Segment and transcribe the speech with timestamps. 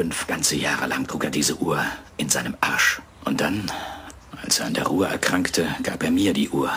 [0.00, 1.84] Fünf ganze Jahre lang trug er diese Uhr
[2.16, 3.02] in seinem Arsch.
[3.26, 3.70] Und dann,
[4.42, 6.72] als er an der Ruhe erkrankte, gab er mir die Uhr.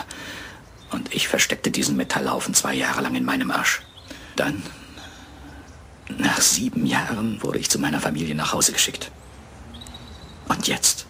[0.90, 3.80] Und ich versteckte diesen Metallhaufen zwei Jahre lang in meinem Arsch.
[4.36, 4.62] Dann,
[6.18, 9.10] nach sieben Jahren, wurde ich zu meiner Familie nach Hause geschickt.
[10.48, 11.06] Und jetzt?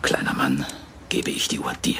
[0.00, 0.64] Kleiner Mann,
[1.08, 1.98] gebe ich die Uhr dir.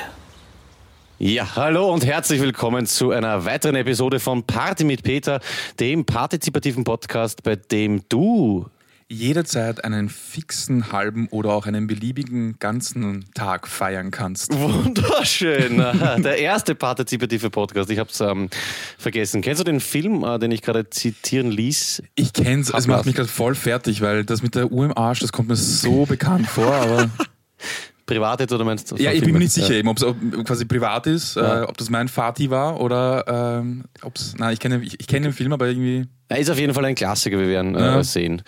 [1.21, 5.41] Ja, hallo und herzlich willkommen zu einer weiteren Episode von Party mit Peter,
[5.79, 8.67] dem partizipativen Podcast, bei dem du
[9.09, 14.59] jederzeit einen fixen halben oder auch einen beliebigen ganzen Tag feiern kannst.
[14.59, 15.77] Wunderschön.
[16.23, 17.91] Der erste partizipative Podcast.
[17.91, 18.51] Ich habe es ähm,
[18.99, 19.41] vergessen.
[19.41, 22.03] Kennst du den Film, äh, den ich gerade zitieren ließ?
[22.17, 22.71] Ich kenn's.
[22.75, 25.49] Es macht mich gerade voll fertig, weil das mit der Uhr im Arsch, das kommt
[25.49, 27.09] mir so bekannt vor, aber
[28.07, 28.97] privat jetzt oder meinst du?
[28.97, 29.85] Ja, ich bin mir nicht sicher, ja.
[29.85, 30.05] ob es
[30.45, 31.63] quasi privat ist, ja.
[31.63, 34.35] äh, ob das mein Vati war oder ähm, ob es.
[34.37, 36.07] Nein, ich kenne ich, ich kenn den Film, aber irgendwie.
[36.29, 38.01] Er ist auf jeden Fall ein Klassiker, wir werden äh, ja.
[38.01, 38.43] äh, sehen.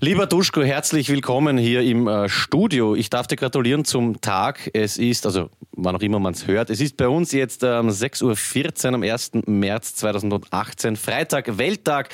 [0.00, 2.96] Lieber Duschko, herzlich willkommen hier im äh, Studio.
[2.96, 4.68] Ich darf dir gratulieren zum Tag.
[4.74, 7.88] Es ist, also wann auch immer man es hört, es ist bei uns jetzt ähm,
[7.88, 9.30] 6.14 Uhr am 1.
[9.46, 12.08] März 2018, Freitag, Welttag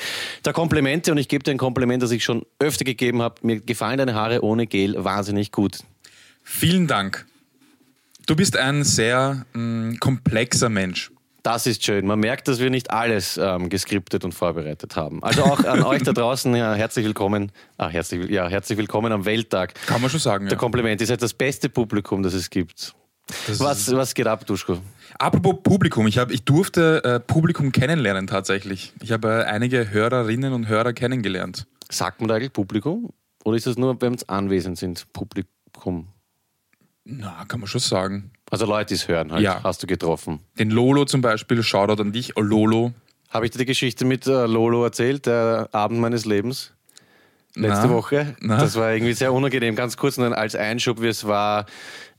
[0.45, 1.11] der Komplimente.
[1.11, 3.35] Und ich gebe dir ein Kompliment, das ich schon öfter gegeben habe.
[3.41, 5.79] Mir gefallen deine Haare ohne Gel wahnsinnig gut.
[6.49, 7.25] Vielen Dank.
[8.25, 11.11] Du bist ein sehr mh, mm, komplexer Mensch.
[11.43, 12.07] Das ist schön.
[12.07, 15.21] Man merkt, dass wir nicht alles ähm, geskriptet und vorbereitet haben.
[15.23, 17.51] Also auch an euch da draußen, ja, herzlich willkommen.
[17.77, 19.73] Ah, herzlich, ja, herzlich willkommen am Welttag.
[19.87, 20.45] Kann man schon sagen.
[20.45, 20.57] Der ja.
[20.57, 21.01] Kompliment.
[21.01, 22.95] Ihr seid das beste Publikum, das es gibt.
[23.45, 24.79] Das was, was geht ab, Duschko?
[25.19, 28.93] Apropos Publikum, ich, hab, ich durfte äh, Publikum kennenlernen tatsächlich.
[29.03, 31.67] Ich habe äh, einige Hörerinnen und Hörer kennengelernt.
[31.91, 33.11] Sagt man da eigentlich Publikum?
[33.43, 36.07] Oder ist das nur, wenn es anwesend sind, Publikum?
[37.09, 38.31] Na, kann man schon sagen.
[38.51, 39.63] Also Leute, die es hören, halt, ja.
[39.63, 40.41] hast du getroffen.
[40.59, 42.93] Den Lolo zum Beispiel, Shoutout an dich, oh, Lolo.
[43.29, 46.73] Habe ich dir die Geschichte mit äh, Lolo erzählt, der Abend meines Lebens?
[47.55, 48.35] Letzte na, Woche.
[48.39, 48.57] Na.
[48.57, 49.75] Das war irgendwie sehr unangenehm.
[49.75, 51.65] Ganz kurz als Einschub, wie es war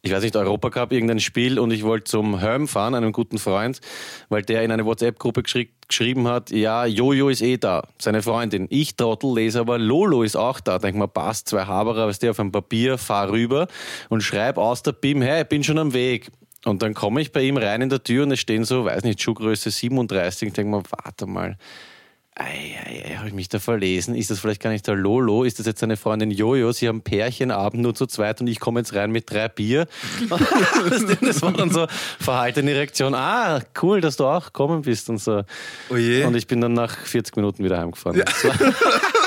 [0.02, 3.80] ich weiß nicht, Europacup, irgendein Spiel und ich wollte zum Herm fahren, einem guten Freund,
[4.28, 8.66] weil der in eine WhatsApp-Gruppe geschri geschrieben hat, ja, Jojo ist eh da, seine Freundin.
[8.68, 10.78] Ich Trottel lese aber, Lolo ist auch da.
[10.78, 13.68] Denk mal, passt, zwei Haberer, was der auf dem Papier, fahr rüber
[14.10, 16.30] und schreib aus der BIM, hey, ich bin schon am Weg.
[16.66, 19.02] Und dann komme ich bei ihm rein in der Tür und es stehen so, weiß
[19.04, 20.48] nicht, Schuhgröße 37.
[20.48, 21.56] Ich denke mal, warte mal,
[22.40, 24.14] Ei, ei, ei, habe ich mich da verlesen?
[24.14, 25.42] Ist das vielleicht gar nicht der Lolo?
[25.42, 26.70] Ist das jetzt seine Freundin Jojo?
[26.70, 29.88] Sie haben Pärchenabend nur zu zweit und ich komme jetzt rein mit drei Bier.
[31.20, 31.88] das war dann so
[32.20, 33.16] verhaltene Reaktion.
[33.16, 35.42] Ah, cool, dass du auch kommen bist und so.
[35.90, 36.24] Oh je.
[36.26, 38.18] Und ich bin dann nach 40 Minuten wieder heimgefahren.
[38.18, 38.24] Ja.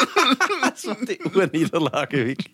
[0.61, 2.51] Das war die Urniederlage, wirklich.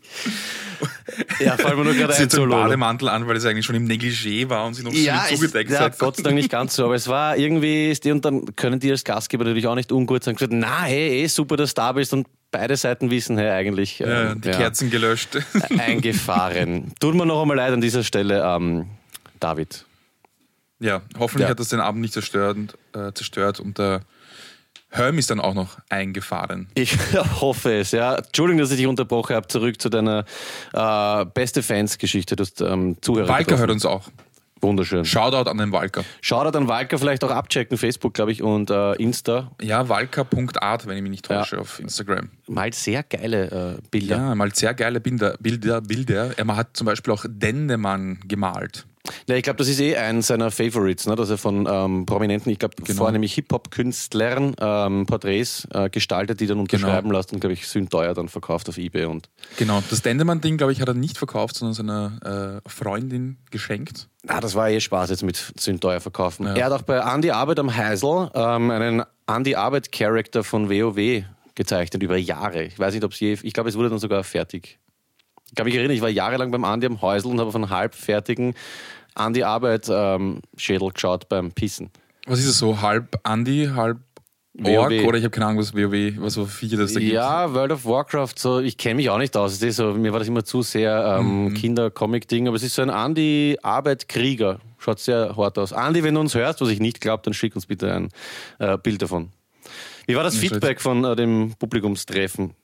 [1.40, 2.30] Ja, fallen mir nur gerade ein.
[2.30, 5.26] Sie hat Bademantel an, weil es eigentlich schon im Negligé war und sie noch ja,
[5.30, 5.94] so zugedeckt hat.
[5.94, 8.92] Ja, Gott sei Dank nicht ganz so, aber es war irgendwie, und dann können die
[8.92, 11.92] als Gastgeber natürlich auch nicht ungut sagen, gesagt, na, hey, eh, super, dass du da
[11.92, 14.02] bist und beide Seiten wissen, hey, eigentlich.
[14.02, 15.38] Äh, ja, die ja, Kerzen gelöscht.
[15.78, 16.94] Eingefahren.
[17.00, 18.88] Tut mir noch einmal leid an dieser Stelle, ähm,
[19.40, 19.86] David.
[20.80, 21.50] Ja, hoffentlich ja.
[21.50, 22.58] hat das den Abend nicht zerstört,
[22.94, 24.02] äh, zerstört und der
[24.90, 26.68] Herm ist dann auch noch eingefahren.
[26.74, 26.98] Ich
[27.42, 28.16] hoffe es, ja.
[28.16, 29.48] Entschuldigung, dass ich dich unterbrochen habe.
[29.48, 30.26] Zurück zu deiner
[30.74, 32.36] äh, beste Fans-Geschichte.
[32.36, 33.28] Du hast ähm, Zuhörer.
[33.28, 34.10] Walker hört uns auch.
[34.62, 35.06] Wunderschön.
[35.06, 36.04] Shoutout an den Walker.
[36.22, 39.52] Shoutout an Walker, vielleicht auch abchecken, Facebook, glaube ich, und äh, Insta.
[39.62, 41.62] Ja, walker.art, wenn ich mich nicht täusche, ja.
[41.62, 42.30] auf Instagram.
[42.48, 44.18] Mal sehr geile äh, Bilder.
[44.18, 46.38] Ja, mal sehr geile Bilder, Bilder, Bilder.
[46.38, 48.86] Er hat zum Beispiel auch Dendemann gemalt.
[49.28, 51.16] Ja, ich glaube, das ist eh ein seiner Favorites, ne?
[51.16, 52.98] dass er von ähm, Prominenten, ich glaube, genau.
[52.98, 57.18] vornehmlich Hip-Hop-Künstlern ähm, Porträts äh, gestaltet, die dann unterschreiben genau.
[57.20, 59.06] lässt und, glaube ich, sündteuer dann verkauft auf Ebay.
[59.06, 64.08] Und genau, das Dendemann-Ding, glaube ich, hat er nicht verkauft, sondern seiner äh, Freundin geschenkt.
[64.28, 66.46] Ah, das war eh Spaß jetzt mit sündteuer verkaufen.
[66.48, 66.56] Ja.
[66.56, 71.24] Er hat auch bei Andy Arbeit am Heisel ähm, einen Andy Arbeit-Charakter von WoW
[71.56, 72.64] gezeichnet über Jahre.
[72.64, 74.80] Ich weiß nicht, ob es je, ich glaube, es wurde dann sogar fertig.
[75.50, 77.70] Ich kann mich erinnern, ich war jahrelang beim Andi am Häusl und habe auf einen
[79.18, 81.90] halbfertigen Andi Arbeit ähm, Schädel geschaut beim Pissen.
[82.26, 82.82] Was ist es so?
[82.82, 83.98] Halb Andi, halb
[84.64, 85.06] Ork WoW.
[85.06, 87.12] oder ich habe keine Ahnung, was WoW, was für Viecher das da gibt.
[87.12, 89.60] Ja, World of Warcraft, so, ich kenne mich auch nicht aus.
[89.60, 91.54] So, mir war das immer zu sehr ähm, mhm.
[91.54, 94.60] Kinder-Comic-Ding, aber es ist so ein Andi-Arbeit-Krieger.
[94.80, 95.74] Schaut sehr hart aus.
[95.74, 98.10] Andi, wenn du uns hörst, was ich nicht glaube, dann schick uns bitte ein
[98.58, 99.30] äh, Bild davon.
[100.08, 102.56] Wie war das Feedback von äh, dem Publikumstreffen?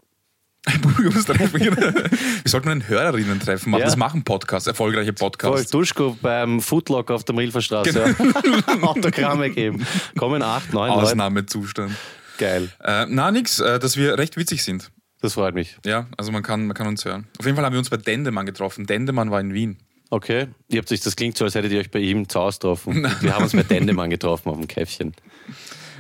[0.81, 1.59] Publikumstreffen.
[1.61, 2.09] Wir
[2.45, 3.81] sollten einen Hörerinnen-Treffen machen.
[3.81, 3.85] Ja.
[3.85, 5.71] Das machen Podcasts, erfolgreiche Podcasts.
[5.71, 8.15] Voll Duschko beim Foodlock auf der Milferstraße.
[8.17, 8.87] Genau.
[8.87, 9.85] Autogramme geben.
[10.17, 11.93] Kommen acht, neun Ausnahmezustand.
[12.37, 12.69] Geil.
[12.81, 14.91] Äh, na, nix, äh, dass wir recht witzig sind.
[15.21, 15.77] Das freut mich.
[15.85, 17.27] Ja, also man kann, man kann uns hören.
[17.39, 18.85] Auf jeden Fall haben wir uns bei Dendemann getroffen.
[18.85, 19.77] Dendemann war in Wien.
[20.09, 20.47] Okay.
[20.67, 23.07] Ihr habt sich, das klingt so, als hättet ihr euch bei ihm zu Hause getroffen.
[23.21, 25.13] wir haben uns bei Dendemann getroffen auf dem Käffchen.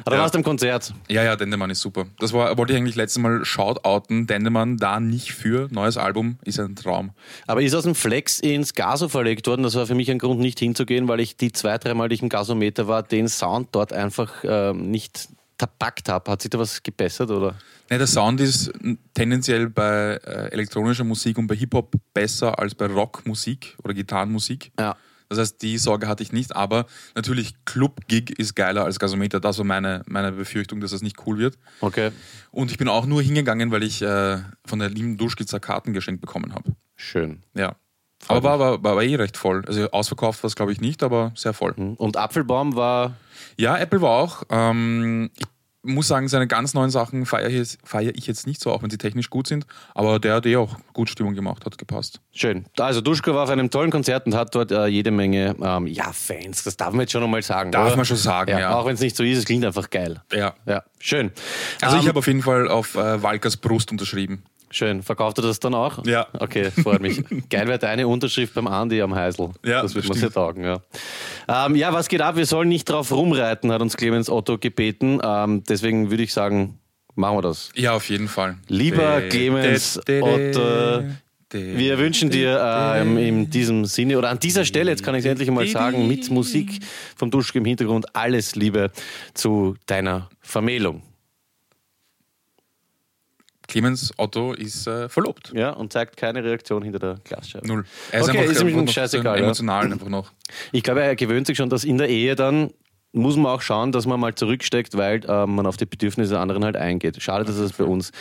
[0.05, 0.21] Aber ja.
[0.21, 0.93] warst du im Konzert?
[1.09, 2.05] Ja, ja, Dendemann ist super.
[2.19, 4.27] Das war, wollte ich eigentlich letztes Mal shoutouten.
[4.27, 5.67] Dendemann da nicht für.
[5.71, 7.11] Neues Album ist ein Traum.
[7.47, 9.63] Aber ist aus dem Flex ins Gaso verlegt worden?
[9.63, 12.21] Das war für mich ein Grund, nicht hinzugehen, weil ich die zwei, dreimal, die ich
[12.21, 16.31] im Gasometer war, den Sound dort einfach äh, nicht verpackt habe.
[16.31, 17.55] Hat sich da was gebessert oder?
[17.89, 18.71] Ja, der Sound ist
[19.13, 24.71] tendenziell bei äh, elektronischer Musik und bei Hip-Hop besser als bei Rockmusik oder Gitarrenmusik.
[24.79, 24.95] Ja.
[25.35, 26.85] Das heißt, die Sorge hatte ich nicht, aber
[27.15, 29.39] natürlich Club-Gig ist geiler als Gasometer.
[29.39, 31.57] Das war meine, meine Befürchtung, dass das nicht cool wird.
[31.81, 32.11] Okay.
[32.51, 36.21] Und ich bin auch nur hingegangen, weil ich äh, von der lieben Duschkizza Karten geschenkt
[36.21, 36.75] bekommen habe.
[36.95, 37.43] Schön.
[37.53, 37.75] Ja.
[38.27, 39.63] Aber war, war, war, war eh recht voll.
[39.67, 41.75] Also ausverkauft war es, glaube ich, nicht, aber sehr voll.
[41.75, 41.95] Hm.
[41.95, 43.15] Und Apfelbaum war.
[43.57, 44.43] Ja, Apple war auch.
[44.49, 45.45] Ähm, ich
[45.83, 48.89] muss sagen, seine ganz neuen Sachen feiere ich, feier ich jetzt nicht so, auch wenn
[48.89, 49.65] sie technisch gut sind.
[49.93, 52.21] Aber der hat eh auch gut Stimmung gemacht, hat gepasst.
[52.31, 52.65] Schön.
[52.79, 56.11] Also Duschko war auf einem tollen Konzert und hat dort äh, jede Menge ähm, ja,
[56.13, 56.63] Fans.
[56.63, 57.71] Das darf man jetzt schon einmal sagen.
[57.71, 57.97] Darf oder?
[57.97, 58.59] man schon sagen, ja.
[58.59, 58.75] ja.
[58.75, 60.21] Auch wenn es nicht so ist, es klingt einfach geil.
[60.31, 60.55] Ja.
[60.65, 60.83] ja.
[60.99, 61.31] Schön.
[61.81, 64.43] Also um, ich ähm, habe auf jeden Fall auf äh, Walkers Brust unterschrieben.
[64.73, 65.03] Schön.
[65.03, 66.03] Verkauft er das dann auch?
[66.03, 66.25] Ja.
[66.39, 67.23] Okay, freut mich.
[67.49, 69.51] Geil wäre deine Unterschrift beim Andi am Heisel.
[69.63, 70.81] Ja, das wird man sehr taugen, ja.
[71.47, 72.37] Ähm, ja, was geht ab?
[72.37, 75.19] Wir sollen nicht drauf rumreiten, hat uns Clemens Otto gebeten.
[75.23, 76.79] Ähm, deswegen würde ich sagen,
[77.13, 77.69] machen wir das.
[77.75, 78.57] Ja, auf jeden Fall.
[78.67, 81.03] Lieber de, Clemens de, de, Otto,
[81.51, 82.59] wir wünschen dir
[82.95, 86.07] ähm, in diesem Sinne oder an dieser Stelle, jetzt kann ich es endlich mal sagen,
[86.07, 86.79] mit Musik
[87.15, 88.91] vom Duschke im Hintergrund alles Liebe
[89.35, 91.03] zu deiner Vermählung.
[93.67, 95.51] Clemens Otto ist äh, verlobt.
[95.55, 97.67] Ja, und zeigt keine Reaktion hinter der Glasscheibe.
[97.67, 97.85] Null.
[98.11, 99.39] Er ist okay, einfach, ist ihm scheißegal.
[99.39, 99.91] Emotional ja.
[99.93, 100.31] einfach noch.
[100.71, 102.71] Ich glaube, er gewöhnt sich schon, dass in der Ehe dann
[103.13, 106.39] muss man auch schauen, dass man mal zurücksteckt, weil äh, man auf die Bedürfnisse der
[106.41, 107.21] anderen halt eingeht.
[107.21, 108.11] Schade, dass er das bei uns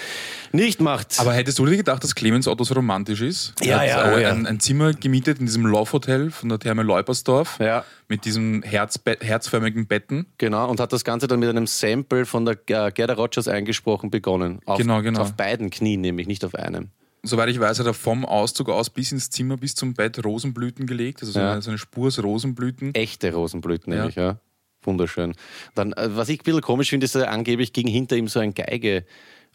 [0.52, 1.18] nicht macht.
[1.18, 3.54] Aber hättest du dir gedacht, dass Clemens Otto so romantisch ist?
[3.62, 4.30] Ja, er ja, hat, oh, äh, ja.
[4.30, 7.84] Ein, ein, Zimmer gemietet in diesem Love Hotel von der Therme Leupersdorf ja.
[8.08, 10.26] mit diesen Herzbe herzförmigen Betten.
[10.36, 14.10] Genau, und hat das Ganze dann mit einem Sample von der äh, Gerda Rogers eingesprochen
[14.10, 14.60] begonnen.
[14.66, 15.22] Auf, genau, genau.
[15.22, 16.90] Auf beiden Knien nämlich, nicht auf einem
[17.24, 20.86] soweit ich weiß, hat er vom Auszug aus bis ins Zimmer, bis zum Bett Rosenblüten
[20.86, 21.22] gelegt.
[21.22, 21.52] Also so, ja.
[21.52, 22.94] eine, so eine Spur aus Rosenblüten.
[22.96, 24.22] Echte Rosenblüten, nämlich, ja.
[24.22, 24.38] ja.
[24.84, 25.34] Wunderschön.
[25.74, 28.40] Dann, äh, was ich ein bisschen komisch finde, ist, dass angeblich ging hinter ihm so
[28.40, 29.04] ein Geige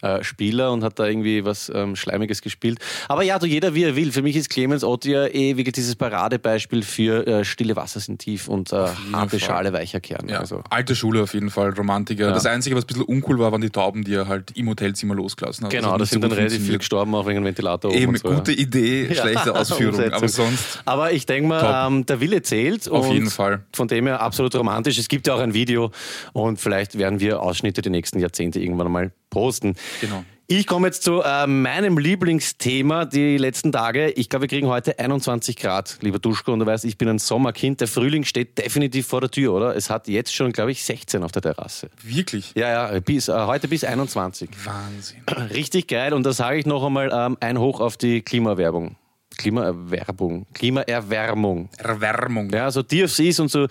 [0.02, 2.78] äh, Spieler und hat da irgendwie was ähm, Schleimiges gespielt.
[3.08, 4.12] Aber ja, du, jeder wie er will.
[4.12, 8.18] Für mich ist Clemens Ott ja eh wirklich dieses Paradebeispiel für äh, stille Wasser sind
[8.18, 9.40] tief und äh, harte Fall.
[9.40, 10.28] Schale weicher Kern.
[10.28, 10.62] Ja, also.
[10.70, 12.28] Alte Schule auf jeden Fall, Romantiker.
[12.28, 12.32] Ja.
[12.32, 15.14] Das Einzige, was ein bisschen uncool war, waren die Tauben, die er halt im Hotelzimmer
[15.14, 15.72] losgelassen hat.
[15.72, 17.92] Genau, da sind dann relativ viele gestorben, auch wegen dem Ventilator.
[17.92, 18.58] Eben, so, gute ja.
[18.58, 20.80] Idee, schlechte Ausführung, aber sonst.
[20.84, 22.88] Aber ich denke mal, ähm, der Wille zählt.
[22.88, 23.64] Auf jeden Fall.
[23.74, 24.98] Von dem her absolut romantisch.
[24.98, 25.90] Es gibt ja auch ein Video
[26.32, 29.74] und vielleicht werden wir Ausschnitte die nächsten Jahrzehnte irgendwann mal posten.
[30.00, 30.24] Genau.
[30.50, 34.08] Ich komme jetzt zu äh, meinem Lieblingsthema die letzten Tage.
[34.12, 36.54] Ich glaube, wir kriegen heute 21 Grad, lieber Duschko.
[36.54, 37.82] Und du weißt, ich bin ein Sommerkind.
[37.82, 39.76] Der Frühling steht definitiv vor der Tür, oder?
[39.76, 41.90] Es hat jetzt schon, glaube ich, 16 auf der Terrasse.
[42.02, 42.54] Wirklich?
[42.56, 44.48] Ja, ja, bis, äh, heute bis 21.
[44.64, 45.22] Wahnsinn.
[45.54, 46.14] Richtig geil.
[46.14, 48.96] Und da sage ich noch einmal ähm, ein Hoch auf die Klimawerbung.
[49.36, 51.68] Klimaerwerbung, Klimaerwärmung.
[51.76, 52.50] Erwärmung.
[52.50, 53.66] Ja, so DFCs und so,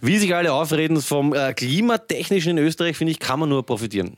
[0.00, 4.16] wie sich alle aufreden vom äh, Klimatechnischen in Österreich, finde ich, kann man nur profitieren.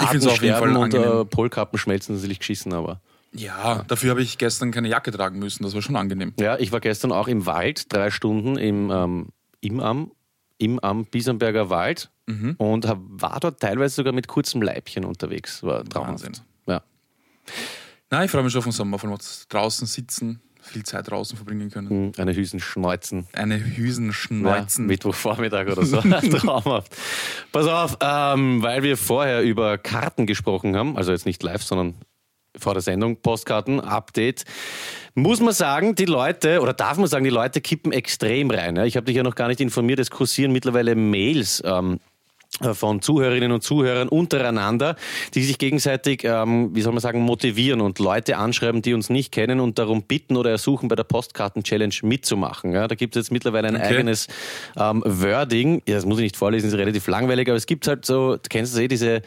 [0.00, 3.00] Ich finde es auf jeden Fall und äh, Polkappen schmelzen natürlich geschissen, aber.
[3.32, 5.62] Ja, dafür habe ich gestern keine Jacke tragen müssen.
[5.62, 6.34] Das war schon angenehm.
[6.40, 9.28] Ja, ich war gestern auch im Wald, drei Stunden im, ähm,
[9.60, 10.10] im am,
[10.58, 12.56] im am Bisamberger Wald mhm.
[12.58, 15.62] und hab, war dort teilweise sogar mit kurzem Leibchen unterwegs.
[15.62, 16.24] War traumhaft.
[16.24, 16.44] Wahnsinn.
[16.66, 16.82] Ja.
[18.10, 19.16] Nein, ich freue mich schon auf den Sommer, von
[19.48, 22.06] draußen sitzen, viel Zeit draußen verbringen können.
[22.06, 23.26] Mhm, eine Hüsen schneuzen.
[23.32, 24.84] Eine Hüsen schneuzen.
[24.84, 26.00] Ja, Mittwochvormittag oder so.
[26.38, 26.96] Traumhaft.
[27.52, 31.94] Pass auf, ähm, weil wir vorher über Karten gesprochen haben, also jetzt nicht live, sondern
[32.58, 34.44] vor der Sendung, Postkarten, Update.
[35.14, 38.76] Muss man sagen, die Leute, oder darf man sagen, die Leute kippen extrem rein.
[38.78, 42.09] Ich habe dich ja noch gar nicht informiert, es kursieren mittlerweile Mails ähm, äh,
[42.72, 44.96] von Zuhörerinnen und Zuhörern untereinander,
[45.34, 49.32] die sich gegenseitig, ähm, wie soll man sagen, motivieren und Leute anschreiben, die uns nicht
[49.32, 52.72] kennen und darum bitten oder ersuchen, bei der Postkarten-Challenge mitzumachen.
[52.72, 53.94] Ja, da gibt es jetzt mittlerweile ein okay.
[53.94, 54.26] eigenes
[54.76, 55.82] ähm, Wording.
[55.86, 58.48] Ja, das muss ich nicht vorlesen, ist relativ langweilig, aber es gibt halt so, du
[58.48, 59.22] kennst du eh, diese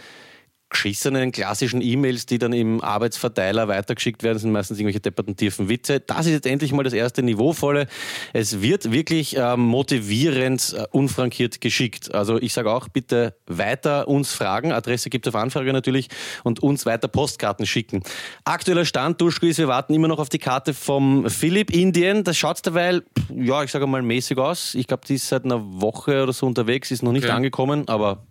[0.74, 6.02] geschissenen klassischen E-Mails, die dann im Arbeitsverteiler weitergeschickt werden, sind meistens irgendwelche depperten tiefen Witze.
[6.02, 7.88] Das ist jetzt endlich mal das erste Niveauvolle.
[8.34, 12.14] Es wird wirklich äh, motivierend, äh, unfrankiert geschickt.
[12.14, 14.74] Also ich sage auch, bitte weiter uns fragen.
[14.74, 16.10] Adresse gibt es auf Anfrage natürlich
[16.44, 18.04] und uns weiter Postkarten schicken.
[18.44, 22.24] Aktueller Stand, Duschko ist, wir warten immer noch auf die Karte vom Philipp Indien.
[22.24, 23.04] Das schaut derweil,
[23.34, 24.76] ja, ich sage mal mäßig aus.
[24.76, 27.34] Ich glaube, die ist seit einer Woche oder so unterwegs, ist noch nicht okay.
[27.34, 28.24] angekommen, aber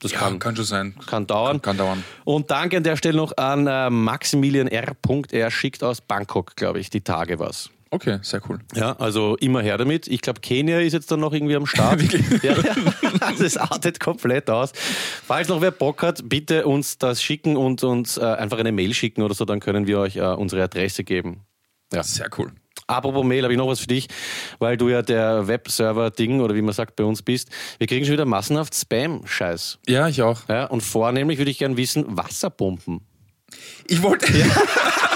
[0.00, 0.94] das ja, kann, kann schon sein.
[1.06, 1.62] Kann dauern.
[1.62, 2.04] Kann, kann dauern.
[2.24, 4.96] Und danke an der Stelle noch an äh, Maximilian R.
[5.30, 7.70] Er schickt aus Bangkok, glaube ich, die Tage was.
[7.92, 8.60] Okay, sehr cool.
[8.74, 10.06] Ja, also immer her damit.
[10.06, 12.00] Ich glaube, Kenia ist jetzt dann noch irgendwie am Start.
[12.42, 12.54] ja,
[13.20, 14.72] also es artet komplett aus.
[15.26, 18.94] Falls noch wer Bock hat, bitte uns das schicken und uns äh, einfach eine Mail
[18.94, 21.40] schicken oder so, dann können wir euch äh, unsere Adresse geben.
[21.92, 22.04] Ja.
[22.04, 22.52] Sehr cool.
[22.90, 24.08] Apropos Mail, habe ich noch was für dich,
[24.58, 27.48] weil du ja der Webserver-Ding oder wie man sagt bei uns bist.
[27.78, 29.78] Wir kriegen schon wieder massenhaft Spam-Scheiß.
[29.86, 30.48] Ja, ich auch.
[30.48, 33.00] Ja, und vornehmlich würde ich gerne wissen, Wasserpumpen.
[33.86, 34.32] Ich wollte.
[34.36, 34.46] Ja.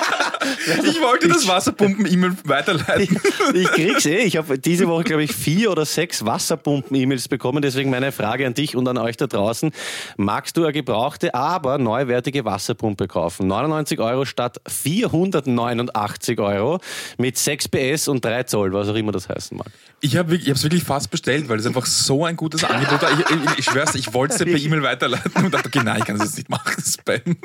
[0.85, 3.21] Ich wollte das Wasserpumpen-E-Mail weiterleiten.
[3.55, 4.19] Ich, ich krieg's eh.
[4.23, 7.63] Ich habe diese Woche, glaube ich, vier oder sechs Wasserpumpen-E-Mails bekommen.
[7.63, 9.71] Deswegen meine Frage an dich und an euch da draußen.
[10.17, 13.47] Magst du eine gebrauchte, aber neuwertige Wasserpumpe kaufen?
[13.47, 16.81] 99 Euro statt 489 Euro
[17.19, 19.71] mit 6 PS und 3 Zoll, was auch immer das heißen mag.
[20.01, 23.11] Ich habe es wirklich fast bestellt, weil es einfach so ein gutes Angebot war.
[23.13, 25.99] Ich, ich, ich schwör's, ich wollte es dir per E-Mail weiterleiten und dachte, okay, nein,
[25.99, 26.83] ich kann das jetzt nicht machen.
[26.85, 27.37] Spam.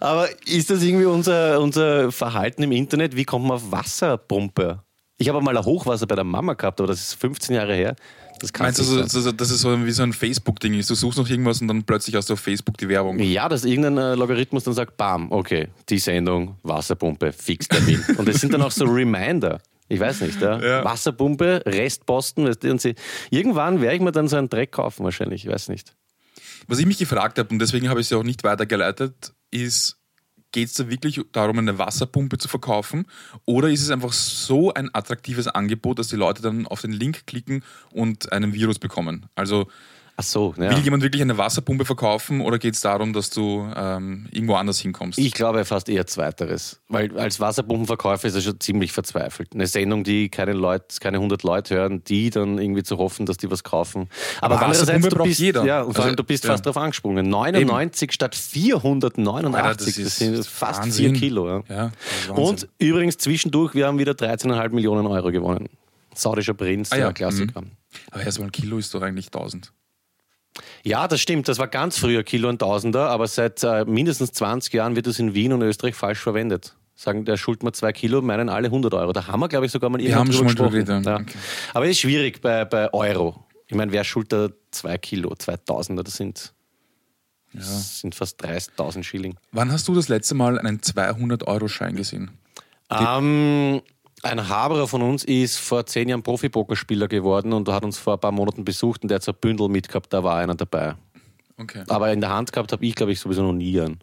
[0.00, 3.14] Aber ist das irgendwie unser, unser Verhalten im Internet?
[3.14, 4.82] Wie kommt man auf Wasserpumpe?
[5.16, 7.94] Ich habe mal ein Hochwasser bei der Mama gehabt, aber das ist 15 Jahre her.
[8.40, 10.90] Das Meinst du, so, so, dass es so wie so ein Facebook-Ding ist?
[10.90, 13.20] Du suchst noch irgendwas und dann plötzlich hast du auf Facebook die Werbung.
[13.20, 18.04] Ja, dass irgendein äh, Logarithmus dann sagt, bam, okay, die Sendung, Wasserpumpe, Fixtermin.
[18.18, 19.60] und es sind dann auch so Reminder.
[19.88, 20.60] Ich weiß nicht, ja.
[20.60, 20.84] ja.
[20.84, 22.44] Wasserpumpe, Restposten.
[22.48, 22.96] Und sie,
[23.30, 25.94] irgendwann werde ich mir dann so einen Dreck kaufen wahrscheinlich, ich weiß nicht.
[26.66, 29.95] Was ich mich gefragt habe, und deswegen habe ich sie auch nicht weitergeleitet, ist,
[30.56, 33.04] geht es da wirklich darum, eine Wasserpumpe zu verkaufen?
[33.44, 37.26] Oder ist es einfach so ein attraktives Angebot, dass die Leute dann auf den Link
[37.26, 39.26] klicken und einen Virus bekommen?
[39.34, 39.68] Also
[40.18, 40.70] Ach so, ja.
[40.70, 44.80] Will jemand wirklich eine Wasserpumpe verkaufen oder geht es darum, dass du ähm, irgendwo anders
[44.80, 45.18] hinkommst?
[45.18, 46.80] Ich glaube fast eher Zweiteres.
[46.88, 49.50] Weil als Wasserpumpenverkäufer ist er schon ziemlich verzweifelt.
[49.52, 53.36] Eine Sendung, die keine Leute, keine 100 Leute hören, die dann irgendwie zu hoffen, dass
[53.36, 54.08] die was kaufen.
[54.40, 55.64] Aber, Aber Wasserpumpe braucht bist, jeder.
[55.66, 56.50] Ja, und vor allem also, du bist ja.
[56.52, 57.28] fast drauf angesprungen.
[57.28, 58.12] 99 Eben.
[58.12, 61.10] statt 489, Alter, das, das, sind fast Wahnsinn.
[61.14, 61.48] 4 Kilo.
[61.48, 61.62] Ja.
[61.68, 61.92] ja
[62.34, 65.68] und übrigens zwischendurch, wir haben wieder 13,5 Millionen Euro gewonnen.
[66.14, 67.12] Saudischer Prinz, ah, ja.
[67.12, 67.60] Klassiker.
[67.60, 67.72] Mhm.
[68.10, 69.72] Aber erstmal ein Kilo ist doch eigentlich 1000.
[70.82, 71.48] Ja, das stimmt.
[71.48, 75.18] Das war ganz früher Kilo und Tausender, aber seit äh, mindestens 20 Jahren wird das
[75.18, 76.76] in Wien und Österreich falsch verwendet.
[76.94, 79.12] Sagen, der schuldet mir zwei Kilo, meinen alle 100 Euro.
[79.12, 81.04] Da haben wir, glaube ich, sogar mal irgendwann drüber gesprochen.
[81.04, 81.16] Ja.
[81.16, 81.34] Okay.
[81.74, 83.44] Aber es ist schwierig bei, bei Euro.
[83.66, 86.02] Ich meine, wer schuldet zwei Kilo, 2000er?
[86.02, 86.54] Das sind,
[87.52, 87.60] ja.
[87.60, 89.36] das sind fast 30.000 Schilling.
[89.52, 92.30] Wann hast du das letzte Mal einen 200-Euro-Schein gesehen?
[92.90, 93.82] Ähm,
[94.30, 98.20] ein Haberer von uns ist vor zehn Jahren Profi-Pokerspieler geworden und hat uns vor ein
[98.20, 100.94] paar Monaten besucht und der hat so ein Bündel mitgehabt, da war einer dabei.
[101.58, 101.82] Okay.
[101.88, 103.98] Aber in der Hand gehabt habe ich, glaube ich, sowieso noch nie einen.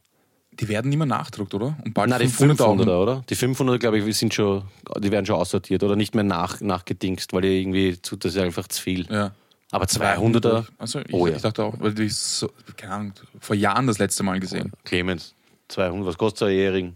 [0.52, 1.76] Die werden nicht mehr nachdruckt, oder?
[1.84, 3.24] Und bald Nein, die 500 er oder?
[3.28, 4.64] Die 500, glaube ich, sind schon,
[5.00, 8.68] die werden schon aussortiert oder nicht mehr nach, nachgedingst, weil die irgendwie, das ist einfach
[8.68, 9.08] zu viel.
[9.12, 9.32] Ja.
[9.72, 10.66] Aber 200er?
[10.78, 11.36] Also ich, oh, ja.
[11.36, 14.72] ich dachte auch, weil ich so, keine Ahnung, vor Jahren das letzte Mal gesehen.
[14.84, 15.34] Clemens,
[15.70, 16.96] 200, was kostet so ein Jähring?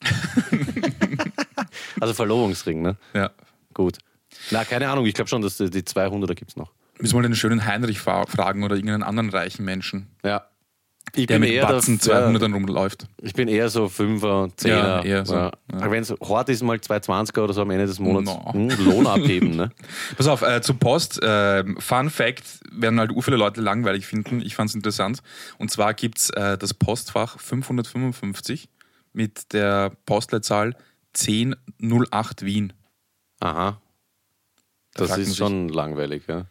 [2.00, 2.96] Also Verlobungsring, ne?
[3.14, 3.30] Ja.
[3.72, 3.98] Gut.
[4.50, 6.72] Na, keine Ahnung, ich glaube schon, dass die 200er gibt es noch.
[6.98, 10.08] Müssen wir den schönen Heinrich fragen oder irgendeinen anderen reichen Menschen.
[10.24, 10.46] Ja.
[11.16, 13.06] Ich der bin mit eher Batzen 200 dann rumläuft.
[13.22, 14.68] Ich bin eher so 5er, 10er.
[14.68, 15.34] Ja, eher so.
[15.34, 15.52] Ja.
[15.72, 15.90] Ja.
[15.90, 18.52] Wenn es hart ist, mal 220er oder so am Ende des Monats no.
[18.52, 19.54] hm, Lohn abheben.
[19.54, 19.70] Ne?
[20.16, 21.22] Pass auf, äh, zur Post.
[21.22, 24.40] Äh, Fun Fact, werden halt viele Leute langweilig finden.
[24.40, 25.22] Ich fand es interessant.
[25.58, 28.68] Und zwar gibt es äh, das Postfach 555
[29.12, 30.74] mit der Postleitzahl
[31.16, 32.72] 1008 Wien.
[33.40, 33.80] Aha.
[34.94, 36.46] Das da ist schon sich, langweilig, ja.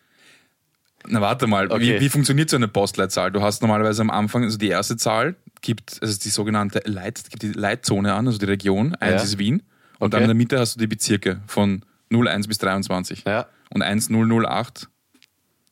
[1.07, 1.97] Na warte mal, okay.
[1.97, 3.31] wie, wie, funktioniert so eine Postleitzahl?
[3.31, 7.43] Du hast normalerweise am Anfang, also die erste Zahl gibt, also die sogenannte Leit, gibt
[7.43, 9.21] die Leitzone an, also die Region, 1 ja.
[9.21, 9.63] ist Wien.
[9.99, 10.11] Und okay.
[10.11, 13.23] dann in der Mitte hast du die Bezirke von 01 bis 23.
[13.25, 13.47] Ja.
[13.69, 14.87] Und 1008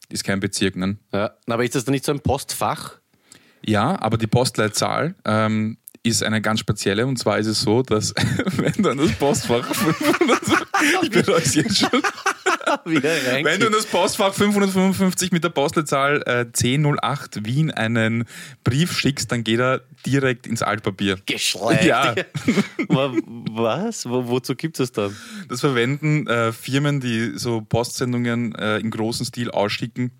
[0.10, 0.98] ist kein Bezirk, ne?
[1.13, 1.31] Ja.
[1.48, 3.00] Aber ist das dann nicht so ein Postfach?
[3.63, 8.13] Ja, aber die Postleitzahl ähm, ist eine ganz spezielle und zwar ist es so, dass
[8.58, 11.89] wenn du an das Postfach 500, ich jetzt schon.
[12.86, 18.25] wenn du in das Postfach 555 mit der Postleitzahl äh, 1008 Wien einen
[18.63, 21.17] Brief schickst, dann geht er direkt ins Altpapier.
[21.25, 21.84] Geschlecht.
[21.84, 22.15] Ja.
[22.88, 24.10] Was?
[24.10, 25.17] Wo, wozu gibt es das dann?
[25.50, 30.12] Das verwenden äh, Firmen, die so Postsendungen äh, im großen Stil ausschicken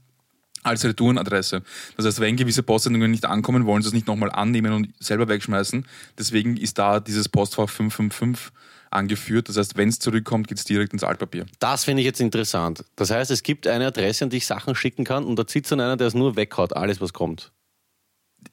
[0.64, 1.64] als Retourenadresse.
[1.98, 5.28] Das heißt, wenn gewisse Postsendungen nicht ankommen, wollen sie es nicht nochmal annehmen und selber
[5.28, 5.86] wegschmeißen.
[6.18, 8.52] Deswegen ist da dieses Postfach 555
[8.92, 9.50] angeführt.
[9.50, 11.46] Das heißt, wenn es zurückkommt, geht es direkt ins Altpapier.
[11.60, 12.84] Das finde ich jetzt interessant.
[12.96, 15.72] Das heißt, es gibt eine Adresse, an die ich Sachen schicken kann und da sitzt
[15.72, 17.52] dann einer, der es nur weghaut, alles was kommt.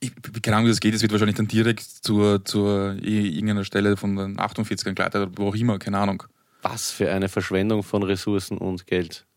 [0.00, 0.12] Ich,
[0.42, 0.94] keine Ahnung, wie das geht.
[0.94, 5.54] Es wird wahrscheinlich dann direkt zur, zur irgendeiner Stelle von den 48ern geleitet, wo auch
[5.54, 6.22] immer, keine Ahnung.
[6.62, 9.27] Was für eine Verschwendung von Ressourcen und Geld.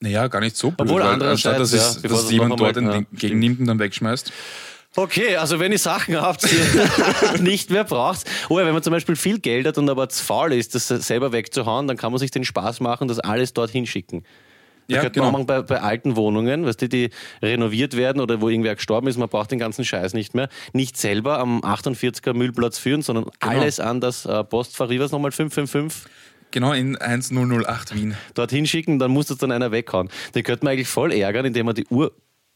[0.00, 0.88] Naja, gar nicht so blöd.
[0.88, 4.32] Obwohl andererseits, dass, es, ja, dass jemand dort entgegennimmt und dann wegschmeißt.
[4.96, 8.92] Okay, also wenn ihr Sachen habt, die ihr nicht mehr braucht, oder wenn man zum
[8.92, 12.18] Beispiel viel Geld hat und aber zu faul ist, das selber wegzuhauen, dann kann man
[12.18, 14.24] sich den Spaß machen, das alles dorthin schicken.
[14.88, 15.44] Das ja, könnte man genau.
[15.44, 17.10] bei, bei, alten Wohnungen, weißt du, die
[17.42, 20.96] renoviert werden oder wo irgendwer gestorben ist, man braucht den ganzen Scheiß nicht mehr, nicht
[20.96, 23.52] selber am 48er Müllplatz führen, sondern genau.
[23.52, 26.10] alles an das äh, Postfach, es nochmal, 555?
[26.50, 28.16] Genau, in 1008 Wien.
[28.34, 30.08] Dorthin schicken, dann muss das dann einer weghauen.
[30.34, 32.12] Den könnte man eigentlich voll ärgern, indem man die Uhr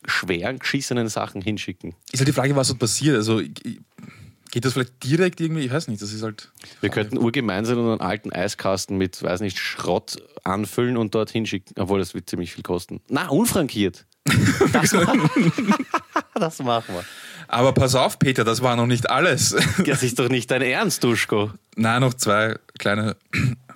[0.07, 1.95] schweren, geschissenen Sachen hinschicken.
[2.11, 3.17] Ist halt die Frage, was dort passiert.
[3.17, 5.63] Also geht das vielleicht direkt irgendwie?
[5.63, 6.51] Ich weiß nicht, das ist halt.
[6.81, 11.99] Wir könnten urgemeinsam einen alten Eiskasten mit, weiß nicht, Schrott anfüllen und dort hinschicken, obwohl
[11.99, 13.01] das wird ziemlich viel kosten.
[13.09, 14.07] Na, unfrankiert.
[14.73, 14.91] Das,
[16.35, 17.05] das machen wir.
[17.49, 19.55] Aber pass auf, Peter, das war noch nicht alles.
[19.85, 21.51] Das ist doch nicht dein Ernst, Duschko.
[21.77, 23.17] Nein, noch zwei kleine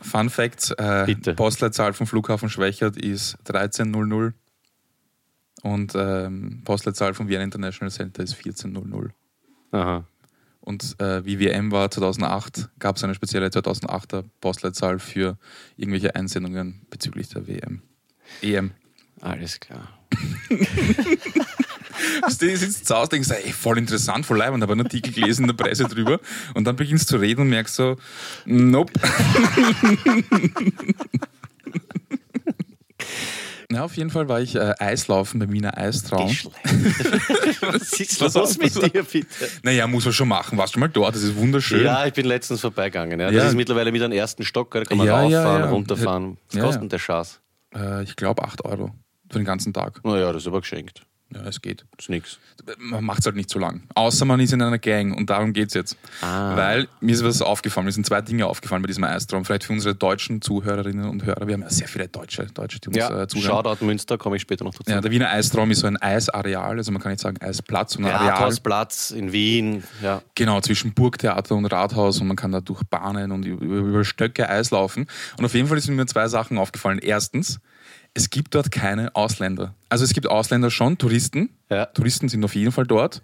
[0.00, 0.71] Fun Facts.
[0.73, 1.35] Äh, Bitte.
[1.35, 4.35] Postleitzahl vom Flughafen Schwächert ist 1300
[5.62, 9.12] und ähm, Postleitzahl vom Vienna International Center ist 1400.
[9.73, 10.05] Aha.
[10.61, 15.38] Und äh, wie WM war 2008, gab es eine spezielle 2008er Postleitzahl für
[15.76, 17.83] irgendwelche Einsendungen bezüglich der WM.
[18.43, 18.73] EM.
[19.21, 19.88] Alles klar.
[22.39, 25.49] du sitzt zu Hause denkst, ey, voll interessant, voll leibend, aber einen Artikel gelesen in
[25.49, 26.21] der Presse drüber
[26.55, 27.97] und dann beginnst du zu reden und merkst so,
[28.45, 28.93] nope.
[33.69, 36.31] Na, auf jeden Fall war ich äh, Eislaufen bei Wiener Eistraum.
[37.61, 39.27] Was ist los mit dir, bitte?
[39.65, 40.57] Naja, muss man schon machen.
[40.57, 41.17] Warst du mal dort?
[41.17, 41.85] Das ist wunderschön.
[41.85, 43.19] Ja, ich bin letztens vorbeigegangen.
[43.19, 43.27] Ja.
[43.27, 43.49] Das ja.
[43.49, 46.39] ist mittlerweile mit einem ersten Stock, da kann man ja, rauffahren, ja, runterfahren.
[46.53, 47.41] Was kostet der Schatz?
[47.75, 48.95] Äh, ich glaube 8 Euro
[49.31, 50.05] für den ganzen Tag.
[50.05, 51.03] Naja, das ist aber geschenkt.
[51.35, 51.85] Ja, es geht.
[51.99, 52.38] Ist nichts.
[52.78, 53.83] Man macht es halt nicht so lang.
[53.95, 55.97] Außer man ist in einer Gang und darum geht es jetzt.
[56.21, 56.54] Ah.
[56.56, 59.45] Weil mir ist was aufgefallen, mir sind zwei Dinge aufgefallen bei diesem Eistraum.
[59.45, 61.49] Vielleicht für unsere deutschen Zuhörerinnen und Hörer.
[61.49, 63.64] Wir haben ja sehr viele Deutsche, Deutsche die uns ja, äh, zuhören.
[63.64, 64.88] Shoutout Münster, komme ich später noch dazu.
[64.88, 68.12] Ja, der Wiener Eistraum ist so ein Eisareal, also man kann nicht sagen Eisplatz, sondern
[68.12, 68.30] Areal.
[68.35, 69.83] Rathausplatz in Wien.
[70.02, 70.23] Ja.
[70.37, 74.49] Genau, zwischen Burgtheater und Rathaus und man kann da durch Bahnen und über, über Stöcke
[74.49, 75.06] Eis laufen.
[75.38, 77.00] Und auf jeden Fall sind mir zwei Sachen aufgefallen.
[77.00, 77.59] Erstens,
[78.16, 79.75] es gibt dort keine Ausländer.
[79.88, 81.51] Also es gibt Ausländer schon, Touristen.
[81.68, 81.87] Ja.
[81.87, 83.22] Touristen sind auf jeden Fall dort.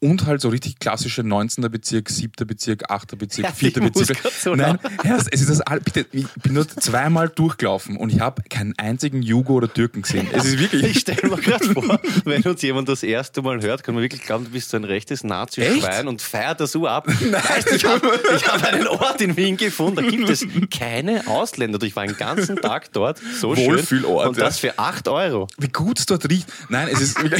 [0.00, 1.70] Und halt so richtig klassische 19.
[1.70, 2.46] Bezirk, 7.
[2.46, 3.18] Bezirk, 8.
[3.18, 3.72] Bezirk, ja, 4.
[3.72, 4.18] Bezirk.
[4.32, 8.42] So Nein, ja, es ist das bitte, ich bin dort zweimal durchgelaufen und ich habe
[8.48, 10.26] keinen einzigen Jugo oder Türken gesehen.
[10.32, 10.82] Es ist wirklich.
[10.84, 14.22] Ich stelle mir gerade vor, wenn uns jemand das erste Mal hört, kann man wirklich
[14.22, 17.06] glauben, du bist so ein rechtes Nazi-Schwein und feiert das so ab.
[17.20, 18.06] Nein, weißt, ich habe
[18.46, 21.80] hab einen Ort in Wien gefunden, da gibt es keine Ausländer.
[21.82, 23.20] Ich war den ganzen Tag dort.
[23.38, 24.04] So schön.
[24.04, 25.46] Und das für 8 Euro.
[25.58, 26.52] Wie gut es dort riecht.
[26.68, 27.22] Nein, es ist.
[27.22, 27.32] mir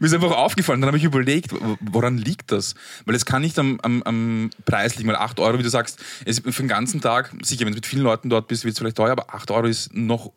[0.00, 0.80] ist einfach aufgefallen.
[0.80, 2.74] Dann habe ich überlegt, woran liegt das?
[3.04, 6.00] Weil es kann nicht am, am, am Preis liegen, weil 8 Euro, wie du sagst,
[6.24, 8.78] ist für den ganzen Tag, sicher, wenn du mit vielen Leuten dort bist, wird es
[8.78, 10.32] vielleicht teuer, aber 8 Euro ist noch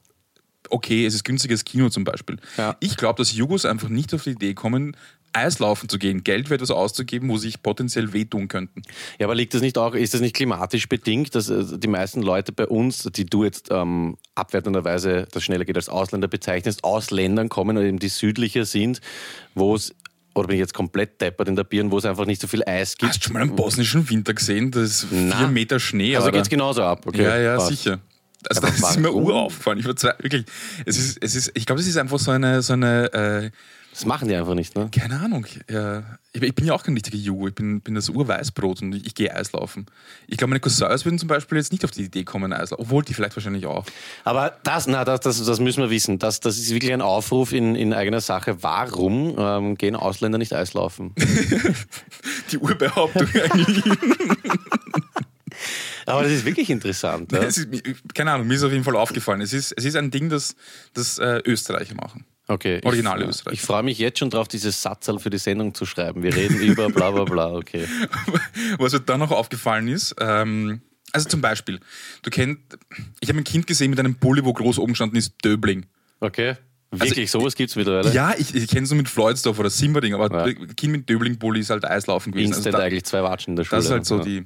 [0.69, 2.37] okay, es ist günstiges Kino zum Beispiel.
[2.57, 2.75] Ja.
[2.79, 4.97] Ich glaube, dass Jugos einfach nicht auf die Idee kommen,
[5.33, 8.83] Eislaufen zu gehen, Geld für etwas auszugeben, wo sich potenziell wehtun könnten.
[9.19, 12.21] Ja, aber liegt das nicht auch, ist das nicht klimatisch bedingt, dass äh, die meisten
[12.21, 17.11] Leute bei uns, die du jetzt ähm, abwertenderweise, das schneller geht als Ausländer bezeichnest, aus
[17.11, 19.01] Ländern kommen, eben die südlicher sind,
[19.55, 19.95] wo es
[20.35, 22.63] oder bin ich jetzt komplett deppert in der Birne, wo es einfach nicht so viel
[22.65, 23.11] Eis gibt?
[23.11, 24.71] Hast du schon mal einen bosnischen Winter gesehen?
[24.71, 25.37] Das ist Na.
[25.37, 26.15] vier Meter Schnee.
[26.15, 27.05] Also geht es genauso ab.
[27.05, 27.69] Okay, ja, ja, passt.
[27.69, 27.99] sicher.
[28.49, 29.79] Also das ist mir uraufgefallen.
[29.79, 30.45] Ich zwei, wirklich,
[30.85, 33.51] es ist, es ist, ich glaube, es ist einfach so eine, so eine äh,
[33.93, 34.89] das machen die einfach nicht, ne?
[34.91, 35.45] Keine Ahnung.
[35.69, 36.01] Ja,
[36.31, 37.49] ich, bin ja auch kein richtiger Jugo.
[37.49, 39.85] Ich bin, bin das Urweißbrot und ich, ich gehe Eislaufen.
[40.25, 42.85] Ich glaube, meine Cousins würden zum Beispiel jetzt nicht auf die Idee kommen, Eislaufen.
[42.85, 43.85] Obwohl die vielleicht wahrscheinlich auch.
[44.23, 46.17] Aber das, na, das, das, das müssen wir wissen.
[46.17, 48.63] Das, das ist wirklich ein Aufruf in, in eigener Sache.
[48.63, 51.13] Warum ähm, gehen Ausländer nicht Eislaufen?
[52.51, 53.83] die Urbehauptung eigentlich.
[56.05, 57.31] Aber das ist wirklich interessant.
[57.31, 57.39] Ja?
[57.39, 57.67] Ist,
[58.13, 59.41] keine Ahnung, mir ist auf jeden Fall aufgefallen.
[59.41, 60.55] Es ist, es ist ein Ding, das,
[60.93, 62.25] das äh, Österreicher machen.
[62.47, 62.81] Okay.
[62.83, 63.53] Originale ich, Österreich.
[63.53, 66.23] Ich freue mich jetzt schon drauf, dieses Satzal für die Sendung zu schreiben.
[66.23, 67.87] Wir reden über bla bla bla, okay.
[68.77, 70.81] Was mir dann noch aufgefallen ist, ähm,
[71.13, 71.79] also zum Beispiel,
[72.23, 72.59] du kennst,
[73.19, 75.85] ich habe ein Kind gesehen mit einem Bulli, wo groß oben gestanden ist, Döbling.
[76.19, 76.55] Okay.
[76.89, 78.13] Also Wirklich, also, sowas gibt es mittlerweile?
[78.13, 80.53] Ja, ich, ich kenne es nur mit Floydsdorf oder Simmerding, aber ja.
[80.75, 82.49] Kind mit Döbling-Bulli ist halt Eislaufen gewesen.
[82.49, 83.79] Instant also da, eigentlich zwei Watschen in der Schule.
[83.79, 84.23] Das ist halt so ja.
[84.23, 84.45] die.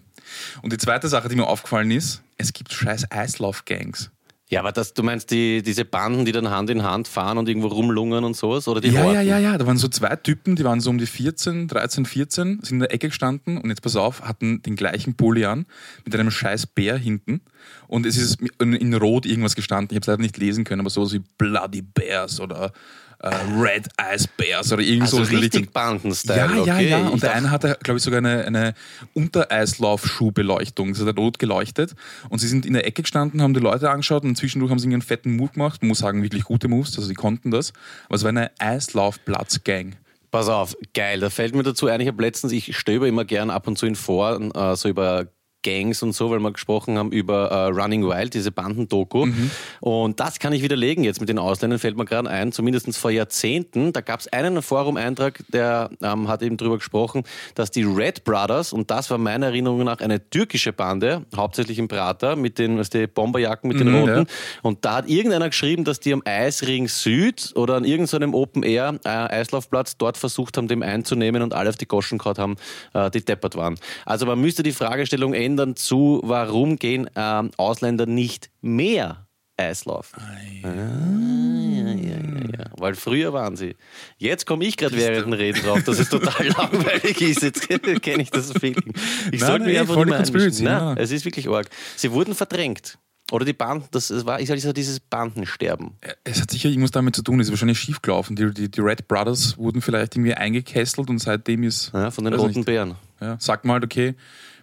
[0.62, 4.12] Und die zweite Sache, die mir aufgefallen ist, es gibt scheiß Eislauf-Gangs.
[4.50, 7.50] Ja, aber das, du meinst die, diese Banden, die dann Hand in Hand fahren und
[7.50, 8.70] irgendwo rumlungern und sowas?
[8.70, 9.58] Oder die ja, ja, ja, ja.
[9.58, 12.80] Da waren so zwei Typen, die waren so um die 14, 13, 14, sind in
[12.80, 15.66] der Ecke gestanden und jetzt pass auf, hatten den gleichen Pulli an
[16.06, 17.42] mit einem scheiß Bär hinten.
[17.90, 19.90] Und es ist in Rot irgendwas gestanden.
[19.92, 22.72] Ich habe es leider nicht lesen können, aber sowas wie Bloody Bears oder
[23.20, 25.36] äh, Red Ice Bears oder irgend also so.
[25.36, 26.38] richtig Banden-Style.
[26.38, 26.90] Ja, ja, okay.
[26.90, 27.08] ja.
[27.08, 28.74] Und ich der eine hatte, glaube ich, sogar eine, eine
[29.14, 30.94] Untereislaufschuhbeleuchtung.
[30.94, 31.96] Das hat rot geleuchtet.
[32.30, 34.88] Und sie sind in der Ecke gestanden, haben die Leute angeschaut und zwischendurch haben sie
[34.88, 35.82] einen fetten Move gemacht.
[35.82, 37.74] Man muss sagen, wirklich gute Moves, also sie konnten das.
[38.06, 39.96] Aber es war eine Eislaufplatz-Gang.
[40.30, 41.20] Pass auf, geil.
[41.20, 43.86] Da fällt mir dazu ein, ich habe letztens, ich stöbe immer gern ab und zu
[43.86, 45.28] in Foren, äh, so über
[45.64, 49.26] Gangs und so, weil wir gesprochen haben über äh, Running Wild, diese Bandendoku.
[49.26, 49.52] Mhm.
[49.82, 53.12] Und das kann ich widerlegen jetzt mit den Ausländern, fällt mir gerade ein, zumindest vor
[53.12, 53.92] Jahrzehnten.
[53.92, 57.24] Da gab es einen Forum-Eintrag, der ähm, hat eben darüber gesprochen,
[57.56, 61.88] dass die Red Brothers, und das war meiner Erinnerung nach eine türkische Bande, hauptsächlich im
[61.88, 64.20] Prater, mit den was die Bomberjacken mit den mhm, roten.
[64.20, 64.26] Ja.
[64.62, 69.00] Und da hat irgendeiner geschrieben, dass die am Eisring Süd oder an irgendeinem Open Air
[69.04, 72.56] äh, Eislaufplatz dort versucht haben, dem einzunehmen und alle auf die Goschen gehauen haben,
[72.94, 73.76] äh, die deppert waren.
[74.06, 80.22] Also man müsste die Fragestellung ändern, ändern zu, warum gehen ähm, Ausländer nicht mehr Eislaufen.
[80.22, 81.94] Ah, ja.
[81.96, 82.18] ja,
[82.60, 83.76] ja, Weil früher waren sie.
[84.18, 87.42] Jetzt komme ich gerade während dem Reden drauf, dass es total langweilig ist.
[87.44, 87.68] Jetzt
[88.02, 88.94] kenne ich das Feeling.
[89.32, 90.66] Ich sollte mich einfach nicht mehr einmischen.
[90.66, 91.70] Nein, es ist wirklich arg.
[91.96, 93.00] Sie wurden verdrängt.
[93.32, 95.92] Oder die Banden, das war ich sage dieses Bandensterben.
[96.24, 98.36] Es hat sicher irgendwas damit zu tun, es ist wahrscheinlich schiefgelaufen.
[98.36, 101.92] Die, die, die Red Brothers wurden vielleicht irgendwie eingekesselt und seitdem ist.
[101.94, 102.96] Ja, von den roten nicht, Bären.
[103.20, 104.16] Ja, sagt mal, okay,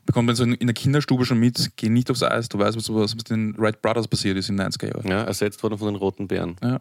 [0.06, 2.92] bekommt man so in der Kinderstube schon mit, geh nicht aufs Eis, du weißt, was,
[2.92, 5.10] was mit den Wright Brothers passiert ist in den 90er Jahren.
[5.10, 6.56] Ja, ersetzt worden von den Roten Bären.
[6.62, 6.80] Ja.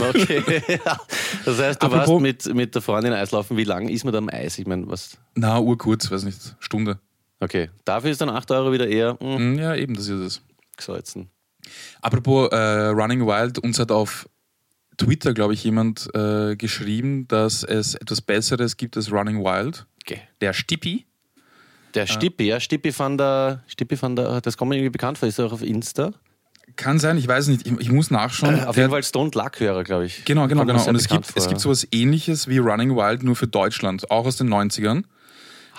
[0.00, 0.62] Okay.
[1.44, 3.56] das heißt, du Apropos, warst mit, mit der Freundin Eislaufen.
[3.56, 4.58] Wie lange ist man da am Eis?
[4.58, 5.16] Ich meine, was?
[5.34, 6.98] Na, urkurz, weiß nicht, Stunde.
[7.38, 7.70] Okay.
[7.84, 9.16] Dafür ist dann 8 Euro wieder eher.
[9.20, 10.42] Mh, hm, ja, eben, das ist es.
[10.76, 11.30] Gesalzen.
[12.00, 12.56] Apropos äh,
[12.88, 14.28] Running Wild, uns hat auf
[14.96, 19.86] Twitter, glaube ich, jemand äh, geschrieben, dass es etwas Besseres gibt als Running Wild.
[20.04, 20.20] Okay.
[20.40, 21.06] Der Stippi.
[21.94, 25.28] Der Stippi, ja, Stippi van der, Stippi van der, das kommt mir irgendwie bekannt vor,
[25.28, 26.12] ist er auch auf Insta?
[26.76, 28.58] Kann sein, ich weiß nicht, ich, ich muss nachschauen.
[28.58, 30.24] Äh, auf jeden Fall Stone Luck-Hörer, glaube ich.
[30.24, 30.86] Genau, genau, genau.
[30.86, 34.24] Und es gibt, vor, es gibt sowas ähnliches wie Running Wild, nur für Deutschland, auch
[34.24, 35.04] aus den 90ern.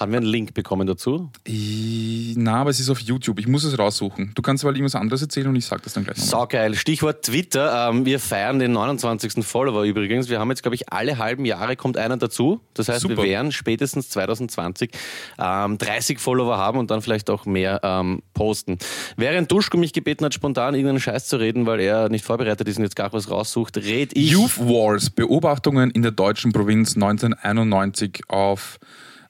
[0.02, 1.30] Haben wir einen Link bekommen dazu?
[1.44, 3.38] Ich, na, aber es ist auf YouTube.
[3.38, 4.32] Ich muss es raussuchen.
[4.34, 6.48] Du kannst mal irgendwas anderes erzählen und ich sage das dann gleich nochmal.
[6.48, 6.74] geil.
[6.74, 7.88] Stichwort Twitter.
[7.88, 9.46] Ähm, wir feiern den 29.
[9.46, 10.28] Follower übrigens.
[10.28, 12.62] Wir haben jetzt, glaube ich, alle halben Jahre kommt einer dazu.
[12.74, 13.18] Das heißt, Super.
[13.18, 14.90] wir werden spätestens 2020
[15.38, 18.80] ähm, 30 Follower haben und dann vielleicht auch mehr ähm, posten.
[19.18, 22.78] Während Duschko mich gebeten hat, spontan irgendeinen Scheiß zu reden, weil er nicht vorbereitet ist
[22.78, 24.32] und jetzt gar was raussucht, red ich.
[24.32, 28.80] Youth Wars, Beobachtungen in der deutschen Provinz 1991 auf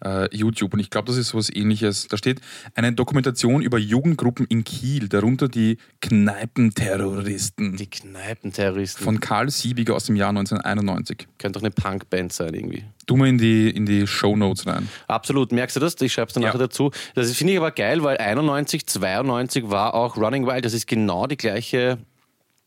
[0.03, 0.73] äh, YouTube.
[0.73, 2.07] Und ich glaube, das ist sowas ähnliches.
[2.07, 2.41] Da steht
[2.75, 7.77] eine Dokumentation über Jugendgruppen in Kiel, darunter die Kneipenterroristen.
[7.77, 9.03] Die Kneipenterroristen.
[9.03, 11.27] Von Karl Siebiger aus dem Jahr 1991.
[11.37, 12.83] Könnte doch eine Punkband sein irgendwie.
[13.05, 14.87] Du mal in die, in die Show Notes rein.
[15.07, 15.51] Absolut.
[15.51, 15.95] Merkst du das?
[16.01, 16.49] Ich schreibe es dann ja.
[16.49, 16.91] nachher dazu.
[17.15, 20.65] Das finde ich aber geil, weil 91, 92 war auch Running Wild.
[20.65, 21.97] Das ist genau die gleiche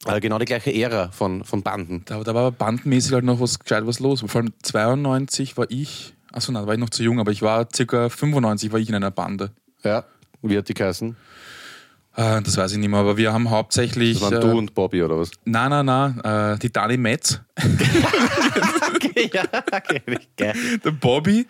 [0.06, 2.02] äh, genau die gleiche Ära von, von Banden.
[2.04, 4.22] Da, da war aber bandmäßig halt noch was gescheit was los.
[4.26, 7.42] Vor allem 92 war ich Achso, nein, da war ich noch zu jung, aber ich
[7.42, 9.52] war circa 95, war ich in einer Bande.
[9.84, 10.04] Ja,
[10.42, 11.14] wie hat die geheißen?
[12.16, 14.18] Äh, das weiß ich nicht mehr, aber wir haben hauptsächlich.
[14.18, 15.30] Das waren äh, du und Bobby oder was?
[15.44, 16.20] Nein, nein, nein,
[16.54, 17.40] äh, die Dani Metz.
[18.96, 20.02] okay, ja, okay,
[20.36, 20.54] geil.
[20.84, 21.46] Der Bobby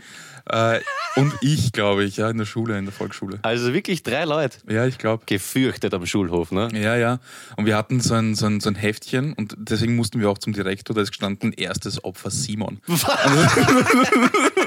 [0.46, 0.80] äh,
[1.16, 3.38] und ich, glaube ich, ja, in der Schule, in der Volksschule.
[3.42, 4.58] Also wirklich drei Leute?
[4.68, 5.24] Ja, ich glaube.
[5.26, 6.68] Gefürchtet am Schulhof, ne?
[6.74, 7.18] Ja, ja.
[7.56, 10.38] Und wir hatten so ein, so, ein, so ein Heftchen und deswegen mussten wir auch
[10.38, 12.80] zum Direktor, da ist gestanden, erstes Opfer Simon.
[12.86, 13.04] Was?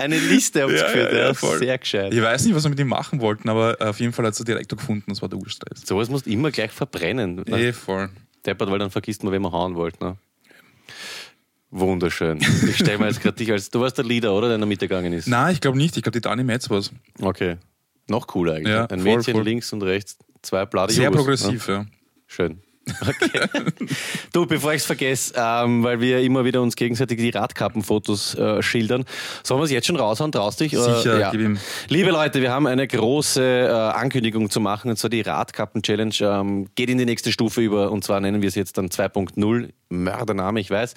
[0.00, 1.12] eine Liste aufgeführt.
[1.12, 2.12] Ja, ja, ja, sehr gescheit.
[2.14, 4.44] Ich weiß nicht, was wir mit ihm machen wollten, aber auf jeden Fall hat es
[4.44, 5.82] Direktor gefunden, das war der Urstress.
[5.86, 7.44] Sowas musst du immer gleich verbrennen.
[7.46, 7.60] Ne?
[7.68, 8.08] Eh, voll.
[8.44, 10.02] Deppert, weil dann vergisst man, wen man hauen wollte.
[10.02, 10.16] Ne?
[11.70, 12.40] Wunderschön.
[12.68, 13.70] Ich stelle mir jetzt gerade dich als.
[13.70, 14.48] Du warst der Leader, oder?
[14.48, 15.28] Der in der Mitte gegangen ist.
[15.28, 15.96] Nein, ich glaube nicht.
[15.96, 16.90] Ich glaube, die Dani Metz war es.
[17.20, 17.58] Okay.
[18.08, 18.74] Noch cooler eigentlich.
[18.74, 19.44] Ja, Ein voll, Mädchen voll.
[19.44, 21.74] links und rechts, zwei Blade Sehr Jugos, progressiv, ne?
[21.74, 21.86] ja.
[22.26, 22.60] Schön.
[23.00, 23.40] Okay.
[24.32, 28.62] du, bevor ich es vergesse, ähm, weil wir immer wieder uns gegenseitig die Radkappenfotos äh,
[28.62, 29.04] schildern,
[29.42, 30.32] sollen wir es jetzt schon raushauen?
[30.32, 30.72] Traust dich?
[30.72, 31.30] Sicher, ja.
[31.30, 31.58] gib ihm.
[31.88, 36.68] Liebe Leute, wir haben eine große äh, Ankündigung zu machen, und zwar die Radkappen-Challenge ähm,
[36.74, 39.70] geht in die nächste Stufe über, und zwar nennen wir es jetzt dann 2.0.
[39.90, 40.94] Mördername, ich weiß.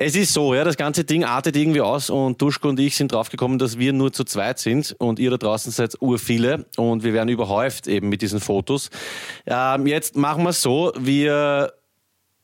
[0.00, 3.10] Es ist so, ja, das ganze Ding artet irgendwie aus und Duschko und ich sind
[3.10, 7.12] draufgekommen, dass wir nur zu zweit sind und ihr da draußen seid urviele und wir
[7.14, 8.90] werden überhäuft eben mit diesen Fotos.
[9.44, 11.72] Ähm, jetzt machen wir es so, wir,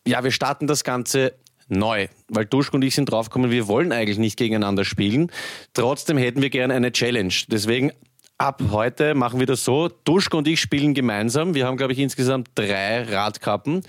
[0.05, 1.35] ja, wir starten das Ganze
[1.69, 5.31] neu, weil Duschko und ich sind draufgekommen, wir wollen eigentlich nicht gegeneinander spielen.
[5.75, 7.35] Trotzdem hätten wir gerne eine Challenge.
[7.47, 7.93] Deswegen
[8.37, 9.89] Ab heute machen wir das so.
[9.89, 11.55] Duschko und ich spielen gemeinsam.
[11.55, 13.83] Wir haben, glaube ich, insgesamt drei Radkappen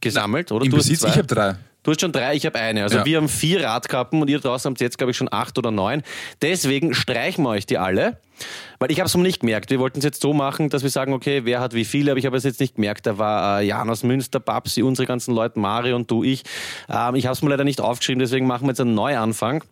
[0.00, 0.64] gesammelt, oder?
[0.64, 1.54] Im du Besitz, ich habe drei.
[1.82, 2.84] Du hast schon drei, ich habe eine.
[2.84, 3.04] Also ja.
[3.04, 6.02] wir haben vier Radkappen und ihr draußen habt jetzt, glaube ich, schon acht oder neun.
[6.40, 8.18] Deswegen streichen wir euch die alle.
[8.78, 9.70] Weil ich habe es noch nicht gemerkt.
[9.70, 12.18] Wir wollten es jetzt so machen, dass wir sagen, okay, wer hat wie viele, aber
[12.18, 13.06] ich habe es jetzt nicht gemerkt.
[13.06, 16.44] Da war äh, Jan aus Münster, Babsi, unsere ganzen Leute, Mario und du, ich.
[16.88, 19.64] Ähm, ich habe es mir leider nicht aufgeschrieben, deswegen machen wir jetzt einen Neuanfang.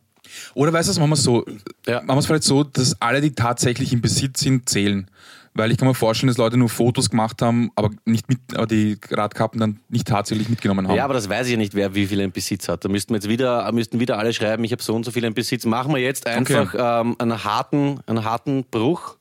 [0.54, 1.44] Oder weißt du, machen wir es so,
[1.86, 2.02] ja.
[2.02, 5.08] machen wir es vielleicht so, dass alle, die tatsächlich im Besitz sind, zählen.
[5.54, 8.66] Weil ich kann mir vorstellen, dass Leute nur Fotos gemacht haben, aber nicht mit, aber
[8.66, 10.94] die Radkappen dann nicht tatsächlich mitgenommen haben.
[10.94, 12.84] Ja, aber das weiß ich ja nicht, wer wie viel in Besitz hat.
[12.84, 15.24] Da müssten wir jetzt wieder, müssten wieder alle schreiben, ich habe so und so viel
[15.24, 15.66] in Besitz.
[15.66, 17.00] Machen wir jetzt einfach okay.
[17.00, 19.16] ähm, einen, harten, einen harten Bruch.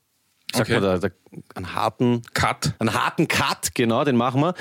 [0.52, 0.80] Sagt okay.
[0.80, 1.14] man da, da
[1.54, 2.74] einen harten Cut.
[2.78, 4.54] Einen harten Cut, genau, den machen wir.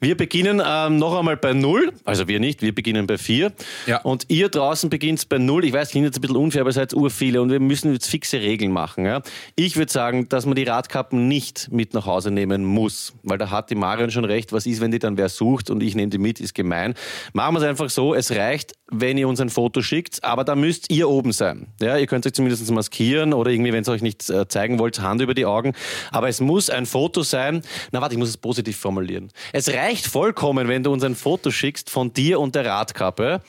[0.00, 1.92] Wir beginnen ähm, noch einmal bei Null.
[2.04, 3.52] Also wir nicht, wir beginnen bei vier.
[3.86, 4.00] Ja.
[4.00, 5.64] Und ihr draußen beginnt bei Null.
[5.64, 7.92] Ich weiß, ich bin jetzt ein bisschen unfair, aber ihr seid urviele und wir müssen
[7.92, 9.04] jetzt fixe Regeln machen.
[9.04, 9.22] Ja?
[9.54, 13.14] Ich würde sagen, dass man die Radkappen nicht mit nach Hause nehmen muss.
[13.22, 15.82] Weil da hat die Marion schon recht, was ist, wenn die dann wer sucht und
[15.82, 16.94] ich nehme die mit, ist gemein.
[17.34, 20.54] Machen wir es einfach so, es reicht, wenn ihr uns ein Foto schickt, aber da
[20.54, 21.68] müsst ihr oben sein.
[21.80, 25.00] Ja, ihr könnt euch zumindest maskieren oder irgendwie, wenn es euch nicht äh, zeigen wollt,
[25.00, 25.74] Hand über die Augen.
[26.14, 27.62] Aber es muss ein Foto sein.
[27.90, 29.32] Na warte, ich muss es positiv formulieren.
[29.52, 33.40] Es reicht vollkommen, wenn du uns ein Foto schickst von dir und der Radkappe.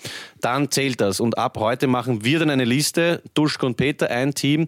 [0.41, 1.19] Dann zählt das.
[1.19, 3.21] Und ab heute machen wir dann eine Liste.
[3.35, 4.65] Duschko und Peter, ein Team.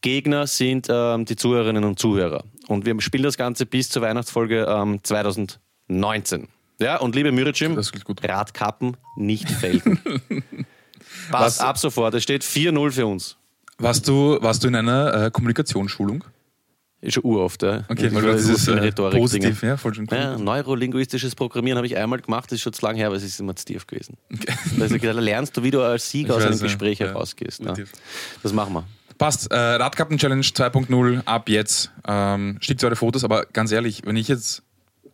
[0.00, 2.44] Gegner sind ähm, die Zuhörerinnen und Zuhörer.
[2.68, 6.46] Und wir spielen das Ganze bis zur Weihnachtsfolge ähm, 2019.
[6.78, 7.76] Ja, und liebe Müricim,
[8.22, 9.98] Radkappen nicht felgen.
[11.32, 12.14] Passt ab sofort.
[12.14, 13.36] Es steht 4-0 für uns.
[13.78, 16.22] Warst du, warst du in einer äh, Kommunikationsschulung?
[17.02, 17.84] Ist schon uroft, ja.
[17.88, 20.18] Okay, weil das ist äh, positiv, ja, voll schön cool.
[20.18, 23.22] ja, Neurolinguistisches Programmieren habe ich einmal gemacht, das ist schon zu lange her, aber es
[23.22, 24.18] ist immer zu tief gewesen.
[24.30, 24.52] Okay.
[24.78, 27.06] Also, da lernst du, wie du als Sieger aus einem Gespräch ja.
[27.06, 27.60] herausgehst.
[27.64, 27.74] Ja.
[28.42, 28.84] Das machen wir.
[29.16, 29.50] Passt.
[29.50, 31.90] Äh, Radkappen-Challenge 2.0 ab jetzt.
[32.06, 34.62] Ähm, schickt eure Fotos, aber ganz ehrlich, wenn ich jetzt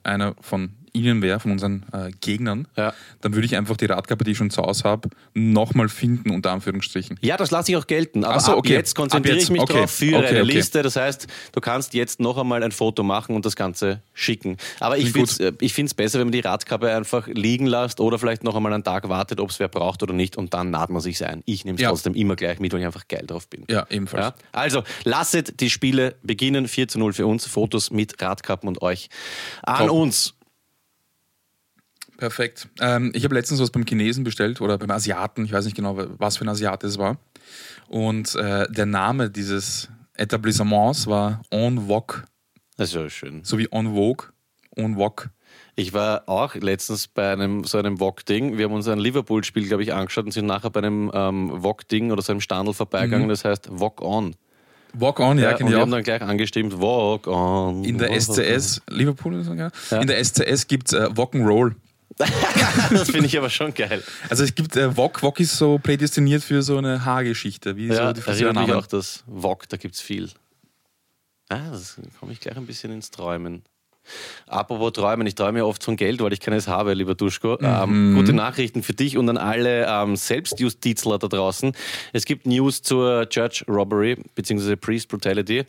[0.02, 2.92] einer von ihnen wäre, von unseren äh, Gegnern, ja.
[3.20, 6.52] dann würde ich einfach die Radkappe, die ich schon zu Hause habe, nochmal finden, unter
[6.52, 7.18] Anführungsstrichen.
[7.20, 8.24] Ja, das lasse ich auch gelten.
[8.24, 8.72] Aber so, okay.
[8.72, 9.80] jetzt konzentriere ich mich okay.
[9.80, 10.82] drauf, führe okay, eine Liste.
[10.82, 14.56] Das heißt, du kannst jetzt noch einmal ein Foto machen und das Ganze schicken.
[14.80, 18.44] Aber ich finde es äh, besser, wenn man die Radkappe einfach liegen lässt oder vielleicht
[18.44, 21.00] noch einmal einen Tag wartet, ob es wer braucht oder nicht und dann naht man
[21.02, 21.42] sich ein.
[21.46, 21.90] Ich nehme es ja.
[21.90, 23.64] trotzdem immer gleich mit, weil ich einfach geil drauf bin.
[23.68, 24.26] Ja, ebenfalls.
[24.26, 24.34] Ja?
[24.52, 26.68] Also, lasset die Spiele beginnen.
[26.68, 27.46] 4 zu 0 für uns.
[27.46, 29.08] Fotos mit Radkappen und euch
[29.62, 29.96] an Top.
[29.96, 30.35] uns.
[32.16, 32.68] Perfekt.
[32.80, 35.96] Ähm, ich habe letztens was beim Chinesen bestellt oder beim Asiaten, ich weiß nicht genau,
[36.18, 37.18] was für ein Asiate es war.
[37.88, 42.24] Und äh, der Name dieses Etablissements war On Wok.
[42.76, 43.44] Das ist ja schön.
[43.44, 44.28] So wie On Vogue,
[44.76, 45.30] On Wok.
[45.74, 48.56] Ich war auch letztens bei einem so einem Wok-Ding.
[48.56, 52.10] Wir haben uns ein Liverpool-Spiel, glaube ich, angeschaut und sind nachher bei einem ähm, Wok-Ding
[52.10, 53.26] oder so einem Standel vorbeigegangen.
[53.26, 53.30] Mhm.
[53.30, 54.34] Das heißt Wok On.
[54.98, 55.70] Walk On, ja, ja auch.
[55.70, 57.84] Wir haben dann gleich angestimmt, Walk On.
[57.84, 60.00] In der SCS, Liverpool, ja.
[60.00, 61.74] in der SCS gibt es äh, Rock'n'Roll.
[62.90, 64.02] das finde ich aber schon geil.
[64.30, 67.76] Also es gibt äh, Wok, Wok ist so prädestiniert für so eine Haargeschichte.
[67.76, 70.30] Wie ja, so die erinnert mich auch das Wok, da gibt es viel.
[71.48, 73.62] Ah, das komme ich gleich ein bisschen ins Träumen.
[74.46, 77.58] Apropos Träumen, ich träume ja oft von Geld, weil ich keines habe, lieber Duschko.
[77.60, 77.66] Mhm.
[77.66, 81.72] Ähm, gute Nachrichten für dich und an alle ähm, Selbstjustizler da draußen.
[82.12, 84.76] Es gibt News zur Church Robbery bzw.
[84.76, 85.64] Priest Brutality.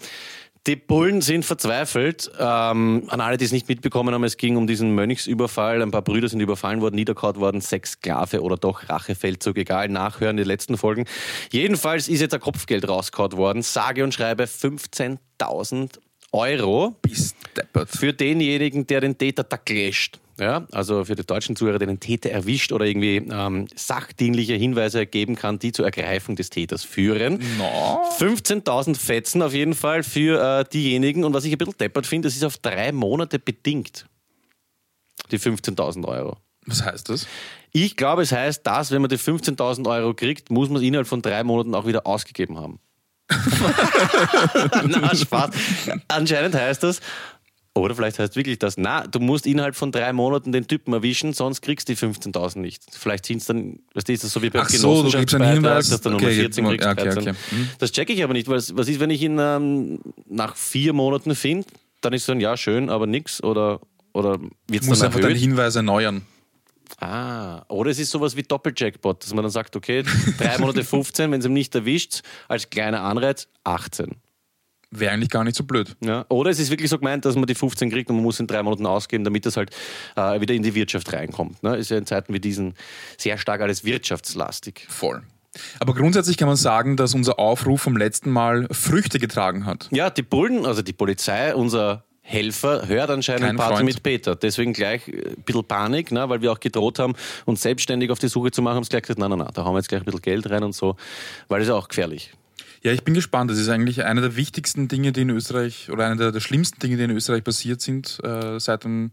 [0.68, 2.30] Die Bullen sind verzweifelt.
[2.38, 5.82] Ähm, an alle, die es nicht mitbekommen haben, es ging um diesen Mönchsüberfall.
[5.82, 10.36] Ein paar Brüder sind überfallen worden, niederkaut worden, sechs Sklave oder doch Rachefeldzug, egal, nachhören
[10.36, 11.06] die letzten Folgen.
[11.52, 16.00] Jedenfalls ist jetzt ein Kopfgeld rausgehauen worden, sage und schreibe 15.000
[16.34, 16.98] Euro
[17.86, 20.20] für denjenigen, der den Täter da clasht.
[20.40, 25.08] Ja, also für die deutschen Zuhörer, der den Täter erwischt oder irgendwie ähm, sachdienliche Hinweise
[25.08, 27.40] geben kann, die zur Ergreifung des Täters führen.
[27.58, 28.04] No.
[28.20, 31.24] 15.000 Fetzen auf jeden Fall für äh, diejenigen.
[31.24, 34.06] Und was ich ein bisschen deppert finde, das ist auf drei Monate bedingt.
[35.32, 36.38] Die 15.000 Euro.
[36.68, 37.28] Was heißt das?
[37.72, 41.08] Ich glaube, es heißt, dass, wenn man die 15.000 Euro kriegt, muss man es innerhalb
[41.08, 42.80] von drei Monaten auch wieder ausgegeben haben.
[44.86, 45.50] Na, Spaß.
[46.08, 47.02] Anscheinend heißt das,
[47.80, 51.34] oder vielleicht heißt wirklich das, na, du musst innerhalb von drei Monaten den Typen erwischen,
[51.34, 52.84] sonst kriegst du die 15.000 nicht.
[52.92, 55.36] Vielleicht sind es dann, weißt du, ist das so wie beim Ach so, du gibst
[55.36, 56.88] einen Hinweis, dass du okay, Nummer 14 kriegst.
[56.88, 57.70] Okay, okay, hm.
[57.80, 61.36] Das checke ich aber nicht, weil was ist, wenn ich ihn ähm, nach vier Monaten
[61.36, 61.68] finde,
[62.02, 63.80] dann ist so ein Ja, schön, aber nix oder,
[64.14, 66.24] oder wird es dann einfach deinen Hinweis erneuern.
[67.00, 70.04] Ah, oder es ist sowas wie Doppeljackpot, dass man dann sagt, okay,
[70.38, 74.16] drei Monate 15, wenn es ihm nicht erwischt, als kleiner Anreiz 18.
[74.92, 75.96] Wäre eigentlich gar nicht so blöd.
[76.04, 76.26] Ja.
[76.30, 78.48] Oder es ist wirklich so gemeint, dass man die 15 kriegt und man muss in
[78.48, 79.72] drei Monaten ausgeben, damit das halt
[80.16, 81.62] äh, wieder in die Wirtschaft reinkommt.
[81.62, 81.76] Ne?
[81.76, 82.74] Ist ja in Zeiten wie diesen
[83.18, 84.86] sehr stark alles wirtschaftslastig.
[84.88, 85.24] Voll.
[85.80, 89.90] Aber grundsätzlich kann man sagen, dass unser Aufruf vom letzten Mal Früchte getragen hat.
[89.92, 93.86] Ja, die Bullen, also die Polizei, unser Helfer hört anscheinend Kein Party Freund.
[93.86, 94.36] mit Peter.
[94.36, 97.14] Deswegen gleich äh, ein bisschen Panik, ne, weil wir auch gedroht haben,
[97.46, 99.64] uns selbstständig auf die Suche zu machen, haben sie gleich gesagt, nein, nein, nein, da
[99.64, 100.98] haben wir jetzt gleich ein bisschen Geld rein und so,
[101.48, 102.34] weil das ist auch gefährlich.
[102.84, 103.50] Ja, ich bin gespannt.
[103.52, 106.80] Das ist eigentlich einer der wichtigsten Dinge, die in Österreich, oder einer der, der schlimmsten
[106.80, 109.12] Dinge, die in Österreich passiert sind, äh, seit dem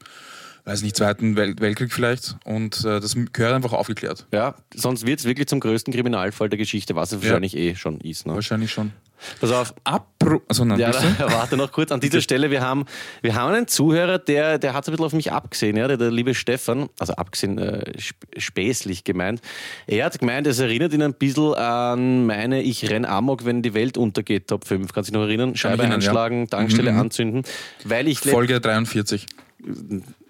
[0.65, 2.37] weiß nicht, Zweiten Welt Weltkrieg vielleicht.
[2.45, 4.27] Und äh, das gehört einfach aufgeklärt.
[4.33, 7.29] Ja, sonst wird es wirklich zum größten Kriminalfall der Geschichte, was es ja.
[7.29, 8.27] wahrscheinlich eh schon ist.
[8.27, 8.35] Ne?
[8.35, 8.93] Wahrscheinlich schon.
[9.41, 9.75] Pass auf.
[9.85, 11.01] Apro also, nein, ja, da,
[11.33, 11.93] warte noch kurz.
[11.93, 12.85] An dieser Stelle, wir haben,
[13.23, 16.11] wir haben einen Zuhörer, der, der hat ein bisschen auf mich abgesehen, ja, der, der
[16.11, 17.93] liebe Stefan, also abgesehen, äh,
[18.37, 19.41] späßlich gemeint.
[19.87, 23.73] Er hat gemeint, es erinnert ihn ein bisschen an meine Ich renn Amok, wenn die
[23.73, 24.93] Welt untergeht, Top 5.
[24.93, 25.57] Kannst du dich noch erinnern?
[25.57, 26.47] Scheibe einschlagen, ja.
[26.47, 27.01] Tankstelle mhm.
[27.01, 27.43] anzünden.
[27.85, 29.27] Weil ich Folge 43.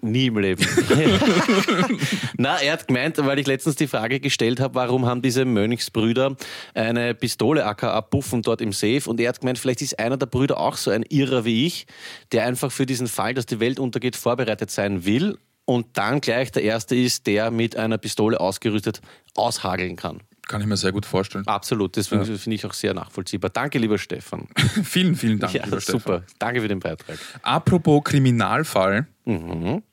[0.01, 0.65] Nie im Leben.
[2.37, 6.35] Na, er hat gemeint, weil ich letztens die Frage gestellt habe, warum haben diese Mönchsbrüder
[6.73, 10.27] eine Pistole aka Puffen dort im Safe und er hat gemeint, vielleicht ist einer der
[10.27, 11.85] Brüder auch so ein Irrer wie ich,
[12.31, 16.51] der einfach für diesen Fall, dass die Welt untergeht, vorbereitet sein will und dann gleich
[16.51, 19.01] der Erste ist, der mit einer Pistole ausgerüstet
[19.35, 20.21] aushageln kann.
[20.47, 21.47] Kann ich mir sehr gut vorstellen.
[21.47, 22.23] Absolut, das ja.
[22.23, 23.49] finde ich auch sehr nachvollziehbar.
[23.49, 24.47] Danke, lieber Stefan.
[24.83, 26.19] vielen, vielen Dank, ja, lieber super.
[26.19, 26.35] Stefan.
[26.37, 27.17] Danke für den Beitrag.
[27.41, 29.07] Apropos Kriminalfall.
[29.25, 29.83] Mhm.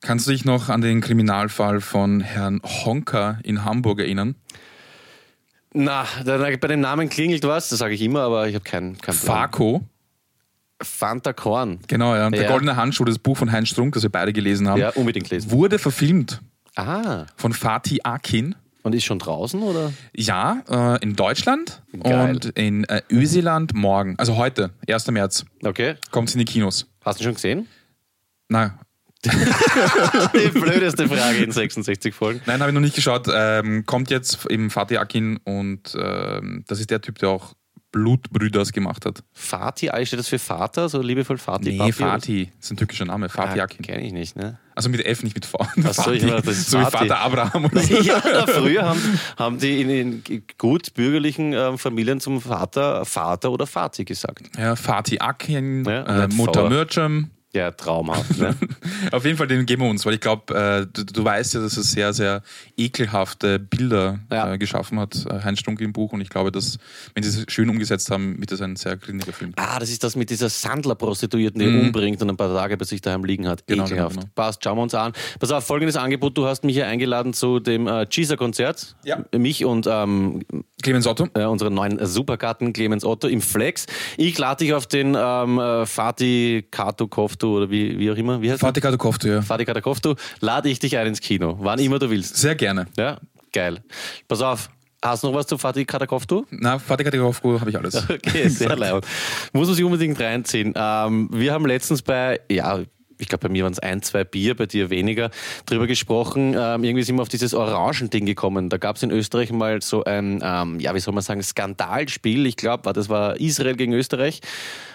[0.00, 4.34] Kannst du dich noch an den Kriminalfall von Herrn Honker in Hamburg erinnern?
[5.74, 9.14] Na, bei dem Namen klingelt was, das sage ich immer, aber ich habe keinen kein
[9.14, 9.82] Fako.
[10.82, 11.78] Fanta Korn.
[11.86, 12.28] Genau, ja.
[12.30, 12.48] Der ja.
[12.48, 14.80] Goldene Handschuh, das Buch von Heinz Strunk, das wir beide gelesen haben.
[14.80, 15.50] Ja, unbedingt lesen.
[15.52, 16.40] Wurde verfilmt.
[16.74, 17.26] Ah.
[17.36, 18.56] Von Fatih Akin.
[18.82, 19.92] Und ist schon draußen, oder?
[20.14, 22.30] Ja, äh, in Deutschland Geil.
[22.30, 24.16] und in äh, Öseland morgen.
[24.18, 25.06] Also heute, 1.
[25.12, 25.44] März.
[25.62, 25.94] Okay.
[26.10, 26.88] Kommt es in die Kinos.
[27.04, 27.68] Hast du schon gesehen?
[28.52, 28.72] Nein.
[29.24, 32.40] die blödeste Frage in 66 Folgen.
[32.44, 33.28] Nein, habe ich noch nicht geschaut.
[33.32, 37.54] Ähm, kommt jetzt eben Fatih Akin und ähm, das ist der Typ, der auch
[37.92, 39.22] Blutbrüders gemacht hat.
[39.32, 41.72] Fatih, steht das für Vater, so liebevoll Fatih?
[41.72, 43.28] Nee, Papi, Fatih, das ist ein türkischer Name.
[43.28, 44.58] Fatih ah, Kenne ich nicht, ne?
[44.74, 45.58] Also mit F, nicht mit V.
[45.84, 47.94] Achso, ich meine, das ist so wie Vater Abraham oder so.
[48.00, 50.24] ja, früher haben, haben die in den
[50.58, 54.50] gut bürgerlichen äh, Familien zum Vater Vater oder Fatih gesagt.
[54.58, 57.30] Ja, Fatih Akin, ja, äh, Mutter Mürcem.
[57.54, 58.38] Ja, traumhaft.
[58.38, 58.56] Ne?
[59.12, 61.60] Auf jeden Fall, den geben wir uns, weil ich glaube, äh, du, du, weißt ja,
[61.60, 62.42] dass er sehr, sehr
[62.78, 64.54] ekelhafte Bilder ja.
[64.54, 66.12] äh, geschaffen hat, äh, Heinz Strunk im Buch.
[66.12, 66.78] Und ich glaube, dass,
[67.14, 69.52] wenn sie es schön umgesetzt haben, wird das ein sehr gründiger Film.
[69.56, 71.80] Ah, das ist das mit dieser Sandler-Prostituierten, die mhm.
[71.80, 73.66] umbringt und ein paar Tage bei sich daheim liegen hat.
[73.66, 74.16] Genau, genau Ekelhaft.
[74.16, 74.30] Genau.
[74.34, 75.12] Passt, schauen wir uns an.
[75.38, 76.38] Pass auf, folgendes Angebot.
[76.38, 78.96] Du hast mich hier eingeladen zu dem äh, Cheeser-Konzert.
[79.04, 79.26] Ja.
[79.36, 80.40] Mich und ähm,
[80.82, 81.28] Clemens Otto.
[81.34, 83.86] Äh, unseren neuen Superkarten Clemens Otto im Flex.
[84.16, 88.42] Ich lade dich auf den ähm, äh, Fatih Kato Koftu oder wie, wie auch immer.
[88.42, 89.42] Wie heißt Fatih Kato Koftu, ja.
[89.42, 90.14] Fatih Kato Koftu.
[90.40, 92.36] Lade ich dich ein ins Kino, wann immer du willst.
[92.36, 92.86] Sehr gerne.
[92.96, 93.18] Ja,
[93.52, 93.82] geil.
[94.28, 94.68] Pass auf,
[95.04, 96.44] Hast du noch was zu Fatih Katakoftu?
[96.50, 98.08] Na, Fatih Katakoftu habe ich alles.
[98.08, 99.04] Okay, sehr leid.
[99.52, 100.74] Muss man sich unbedingt reinziehen.
[100.76, 102.78] Ähm, wir haben letztens bei, ja,
[103.22, 105.30] ich glaube, bei mir waren es ein, zwei Bier, bei dir weniger,
[105.66, 106.54] drüber gesprochen.
[106.58, 108.68] Ähm, irgendwie sind wir auf dieses Orangending gekommen.
[108.68, 112.46] Da gab es in Österreich mal so ein, ähm, ja, wie soll man sagen, Skandalspiel.
[112.46, 114.40] Ich glaube, das war Israel gegen Österreich.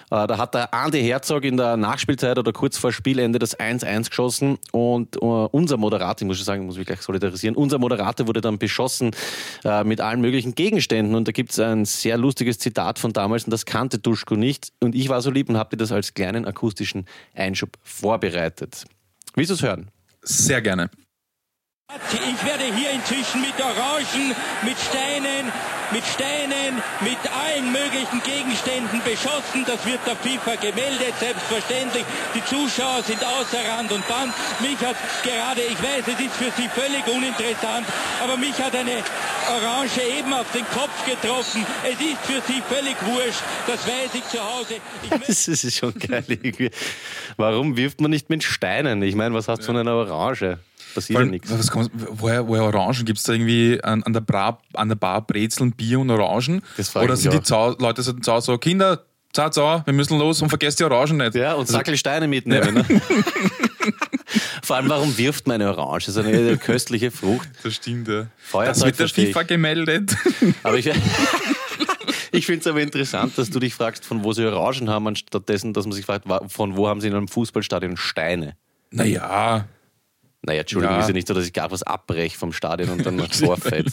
[0.09, 4.09] Äh, da hat der Andi Herzog in der Nachspielzeit oder kurz vor Spielende das 1-1
[4.09, 8.27] geschossen und uh, unser Moderator, ich muss schon sagen, muss mich gleich solidarisieren, unser Moderator
[8.27, 9.11] wurde dann beschossen
[9.65, 13.43] uh, mit allen möglichen Gegenständen und da gibt es ein sehr lustiges Zitat von damals
[13.43, 16.13] und das kannte Duschko nicht und ich war so lieb und habe dir das als
[16.13, 18.85] kleinen akustischen Einschub vorbereitet.
[19.35, 19.89] Willst du es hören?
[20.21, 20.89] Sehr gerne.
[21.89, 25.51] Ich werde hier inzwischen mit Orangen, mit Steinen,
[25.91, 29.65] mit Steinen, mit allen möglichen Gegenständen beschossen.
[29.65, 32.05] Das wird der FIFA gemeldet, selbstverständlich.
[32.35, 34.33] Die Zuschauer sind außer Rand und Band.
[34.59, 37.87] Mich hat gerade, ich weiß, es ist für Sie völlig uninteressant,
[38.23, 39.03] aber mich hat eine
[39.49, 41.65] Orange eben auf den Kopf getroffen.
[41.83, 43.41] Es ist für Sie völlig wurscht.
[43.65, 44.75] Das weiß ich zu Hause.
[45.03, 46.25] Ich das ist schon geil.
[47.37, 49.01] Warum wirft man nicht mit Steinen?
[49.03, 50.59] Ich meine, was hast du von einer Orange?
[50.93, 51.49] Passiert ja nichts.
[51.49, 53.05] woher, woher Orangen?
[53.05, 56.61] Gibt es da irgendwie an, an, der Bar, an der Bar Brezeln, Bier und Orangen?
[56.95, 60.41] Oder sind die Zau Leute sind zu Hause so, Kinder, zart sauer, wir müssen los
[60.41, 61.35] und vergesst die Orangen nicht.
[61.35, 62.75] Ja, und also, Sackel Steine mitnehmen.
[62.77, 62.95] Ja.
[62.95, 63.01] Ne?
[64.63, 66.07] Vor allem, warum wirft man eine Orange?
[66.07, 67.47] Das ist eine köstliche Frucht.
[67.63, 68.27] Das stimmt, ja.
[68.37, 69.47] Feuerzeug das wird der FIFA ich.
[69.47, 70.15] gemeldet.
[70.63, 70.87] Aber ich,
[72.31, 75.47] ich finde es aber interessant, dass du dich fragst, von wo sie Orangen haben, anstatt
[75.47, 78.57] dessen, dass man sich fragt, von wo haben sie in einem Fußballstadion Steine?
[78.91, 79.65] Naja,
[80.47, 81.01] naja, Entschuldigung, ja.
[81.01, 83.91] ist ja nicht so, dass ich gar was abbreche vom Stadion und dann noch vorfällt.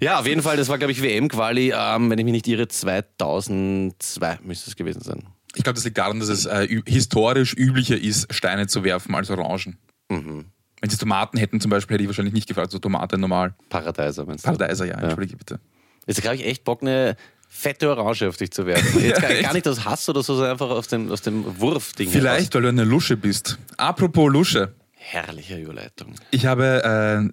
[0.00, 2.68] ja, auf jeden Fall, das war, glaube ich, WM-Quali, ähm, wenn ich mich nicht irre,
[2.68, 5.24] 2002 müsste es gewesen sein.
[5.54, 9.30] Ich glaube, das liegt daran, dass es äh, historisch üblicher ist, Steine zu werfen als
[9.30, 9.78] Orangen.
[10.10, 10.44] Mhm.
[10.80, 13.54] Wenn sie Tomaten hätten zum Beispiel, hätte ich wahrscheinlich nicht gefragt, so Tomate normal.
[13.70, 14.48] Paradeiser, meinst du?
[14.48, 15.38] Paradeiser, ja, entschuldige ja.
[15.38, 15.60] bitte.
[16.06, 17.16] Jetzt glaube ich echt Bock, eine
[17.48, 19.00] fette Orange auf dich zu werfen.
[19.02, 22.10] Jetzt gar, gar nicht aus Hass oder so, sondern einfach aus dem, aus dem Wurfding.
[22.10, 22.54] Vielleicht, heraus.
[22.54, 23.58] weil du eine Lusche bist.
[23.76, 24.74] Apropos Lusche.
[25.04, 26.14] Herrliche Überleitung.
[26.30, 26.82] Ich habe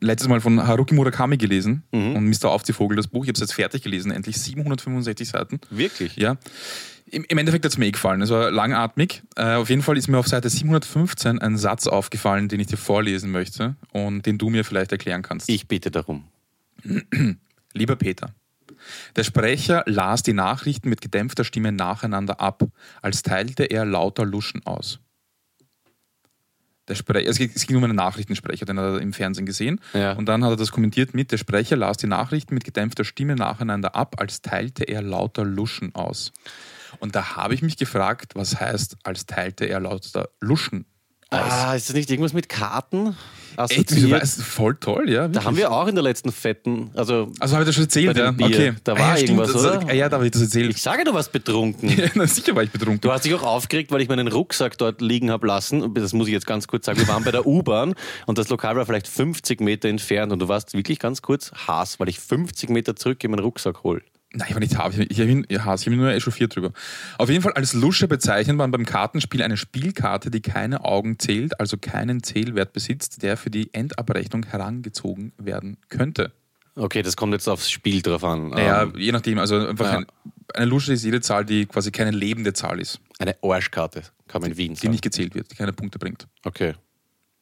[0.01, 2.15] äh, letztes Mal von Haruki Murakami gelesen mhm.
[2.15, 2.49] und Mr.
[2.49, 3.23] Aufziehvogel das Buch.
[3.23, 5.61] Ich habe es jetzt fertig gelesen, endlich 765 Seiten.
[5.69, 6.15] Wirklich?
[6.15, 6.37] Ja.
[7.05, 8.21] Im, im Endeffekt hat es mir eh gefallen.
[8.21, 9.21] Es war langatmig.
[9.35, 12.77] Äh, auf jeden Fall ist mir auf Seite 715 ein Satz aufgefallen, den ich dir
[12.77, 15.47] vorlesen möchte und den du mir vielleicht erklären kannst.
[15.47, 16.25] Ich bitte darum.
[17.73, 18.33] Lieber Peter,
[19.15, 22.63] Der Sprecher las die Nachrichten mit gedämpfter Stimme nacheinander ab,
[23.01, 24.99] als teilte er lauter Luschen aus.
[26.89, 29.79] Der Sprecher, es ging um einen Nachrichtensprecher, den hat er im Fernsehen gesehen.
[29.93, 30.13] Ja.
[30.13, 33.35] Und dann hat er das kommentiert mit, der Sprecher las die Nachrichten mit gedämpfter Stimme
[33.35, 36.33] nacheinander ab, als teilte er lauter Luschen aus.
[36.99, 40.85] Und da habe ich mich gefragt, was heißt, als teilte er lauter Luschen
[41.29, 41.39] aus.
[41.51, 43.15] Ah, ist das nicht irgendwas mit Karten?
[43.67, 45.23] Echt, du weißt, voll toll, ja.
[45.23, 45.37] Wirklich.
[45.37, 47.29] Da haben wir auch in der letzten fetten, also.
[47.39, 48.31] Also habe ich das schon erzählt, ja.
[48.31, 48.45] Bier.
[48.45, 48.73] Okay.
[48.85, 49.93] Da war ah, ja, irgendwas, stimmt, oder?
[49.93, 50.69] ja, da habe ich das erzählt.
[50.69, 51.89] Ich sage, du warst betrunken.
[51.97, 53.01] ja, na, sicher war ich betrunken.
[53.01, 55.93] Du hast dich auch aufgeregt, weil ich meinen Rucksack dort liegen habe lassen.
[55.93, 56.99] Das muss ich jetzt ganz kurz sagen.
[56.99, 57.95] Wir waren bei der U-Bahn
[58.27, 61.99] und das Lokal war vielleicht 50 Meter entfernt und du warst wirklich ganz kurz Hass,
[61.99, 64.01] weil ich 50 Meter zurück in meinen Rucksack hole.
[64.31, 64.95] Nein, ich war nicht hart.
[64.95, 66.71] Ich habe ihn, ja, hab ihn nur echauffiert drüber.
[67.17, 71.59] Auf jeden Fall als Lusche bezeichnet man beim Kartenspiel eine Spielkarte, die keine Augen zählt,
[71.59, 76.31] also keinen Zählwert besitzt, der für die Endabrechnung herangezogen werden könnte.
[76.75, 78.49] Okay, das kommt jetzt aufs Spiel drauf an.
[78.49, 79.39] Naja, ähm, je nachdem.
[79.39, 79.97] Also einfach ja.
[79.97, 80.05] ein,
[80.53, 82.99] eine Lusche ist jede Zahl, die quasi keine lebende Zahl ist.
[83.17, 84.81] Eine Arschkarte, kann man in Wien sagen.
[84.81, 86.27] Die nicht gezählt wird, die keine Punkte bringt.
[86.43, 86.75] Okay.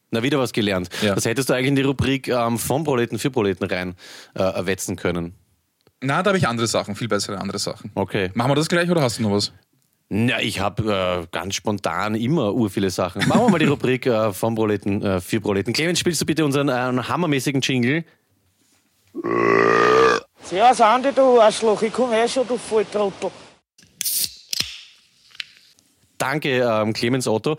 [0.10, 0.90] Na, wieder was gelernt.
[1.02, 1.16] Ja.
[1.16, 3.96] Das hättest du eigentlich in die Rubrik ähm, von Proleten für Proleten rein
[4.36, 5.34] äh, erwetzen können.
[6.02, 7.92] Na, da habe ich andere Sachen, viel bessere andere Sachen.
[7.96, 8.30] Okay.
[8.34, 9.52] Machen wir das gleich oder hast du noch was?
[10.10, 13.28] Na, ich habe äh, ganz spontan immer ur viele Sachen.
[13.28, 15.74] Machen wir mal die Rubrik äh, vom Proleten äh, für Proleten.
[15.74, 18.06] Clemens, spielst du bitte unseren äh, hammermäßigen Jingle?
[20.44, 23.32] Servus Andi, du Arschloch, ich komme eh schon, du Volltrottel.
[26.18, 27.58] Danke, ähm, Clemens Otto.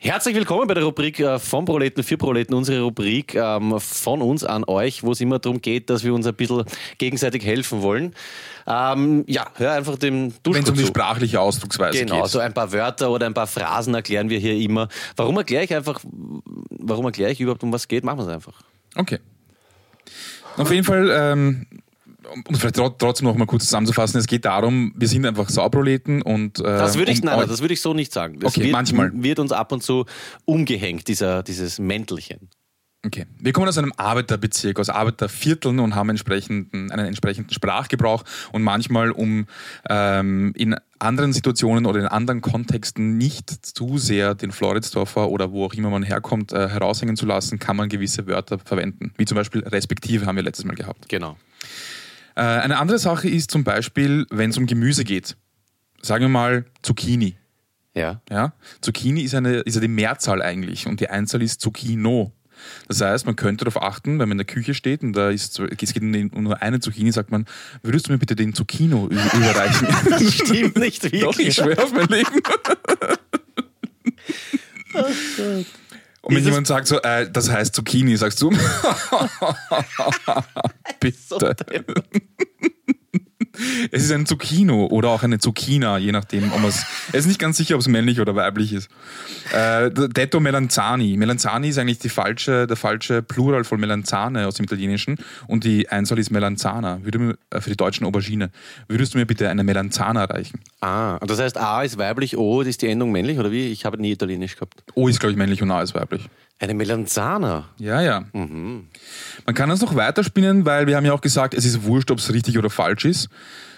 [0.00, 4.44] Herzlich willkommen bei der Rubrik äh, von Proleten für Proleten, unsere Rubrik ähm, von uns
[4.44, 6.62] an euch, wo es immer darum geht, dass wir uns ein bisschen
[6.98, 8.14] gegenseitig helfen wollen.
[8.68, 12.14] Ähm, ja, hör einfach dem Duschko Wenn es um die sprachliche Ausdrucksweise genau, geht.
[12.14, 14.86] Genau, so ein paar Wörter oder ein paar Phrasen erklären wir hier immer.
[15.16, 18.04] Warum erkläre ich einfach, warum erkläre ich überhaupt, um was geht?
[18.04, 18.62] Machen wir es einfach.
[18.94, 19.18] Okay.
[20.56, 21.66] Auf jeden Fall ähm,
[22.28, 26.60] um vielleicht trotzdem noch mal kurz zusammenzufassen, es geht darum, wir sind einfach Sauproleten und.
[26.60, 28.38] Äh, das würde ich, um, nein, das würde ich so nicht sagen.
[28.40, 29.10] Das okay, wird, manchmal.
[29.14, 30.06] wird uns ab und zu
[30.44, 32.50] umgehängt, dieser, dieses Mäntelchen.
[33.06, 33.26] Okay.
[33.38, 39.12] Wir kommen aus einem Arbeiterbezirk, aus Arbeitervierteln und haben entsprechenden, einen entsprechenden Sprachgebrauch und manchmal,
[39.12, 39.46] um
[39.88, 45.64] ähm, in anderen Situationen oder in anderen Kontexten nicht zu sehr den Floridsdorfer oder wo
[45.64, 49.12] auch immer man herkommt, äh, heraushängen zu lassen, kann man gewisse Wörter verwenden.
[49.16, 51.08] Wie zum Beispiel respektive haben wir letztes Mal gehabt.
[51.08, 51.36] Genau.
[52.38, 55.36] Äh, eine andere Sache ist zum Beispiel, wenn es um Gemüse geht.
[56.00, 57.36] Sagen wir mal Zucchini.
[57.96, 58.22] Ja.
[58.30, 58.52] ja?
[58.80, 62.32] Zucchini ist, eine, ist ja die Mehrzahl eigentlich und die Einzahl ist Zucchino.
[62.86, 65.58] Das heißt, man könnte darauf achten, wenn man in der Küche steht und da ist,
[65.58, 67.44] es geht um nur eine Zucchini, sagt man,
[67.82, 69.88] würdest du mir bitte den Zucchino überreichen?
[70.08, 71.22] das stimmt nicht wirklich.
[71.22, 72.30] Doch, ich schwöre auf mein Leben.
[72.36, 72.78] Oh Gott.
[76.28, 78.50] Und wenn jemand sagt so, äh, das heißt Zucchini, sagst du,
[81.00, 81.56] bitte.
[83.90, 86.84] Es ist ein Zucchino oder auch eine Zucchina, je nachdem, ob es.
[87.12, 88.88] Er ist nicht ganz sicher, ob es männlich oder weiblich ist.
[89.52, 91.16] Äh, Detto Melanzani.
[91.16, 95.88] Melanzani ist eigentlich die falsche, der falsche Plural von Melanzane aus dem Italienischen und die
[95.88, 97.00] Einzahl ist Melanzana.
[97.02, 98.50] Würde mir, äh, für die deutschen Aubergine.
[98.88, 100.60] Würdest du mir bitte eine Melanzana reichen?
[100.80, 103.68] Ah, das heißt A ist weiblich, O ist die Endung männlich oder wie?
[103.68, 104.82] Ich habe nie Italienisch gehabt.
[104.94, 106.28] O ist, glaube ich, männlich und A ist weiblich.
[106.60, 107.68] Eine Melanzana.
[107.78, 108.24] Ja, ja.
[108.32, 108.88] Mhm.
[109.46, 112.18] Man kann das noch weiterspinnen, weil wir haben ja auch gesagt, es ist wurscht, ob
[112.18, 113.28] es richtig oder falsch ist.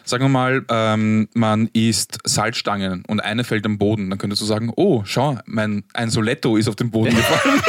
[0.04, 4.08] Sagen wir mal, ähm, man isst Salzstangen und eine fällt am Boden.
[4.08, 7.62] Dann könntest du sagen, oh, schau, mein, ein Soletto ist auf den Boden gefallen.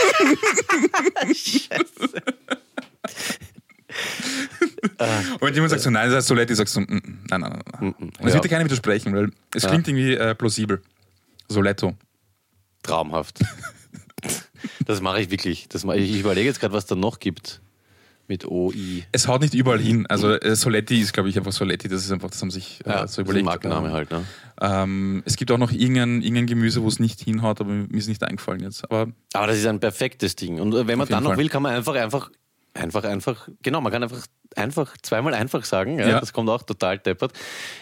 [1.36, 2.24] Scheiße.
[5.34, 7.59] und wenn jemand sagt so, nein, das heißt Soletti, sagst du, mm, mm, nein, nein,
[7.80, 7.89] nein.
[7.89, 8.34] Mm, und es ja.
[8.34, 9.93] wird dir keiner widersprechen, weil es klingt ja.
[9.93, 10.82] irgendwie äh, plausibel.
[11.49, 11.95] Soletto.
[12.82, 13.39] Traumhaft.
[14.86, 15.68] Das mache ich wirklich.
[15.70, 16.12] Das mache ich.
[16.12, 17.62] ich überlege jetzt gerade, was da noch gibt
[18.32, 19.03] mit OI.
[19.12, 20.07] Es haut nicht überall hin.
[20.07, 21.89] Also äh, Soletti ist, glaube ich, einfach Soletti.
[21.89, 23.28] Das ist einfach, das haben sich äh, so überlegt.
[23.28, 24.24] Das ist ein Markenname halt, ne?
[24.62, 28.07] Ähm, es gibt auch noch irgendein, irgendein Gemüse, wo es nicht hinhaut, aber mir ist
[28.07, 28.86] nicht eingefallen jetzt.
[28.86, 30.59] Aber, aber das ist ein perfektes Ding.
[30.59, 31.39] Und wenn man dann noch Fall.
[31.39, 32.32] will, kann man einfach, einfach,
[32.74, 35.99] einfach, einfach, genau, man kann einfach einfach, zweimal einfach sagen.
[35.99, 36.19] Ja, ja.
[36.19, 37.34] Das kommt auch total deppert.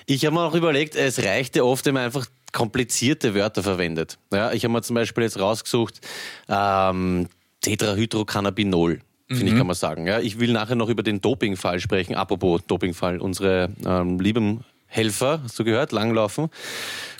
[0.05, 4.17] Ich habe mir auch überlegt, es reichte oft, wenn man einfach komplizierte Wörter verwendet.
[4.31, 6.01] Ja, ich habe mir zum Beispiel jetzt rausgesucht,
[6.47, 7.27] ähm,
[7.61, 8.99] Tetrahydrocannabinol.
[9.27, 9.47] Finde mhm.
[9.51, 10.07] ich, kann man sagen.
[10.07, 12.15] Ja, ich will nachher noch über den Dopingfall sprechen.
[12.15, 13.19] Apropos Dopingfall.
[13.19, 16.49] Unsere ähm, lieben Helfer, hast du gehört, langlaufen.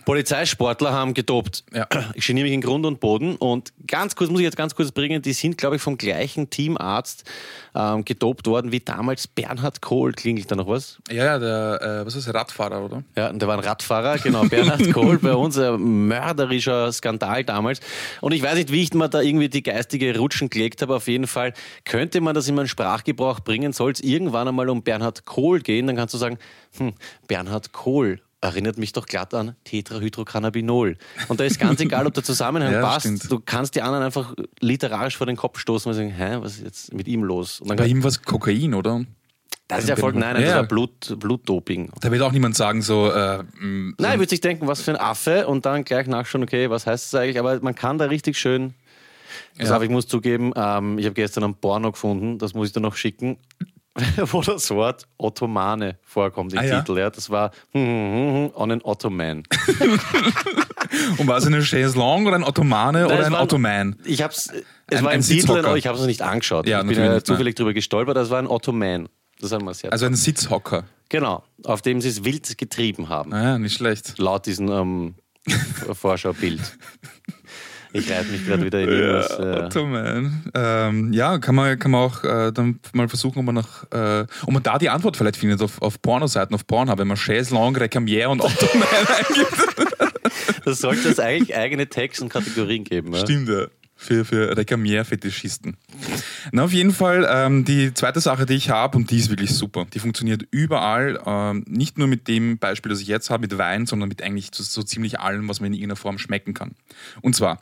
[0.09, 1.63] Polizeisportler haben gedopt.
[1.71, 1.85] Ja.
[2.15, 4.91] Ich geniere mich in Grund und Boden und ganz kurz, muss ich jetzt ganz kurz
[4.91, 7.29] bringen, die sind, glaube ich, vom gleichen Teamarzt
[7.75, 10.13] ähm, gedopt worden wie damals Bernhard Kohl.
[10.13, 10.97] Klingelt da noch was?
[11.11, 13.03] Ja, ja, der, äh, was ist das, Radfahrer, oder?
[13.15, 14.45] Ja, der war ein Radfahrer, genau.
[14.45, 17.79] Bernhard Kohl bei uns, ein mörderischer Skandal damals.
[18.19, 20.95] Und ich weiß nicht, wie ich mir da irgendwie die geistige Rutschen gelegt habe.
[20.95, 21.53] Auf jeden Fall
[21.85, 23.73] könnte man das in meinen Sprachgebrauch bringen.
[23.73, 26.39] Soll es irgendwann einmal um Bernhard Kohl gehen, dann kannst du sagen,
[26.79, 26.93] hm,
[27.27, 30.97] Bernhard Kohl erinnert mich doch glatt an Tetrahydrocannabinol.
[31.27, 33.05] Und da ist ganz egal, ob der Zusammenhang ja, passt.
[33.05, 33.31] Stimmt.
[33.31, 36.63] Du kannst die anderen einfach literarisch vor den Kopf stoßen und sagen, hä, was ist
[36.63, 37.61] jetzt mit ihm los?
[37.65, 39.05] Bei ihm was Kokain, oder?
[39.67, 40.47] Das ist ja voll, nein, nein, ja.
[40.47, 41.91] das war Blut, Blutdoping.
[42.01, 44.81] Da wird auch niemand sagen so, äh, mm, so Nein, ich würde sich denken, was
[44.81, 47.37] für ein Affe und dann gleich nachschauen, okay, was heißt das eigentlich?
[47.37, 48.73] Aber man kann da richtig schön
[49.57, 49.65] ja.
[49.65, 52.79] Also, ich muss zugeben, ähm, ich habe gestern ein Porno gefunden, das muss ich dir
[52.79, 53.37] noch schicken.
[54.31, 56.93] wo das Wort Ottomane vorkommt im ah, Titel.
[56.93, 57.05] Ja?
[57.05, 57.09] ja?
[57.09, 59.43] Das war hm, hm, hm, on an Ottoman.
[61.17, 63.95] Und war es eine Chaiselong oder ein Ottomane Nein, oder ein war, Ottoman?
[64.05, 64.51] Ich hab's,
[64.87, 66.67] es ein, war ein Titel, aber ich habe es nicht angeschaut.
[66.67, 69.09] Ja, ich bin ja zufällig drüber gestolpert, das war ein Ottoman.
[69.39, 70.83] Das haben wir sehr also ein Sitzhocker.
[71.09, 73.33] Genau, auf dem sie es wild getrieben haben.
[73.33, 74.19] Ah, nicht schlecht.
[74.19, 75.15] Laut diesem ähm,
[75.93, 76.77] Vorschaubild.
[77.91, 79.37] Ich reite mich gerade wieder in irgendwas.
[79.39, 80.51] Ja, Otto, man.
[80.53, 84.27] Ähm, ja, kann man, kann man auch äh, dann mal versuchen, ob man nach, äh,
[84.43, 87.53] ob man da die Antwort vielleicht findet auf, auf Pornoseiten, auf Pornhub, wenn man Chaise
[87.53, 90.65] Longue, Recamier und Otto Man eingibt.
[90.65, 93.15] Das sollte es eigentlich eigene Tags und Kategorien geben.
[93.15, 93.65] Stimmt, ja
[93.99, 95.75] für, für Rekamier-Fetischisten.
[96.53, 99.53] Na, auf jeden Fall, ähm, die zweite Sache, die ich habe, und die ist wirklich
[99.53, 103.57] super, die funktioniert überall, ähm, nicht nur mit dem Beispiel, das ich jetzt habe, mit
[103.57, 106.75] Wein, sondern mit eigentlich so, so ziemlich allem, was man in irgendeiner Form schmecken kann.
[107.21, 107.59] Und zwar,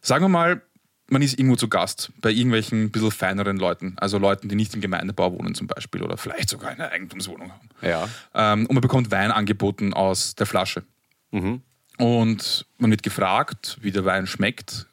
[0.00, 0.62] sagen wir mal,
[1.08, 4.80] man ist irgendwo zu Gast bei irgendwelchen bisschen feineren Leuten, also Leuten, die nicht im
[4.80, 7.68] Gemeindebau wohnen zum Beispiel oder vielleicht sogar eine Eigentumswohnung haben.
[7.82, 8.08] Ja.
[8.32, 10.84] Ähm, und man bekommt Wein angeboten aus der Flasche.
[11.32, 11.62] Mhm.
[11.98, 14.86] Und man wird gefragt, wie der Wein schmeckt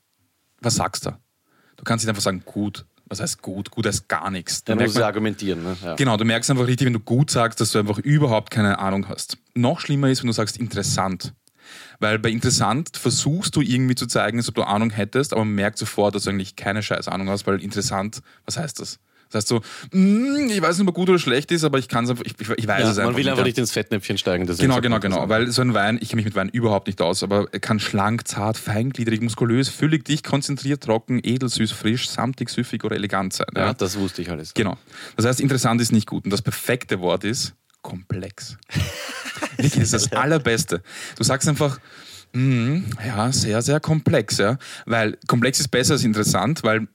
[0.62, 1.12] was sagst du?
[1.78, 2.86] Du kannst nicht einfach sagen, gut.
[3.08, 3.72] Was heißt gut?
[3.72, 4.64] Gut heißt gar nichts.
[4.64, 5.64] Dann musst du argumentieren.
[5.64, 5.76] Ne?
[5.84, 5.96] Ja.
[5.96, 9.10] Genau, du merkst einfach richtig, wenn du gut sagst, dass du einfach überhaupt keine Ahnung
[9.10, 9.38] hast.
[9.54, 11.34] Noch schlimmer ist, wenn du sagst interessant.
[12.00, 15.56] Weil bei interessant versuchst du irgendwie zu zeigen, als ob du Ahnung hättest, aber man
[15.56, 19.00] merkt sofort, dass du eigentlich keine scheiß Ahnung hast, weil interessant, was heißt das?
[19.32, 19.62] Das heißt so,
[19.92, 22.24] mm, ich weiß nicht, ob er gut oder schlecht ist, aber ich kann es einfach,
[22.26, 23.12] ich, ich, ich weiß ja, es einfach.
[23.12, 24.46] Man will einfach nicht ins Fettnäpfchen steigen.
[24.46, 25.30] genau, genau, genau.
[25.30, 27.80] Weil so ein Wein, ich kenne mich mit Wein überhaupt nicht aus, aber er kann
[27.80, 33.34] schlank, zart, feingliedrig, muskulös, füllig, dicht, konzentriert, trocken, edel, süß, frisch, samtig, süffig oder elegant
[33.34, 33.48] sein.
[33.56, 34.54] Ja, ja, das wusste ich alles.
[34.54, 34.78] Genau.
[35.16, 36.26] Das heißt, interessant ist nicht gut.
[36.26, 38.58] Und das perfekte Wort ist komplex.
[39.58, 40.82] Wirklich, das ist das Allerbeste.
[41.18, 41.80] Du sagst einfach,
[42.34, 44.58] mm, ja, sehr, sehr komplex, ja.
[44.86, 46.88] Weil komplex ist besser als interessant, weil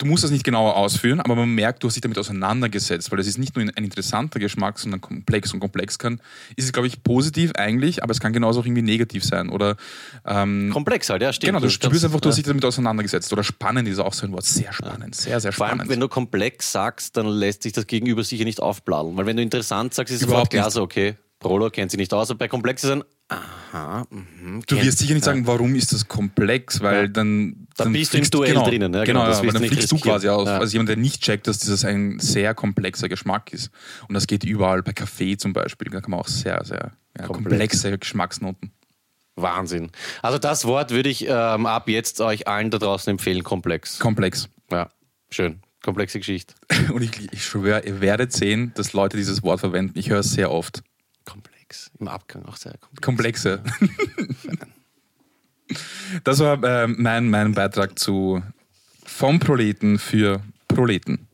[0.00, 3.18] du musst das nicht genauer ausführen, aber man merkt, du hast dich damit auseinandergesetzt, weil
[3.18, 6.20] es ist nicht nur ein interessanter Geschmack, sondern komplex und komplex kann,
[6.56, 9.76] ist es, glaube ich, positiv eigentlich, aber es kann genauso auch irgendwie negativ sein oder
[10.24, 11.48] ähm, komplex halt, ja, stimmt.
[11.48, 14.32] Genau, du spürst einfach, du hast dich damit auseinandergesetzt oder spannend ist auch so ein
[14.32, 15.74] Wort, sehr spannend, sehr, sehr spannend.
[15.76, 19.26] Vor allem, wenn du komplex sagst, dann lässt sich das Gegenüber sicher nicht aufbladen, weil
[19.26, 22.30] wenn du interessant sagst, ist es sofort klar so, okay, Prolo kennt sich nicht aus,
[22.30, 24.06] aber bei komplex ist ein Aha.
[24.10, 27.06] Mh, du wirst sicher nicht sagen, warum ist das komplex, weil ja.
[27.06, 27.68] dann.
[27.76, 28.92] Da dann bist du im Duell genau, drinnen.
[28.92, 30.48] Ja, genau, genau ja, dann fliegst du quasi aus.
[30.48, 30.58] Ja.
[30.58, 33.70] Also jemand, der nicht checkt, dass dieses ein sehr komplexer Geschmack ist.
[34.08, 35.88] Und das geht überall, bei Kaffee zum Beispiel.
[35.90, 36.90] Da kann man auch sehr, sehr
[37.26, 38.72] komplexe Geschmacksnoten.
[39.36, 39.90] Wahnsinn.
[40.22, 44.00] Also das Wort würde ich ähm, ab jetzt euch allen da draußen empfehlen, komplex.
[44.00, 44.48] Komplex.
[44.70, 44.90] Ja,
[45.30, 45.60] schön.
[45.82, 46.54] Komplexe Geschichte.
[46.92, 49.98] Und ich, ich schwöre, ihr werdet sehen, dass Leute dieses Wort verwenden.
[49.98, 50.82] Ich höre es sehr oft
[51.70, 51.90] komplex.
[51.98, 53.44] Im Abgang auch sehr komplex.
[53.44, 53.62] Komplexe.
[56.24, 58.42] das war äh, mein, mein Beitrag zu
[59.04, 61.28] Vom Proleten für Proleten.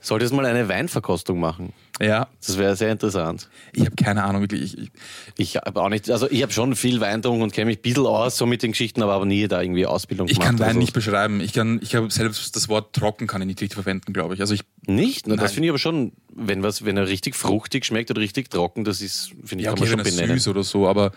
[0.00, 1.72] Solltest mal eine Weinverkostung machen.
[2.00, 2.28] Ja.
[2.44, 3.48] Das wäre sehr interessant.
[3.72, 4.76] Ich habe keine Ahnung, wirklich.
[4.76, 4.90] Ich,
[5.36, 7.82] ich habe auch nicht, also ich habe schon viel Wein getrunken und kenne mich ein
[7.82, 10.52] bisschen aus so mit den Geschichten, aber, aber nie da irgendwie Ausbildung ich gemacht.
[10.52, 10.80] Ich kann Wein so.
[10.80, 11.40] nicht beschreiben.
[11.40, 14.40] Ich kann, ich habe selbst das Wort trocken kann ich nicht richtig verwenden, glaube ich.
[14.40, 14.62] Also ich.
[14.86, 15.26] Nicht?
[15.28, 18.50] Na, das finde ich aber schon, wenn was, wenn er richtig fruchtig schmeckt oder richtig
[18.50, 20.38] trocken, das ist, finde ich, ja, okay, kann man schon benennen.
[20.38, 21.12] süß oder so, aber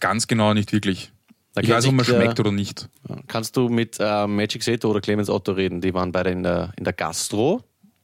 [0.00, 1.12] ganz genau nicht wirklich.
[1.54, 2.88] Da ich weiß, ob man schmeckt oder nicht.
[3.26, 5.82] Kannst du mit äh, Magic Seto oder Clemens Otto reden?
[5.82, 7.62] Die waren beide in der, in der Gastro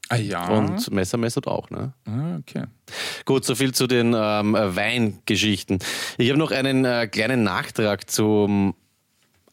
[0.08, 0.48] Ah, ja.
[0.48, 1.92] Und Messer messert auch, ne?
[2.06, 2.64] Ah, okay.
[3.26, 5.80] Gut, soviel zu den ähm, Weingeschichten.
[6.16, 8.74] Ich habe noch einen äh, kleinen Nachtrag zum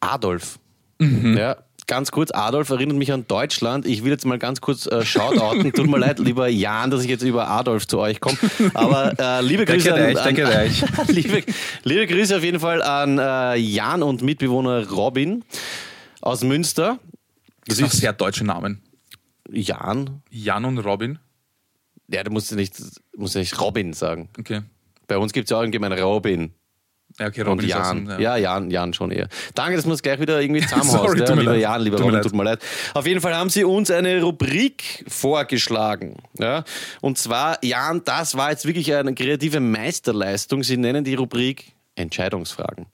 [0.00, 0.58] Adolf.
[0.98, 1.36] Mhm.
[1.36, 3.86] Ja, ganz kurz, Adolf erinnert mich an Deutschland.
[3.86, 5.72] Ich will jetzt mal ganz kurz äh, shoutouten.
[5.72, 8.38] Tut mir leid, lieber Jan, dass ich jetzt über Adolf zu euch komme.
[8.74, 10.74] Aber äh, liebe Grüße an, an, an
[11.08, 11.42] liebe,
[11.84, 15.44] liebe, Grüße auf jeden Fall an äh, Jan und Mitbewohner Robin
[16.20, 16.98] aus Münster.
[17.66, 18.80] Das, das ist sehr deutsche Namen.
[19.50, 20.22] Jan.
[20.30, 21.18] Jan und Robin?
[22.08, 22.74] Ja, du musst nicht,
[23.16, 24.28] musst nicht Robin sagen.
[24.38, 24.62] Okay.
[25.06, 26.52] Bei uns gibt es ja auch irgendjemand Robin.
[27.18, 28.06] Ja, okay, Robin und Jan.
[28.06, 28.18] ja.
[28.18, 29.28] ja, Jan, Jan schon eher.
[29.54, 31.18] Danke, dass wir es gleich wieder irgendwie zusammenhaust.
[31.18, 31.60] ja, lieber leid.
[31.60, 32.62] Jan, lieber tut Robin, tut mir leid.
[32.94, 36.16] Auf jeden Fall haben sie uns eine Rubrik vorgeschlagen.
[36.38, 36.64] Ja?
[37.00, 40.62] Und zwar, Jan, das war jetzt wirklich eine kreative Meisterleistung.
[40.62, 42.86] Sie nennen die Rubrik Entscheidungsfragen.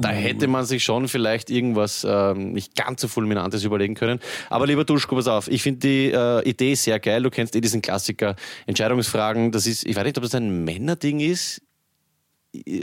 [0.00, 4.20] Da hätte man sich schon vielleicht irgendwas ähm, nicht ganz so fulminantes überlegen können.
[4.48, 7.22] Aber lieber Duschko, pass auf, ich finde die äh, Idee sehr geil.
[7.22, 8.36] Du kennst eh diesen Klassiker
[8.66, 9.50] Entscheidungsfragen.
[9.50, 11.65] Das ist, ich weiß nicht, ob das ein Männerding ist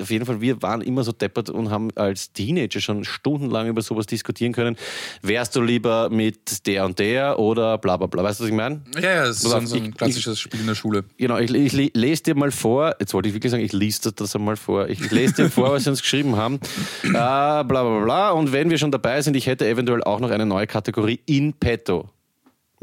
[0.02, 3.82] auf jeden Fall, wir waren immer so deppert und haben als Teenager schon stundenlang über
[3.82, 4.78] sowas diskutieren können.
[5.22, 8.24] Wärst du lieber mit der und der oder bla bla bla.
[8.24, 8.82] Weißt du, was ich meine?
[8.96, 11.06] Ja, ja, das ist so, so ein ich, klassisches ich, Spiel in der Schule.
[11.18, 14.36] Genau, ich, ich, lese dir mal vor, jetzt wollte ich wirklich sagen, ich lese das
[14.36, 14.90] einmal vor.
[14.90, 16.60] Ich lese dir vor, was sie uns geschrieben haben.
[17.04, 18.32] Äh, bla bla bla.
[18.32, 21.54] Und wenn wir schon dabei sind, ich hätte eventuell auch noch eine neue Kategorie in
[21.54, 22.10] petto.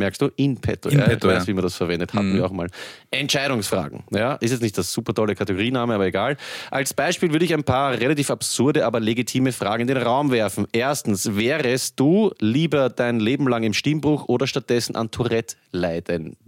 [0.01, 0.31] Merkst du?
[0.37, 0.89] In petto.
[0.89, 1.49] In ja, petto ich weiß, ja.
[1.49, 2.15] wie man das verwendet.
[2.15, 2.37] Hatten mhm.
[2.37, 2.69] wir auch mal.
[3.11, 4.03] Entscheidungsfragen.
[4.11, 6.39] Ja, ist jetzt nicht das super tolle Kategoriename, aber egal.
[6.71, 10.67] Als Beispiel würde ich ein paar relativ absurde, aber legitime Fragen in den Raum werfen.
[10.73, 16.39] Erstens, wärest du lieber dein Leben lang im Stimmbruch oder stattdessen an Tourette leidend?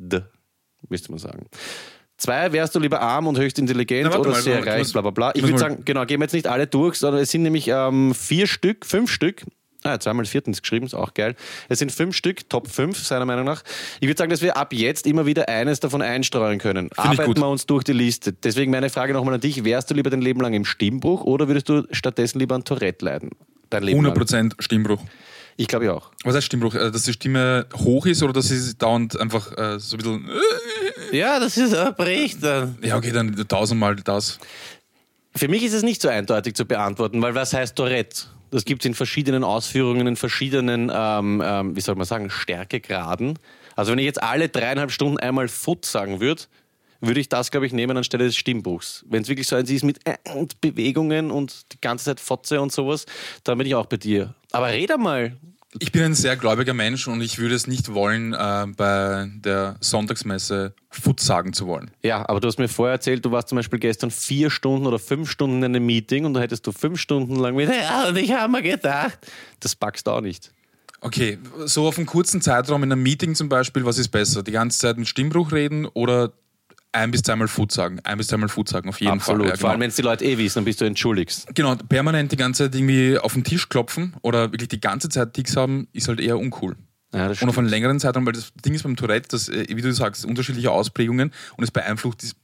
[0.88, 1.46] Müsste man sagen.
[2.16, 5.10] Zwei, wärst du lieber arm und höchst intelligent Na, oder mal, sehr reich, bla bla
[5.10, 5.32] bla.
[5.34, 8.14] Ich würde sagen, genau, gehen wir jetzt nicht alle durch, sondern es sind nämlich ähm,
[8.14, 9.44] vier Stück, fünf Stück
[9.84, 11.34] Ah, zweimal viertens geschrieben, ist auch geil.
[11.68, 13.62] Es sind fünf Stück, Top 5 seiner Meinung nach.
[14.00, 16.88] Ich würde sagen, dass wir ab jetzt immer wieder eines davon einstreuen können.
[16.88, 18.32] Find Arbeiten wir uns durch die Liste.
[18.32, 19.64] Deswegen meine Frage nochmal an dich.
[19.64, 23.04] Wärst du lieber dein Leben lang im Stimmbruch oder würdest du stattdessen lieber an Tourette
[23.04, 23.30] leiden?
[23.70, 24.54] Dein Leben 100% lang?
[24.60, 25.00] Stimmbruch.
[25.56, 26.10] Ich glaube ja auch.
[26.24, 26.74] Was heißt Stimmbruch?
[26.74, 30.30] Äh, dass die Stimme hoch ist oder dass sie dauernd einfach äh, so ein bisschen.
[31.10, 32.78] Ja, das ist bricht dann.
[32.80, 34.38] Ja, okay, dann tausendmal das.
[35.36, 38.24] Für mich ist es nicht so eindeutig zu beantworten, weil was heißt Tourette?
[38.52, 43.38] Das gibt es in verschiedenen Ausführungen, in verschiedenen, ähm, ähm, wie soll man sagen, Stärkegraden.
[43.76, 46.42] Also wenn ich jetzt alle dreieinhalb Stunden einmal Foot sagen würde,
[47.00, 49.06] würde ich das, glaube ich, nehmen anstelle des Stimmbuchs.
[49.08, 50.00] Wenn es wirklich so eins ist mit
[50.60, 53.06] Bewegungen und die ganze Zeit Fotze und sowas,
[53.42, 54.34] dann bin ich auch bei dir.
[54.52, 55.34] Aber red einmal.
[55.78, 59.76] Ich bin ein sehr gläubiger Mensch und ich würde es nicht wollen, äh, bei der
[59.80, 61.90] Sonntagsmesse Foot sagen zu wollen.
[62.02, 64.98] Ja, aber du hast mir vorher erzählt, du warst zum Beispiel gestern vier Stunden oder
[64.98, 68.16] fünf Stunden in einem Meeting und da hättest du fünf Stunden lang mit, ja, und
[68.16, 69.18] ich habe mir gedacht,
[69.60, 70.52] das packst du auch nicht.
[71.00, 74.44] Okay, so auf einem kurzen Zeitraum in einem Meeting zum Beispiel, was ist besser?
[74.44, 76.32] Die ganze Zeit mit Stimmbruch reden oder
[76.92, 78.00] ein bis zweimal Food sagen.
[78.04, 79.42] Ein bis zweimal Food sagen, auf jeden Absolut.
[79.42, 79.48] Fall.
[79.48, 79.60] Ja, genau.
[79.60, 81.54] Vor allem, wenn es die Leute eh wissen, dann bist du entschuldigst.
[81.54, 85.32] Genau, permanent die ganze Zeit irgendwie auf den Tisch klopfen oder wirklich die ganze Zeit
[85.34, 86.76] Ticks haben, ist halt eher uncool.
[87.14, 89.82] Ja, und auf einen längeren Zeitraum, weil das Ding ist beim Tourette, das, äh, wie
[89.82, 92.36] du sagst, unterschiedliche Ausprägungen und es beeinflusst,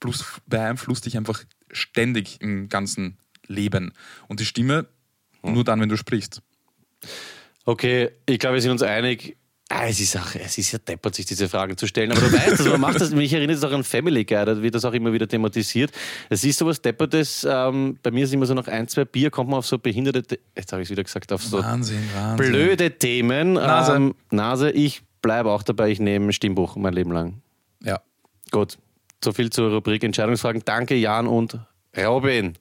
[0.47, 3.93] beeinflusst dich einfach ständig im ganzen Leben.
[4.29, 4.87] Und die Stimme
[5.43, 5.55] hm.
[5.55, 6.43] nur dann, wenn du sprichst.
[7.65, 9.37] Okay, ich glaube, wir sind uns einig,
[9.71, 12.11] Ah, es ist, auch, es ist ja deppert, sich diese Fragen zu stellen.
[12.11, 14.63] Aber du weißt, also man macht das, mich erinnert es auch an Family Guy, da
[14.63, 15.93] wird das auch immer wieder thematisiert.
[16.31, 19.51] Es ist sowas Deppertes, ähm, bei mir ist immer so nach ein, zwei Bier kommt
[19.51, 22.51] man auf so behinderte, jetzt habe ich es wieder gesagt, auf so Wahnsinn, Wahnsinn.
[22.51, 23.53] blöde Themen.
[23.55, 23.97] Nase.
[23.97, 27.43] Ähm, Nase, ich bleibe auch dabei, ich nehme Stimmbuch mein Leben lang.
[27.85, 28.01] Ja.
[28.51, 28.79] Gut,
[29.23, 30.63] so viel zur Rubrik Entscheidungsfragen.
[30.65, 31.59] Danke Jan und
[31.95, 32.55] Robin.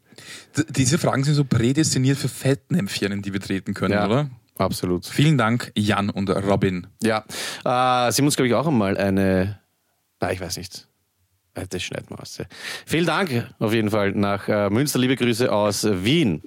[0.57, 4.05] D diese Fragen sind so prädestiniert für Fettnäpfchen, in die wir treten können, ja.
[4.05, 4.29] oder?
[4.57, 5.05] Absolut.
[5.05, 6.87] Vielen Dank, Jan und Robin.
[7.03, 7.25] Ja,
[7.63, 9.59] äh, Sie muss, glaube ich, auch einmal eine,
[10.19, 10.87] na, ich weiß nicht,
[11.53, 12.39] äh, das schneiden wir aus.
[12.85, 14.99] Vielen Dank auf jeden Fall nach äh, Münster.
[14.99, 16.43] Liebe Grüße aus Wien.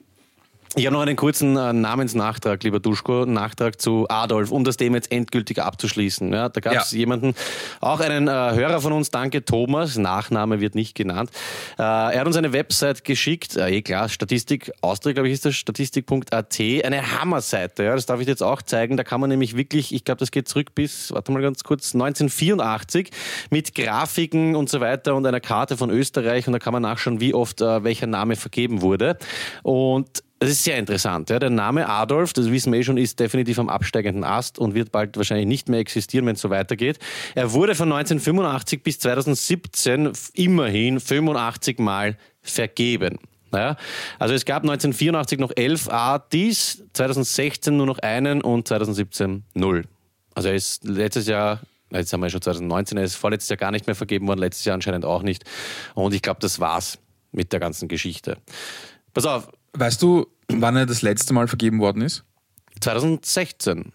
[0.77, 4.97] Ich habe noch einen kurzen äh, Namensnachtrag, lieber Duschko, Nachtrag zu Adolf, um das Thema
[4.99, 6.33] jetzt endgültig abzuschließen.
[6.33, 6.99] Ja, da gab es ja.
[6.99, 7.35] jemanden,
[7.81, 11.31] auch einen äh, Hörer von uns, danke Thomas, Nachname wird nicht genannt.
[11.77, 15.45] Äh, er hat uns eine Website geschickt, äh, eh klar, Statistik, Austria, glaube ich, ist
[15.45, 18.97] das, statistik.at, eine Hammerseite, ja, das darf ich jetzt auch zeigen.
[18.97, 21.95] Da kann man nämlich wirklich, ich glaube, das geht zurück bis, warte mal ganz kurz,
[21.95, 23.11] 1984
[23.51, 27.21] mit Grafiken und so weiter und einer Karte von Österreich und da kann man nachschauen,
[27.21, 29.18] wie oft äh, welcher Name vergeben wurde.
[29.64, 31.28] Und es ist sehr interessant.
[31.28, 31.38] Ja.
[31.38, 34.91] Der Name Adolf, das wissen wir eh schon, ist definitiv am absteigenden Ast und wird
[34.91, 36.99] bald wahrscheinlich nicht mehr existieren, wenn es so weitergeht.
[37.34, 43.18] Er wurde von 1985 bis 2017 immerhin 85 Mal vergeben.
[43.53, 43.76] Ja,
[44.18, 49.84] also es gab 1984 noch elf Artis, 2016 nur noch einen und 2017 null.
[50.34, 51.61] Also er ist letztes Jahr,
[51.91, 54.64] jetzt haben wir schon 2019, er ist vorletztes Jahr gar nicht mehr vergeben worden, letztes
[54.64, 55.45] Jahr anscheinend auch nicht.
[55.95, 56.99] Und ich glaube, das war's
[57.32, 58.38] mit der ganzen Geschichte.
[59.12, 62.25] Pass auf, Weißt du, wann er das letzte Mal vergeben worden ist?
[62.81, 63.93] 2016,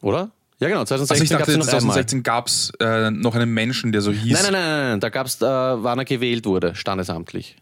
[0.00, 0.30] oder?
[0.58, 4.00] Ja, genau, 2016 also ich dachte, noch 2016 gab es äh, noch einen Menschen, der
[4.00, 4.32] so hieß.
[4.32, 7.56] Nein, nein, nein, nein, da gab es, äh, wann er gewählt wurde, standesamtlich.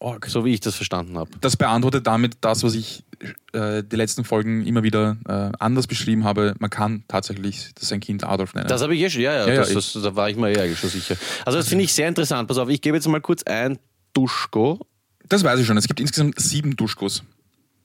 [0.00, 0.26] Org.
[0.26, 1.30] So wie ich das verstanden habe.
[1.40, 3.04] Das beantwortet damit das, was ich
[3.52, 6.54] äh, die letzten Folgen immer wieder äh, anders beschrieben habe.
[6.58, 8.68] Man kann tatsächlich sein Kind Adolf nennen.
[8.68, 10.50] Das habe ich eh schon, ja, ja, ja, das, ja das, da war ich mir
[10.50, 11.16] eh eigentlich schon sicher.
[11.44, 12.48] Also das finde ich sehr interessant.
[12.48, 13.78] Pass auf, ich gebe jetzt mal kurz ein
[14.14, 14.86] Duschko
[15.30, 15.76] Das weiß ich schon.
[15.78, 17.22] Es gibt insgesamt sieben Duschkos.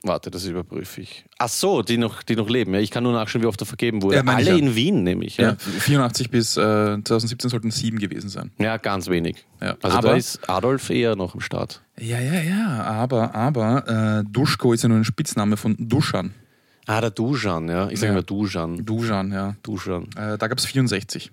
[0.03, 1.25] Warte, das überprüfe ich.
[1.39, 2.73] Ach so, die noch, die noch leben.
[2.75, 4.17] Ja, ich kann nur nachschauen, wie oft er vergeben wurde.
[4.17, 4.55] Ja, Alle ja.
[4.55, 5.37] in Wien nämlich.
[5.37, 6.61] Ja, Ja, 84 bis äh,
[7.03, 8.51] 2017 sollten sieben gewesen sein.
[8.59, 9.45] ja ganz wenig.
[9.59, 11.81] Also Aber- da ist Adolf eher noch am Start.
[11.99, 12.83] Ja, ja, ja.
[12.83, 16.35] Aber, aber äh, Duschko ist ja nur ein Spitzname von Duschan.
[16.85, 17.89] Ah, der Dujan, ja.
[17.89, 18.19] Ich sage Ja.
[18.19, 18.85] immer Dujan.
[18.85, 19.55] Duschan, ja.
[19.63, 20.03] Dujan.
[20.17, 21.31] Äh, da gab es 64.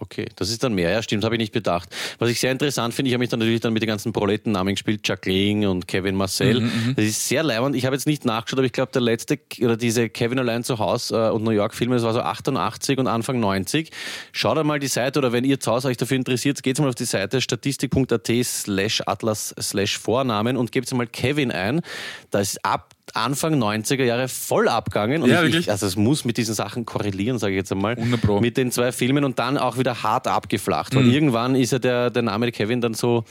[0.00, 1.88] Okay, das ist dann mehr, ja, stimmt, habe ich nicht bedacht.
[2.18, 4.74] Was ich sehr interessant finde, ich habe mich dann natürlich dann mit den ganzen Proletennamen
[4.74, 6.60] gespielt, Jacqueline und Kevin Marcel.
[6.60, 7.76] Mhm, das ist sehr leibend.
[7.76, 10.78] Ich habe jetzt nicht nachgeschaut, aber ich glaube, der letzte, oder diese Kevin allein zu
[10.78, 13.90] Hause äh, und New York Filme, das war so 88 und Anfang 90.
[14.32, 16.96] Schaut einmal die Seite, oder wenn ihr zu Hause euch dafür interessiert, geht mal auf
[16.96, 21.82] die Seite statistik.at slash atlas slash Vornamen und gebt mal Kevin ein.
[22.30, 25.22] Da ist ab Anfang 90er Jahre voll abgegangen.
[25.22, 25.60] Und Ja, ich, wirklich?
[25.66, 27.94] ich, also es muss mit diesen Sachen korrelieren, sage ich jetzt einmal.
[27.96, 28.40] 100 Pro.
[28.40, 30.94] Mit den zwei Filmen und dann auch wieder hart abgeflacht.
[30.94, 30.98] Mhm.
[30.98, 33.24] Weil irgendwann ist ja der, der Name Kevin dann so,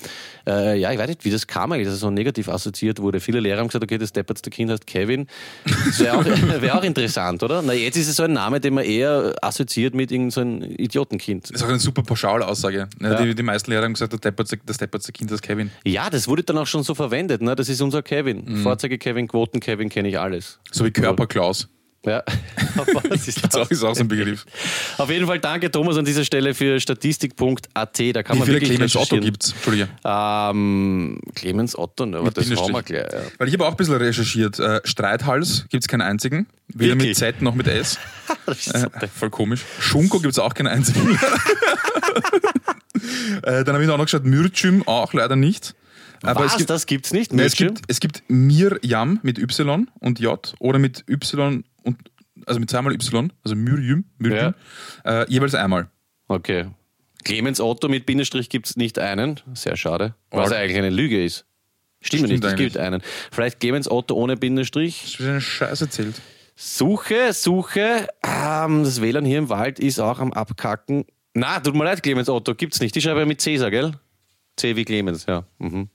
[0.48, 3.20] äh, ja, ich weiß nicht, wie das kam eigentlich, dass er so negativ assoziiert wurde.
[3.20, 5.28] Viele Lehrer haben gesagt, okay, das deppertste Kind heißt Kevin.
[5.66, 6.26] Das wäre auch,
[6.62, 7.62] wär auch interessant, oder?
[7.62, 11.46] Na, jetzt ist es so ein Name, den man eher assoziiert mit irgendeinem so Idiotenkind.
[11.46, 12.88] Das ist auch eine super Pauschalaussage.
[13.00, 13.10] Ne?
[13.12, 13.22] Ja.
[13.24, 15.72] Die, die meisten Lehrer haben gesagt, das deppertste, das deppertste Kind ist Kevin.
[15.84, 17.42] Ja, das wurde dann auch schon so verwendet.
[17.42, 17.56] Ne?
[17.56, 18.44] Das ist unser Kevin.
[18.46, 18.64] Mhm.
[18.64, 19.28] Vorzeige-Kevin,
[19.74, 20.60] Quoten-Kevin kenne ich alles.
[20.72, 21.68] So wie Körperklaus.
[22.06, 22.22] Ja.
[22.76, 23.72] Was ist Das das?
[23.72, 24.46] ist auch so ein Begriff.
[24.98, 28.00] Auf jeden Fall danke Thomas an dieser Stelle für statistik.at.
[28.14, 29.56] Da kann Wie man viele Clemens Otto gibt es?
[30.04, 33.06] Ähm, Clemens Otto, ne, aber Mit das haben wir gleich.
[33.12, 33.20] Ja.
[33.38, 34.60] Weil ich habe auch ein bisschen recherchiert.
[34.60, 36.48] Äh, Streithals gibt es keinen einzigen.
[36.68, 37.18] Weder mit Wirklich?
[37.18, 37.98] Z noch mit S.
[38.46, 39.62] Das Äh, voll komisch.
[39.80, 41.18] Schunko gibt es auch keinen einzigen.
[43.44, 45.74] äh, dann habe ich auch noch geschaut, Mürcüm auch leider nicht.
[46.24, 46.54] Aber Was?
[46.54, 47.34] es gibt, das gibt's nicht?
[47.34, 51.98] Nein, es gibt, es gibt Mirjam mit Y und J oder mit Y und
[52.46, 54.54] also mit zweimal Y, also Myrjüm, Myrjüm
[55.06, 55.90] äh, jeweils einmal.
[56.28, 56.68] Okay.
[57.24, 59.40] Clemens Otto mit Bindestrich gibt's nicht einen.
[59.54, 60.16] Sehr schade.
[60.32, 60.58] Was Ja.
[60.58, 61.46] eigentlich eine Lüge ist.
[62.02, 63.02] Stimmt, Stimmt nicht, es gibt einen.
[63.32, 65.02] Vielleicht Clemens Otto ohne Bindestrich.
[65.04, 66.22] Das ist eine Scheiße erzählt.
[66.56, 68.08] Suche, Suche.
[68.26, 71.06] Ähm, das WLAN hier im Wald ist auch am Abkacken.
[71.34, 72.94] Na, tut mir leid, Clemens Otto, gibt's nicht.
[72.94, 73.94] Die schreibe ja mit Cäsar, gell?
[74.58, 75.46] C wie Clemens, ja.
[75.60, 75.90] Mhm.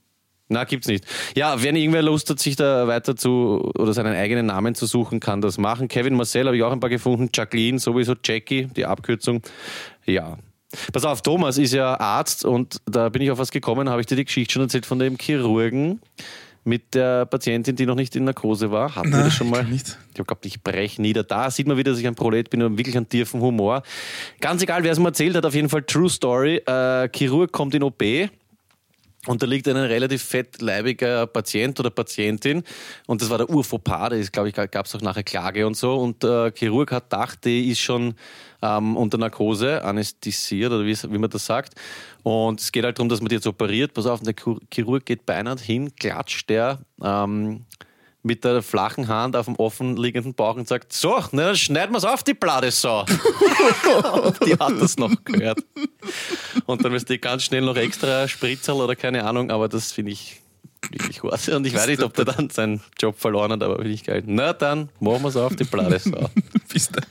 [0.49, 1.05] Na, gibt's nicht.
[1.35, 5.19] Ja, wenn irgendwer Lust hat, sich da weiter zu oder seinen eigenen Namen zu suchen,
[5.19, 5.87] kann das machen.
[5.87, 7.29] Kevin Marcel habe ich auch ein paar gefunden.
[7.31, 9.43] Jacqueline, sowieso Jackie, die Abkürzung.
[10.05, 10.37] Ja.
[10.91, 14.07] Pass auf, Thomas ist ja Arzt und da bin ich auf was gekommen, habe ich
[14.07, 15.99] dir die Geschichte schon erzählt von dem Chirurgen
[16.63, 18.95] mit der Patientin, die noch nicht in Narkose war.
[18.95, 19.59] Hatten wir das schon ich mal?
[19.61, 19.97] glaub nicht.
[20.13, 21.23] Ich habe gehabt, ich breche nieder.
[21.23, 23.83] Da sieht man wieder, dass ich ein Prolet bin und wirklich einen tiefen Humor.
[24.41, 26.57] Ganz egal, wer es mir erzählt hat, auf jeden Fall True Story.
[26.57, 28.03] Äh, Chirurg kommt in OP
[29.27, 32.63] und da liegt ein relativ fettleibiger Patient oder Patientin.
[33.05, 35.75] Und das war der Urfauxpas, da ist, glaube ich, gab es auch nachher Klage und
[35.75, 35.95] so.
[35.97, 38.15] Und der Chirurg hat gedacht, die ist schon
[38.61, 41.75] ähm, unter Narkose, anästhesiert oder wie, man das sagt.
[42.23, 45.05] Und es geht halt darum, dass man die jetzt operiert, pass auf, der Chir- Chirurg
[45.05, 47.65] geht beinhard hin, klatscht der ähm,
[48.29, 51.97] mit der flachen Hand auf dem offenliegenden Bauch und sagt, so, na, dann schneiden wir
[51.97, 53.01] es auf, die blade Sau.
[54.23, 55.59] und die hat das noch gehört.
[56.67, 60.11] Und dann müsste ich ganz schnell noch extra Spritzerl oder keine Ahnung, aber das finde
[60.11, 60.41] ich
[60.91, 61.49] wirklich was.
[61.49, 64.21] Und ich weiß nicht, ob der dann seinen Job verloren hat, aber finde ich geil.
[64.27, 66.29] Na dann, machen wir es auf, die blade Sau.
[66.71, 67.01] Bist du.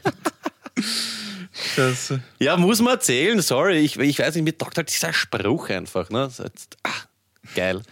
[1.75, 2.23] Scheiße.
[2.39, 3.79] Ja, muss man erzählen, sorry.
[3.79, 6.11] Ich, ich weiß nicht, mir taugt halt dieser Spruch einfach.
[6.11, 6.31] Ne?
[6.85, 6.91] Ah,
[7.57, 7.83] geil.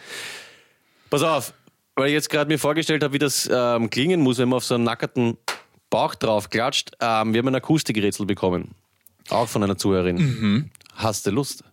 [1.10, 1.52] Pass auf,
[1.96, 4.64] weil ich jetzt gerade mir vorgestellt habe, wie das ähm, klingen muss, wenn man auf
[4.64, 5.36] so einen nackerten
[5.90, 6.92] Bauch drauf klatscht.
[7.00, 8.72] Ähm, wir haben ein Akustikrätsel bekommen.
[9.30, 10.70] Auch von einer Zuhörerin.
[10.94, 11.64] Hast du Lust?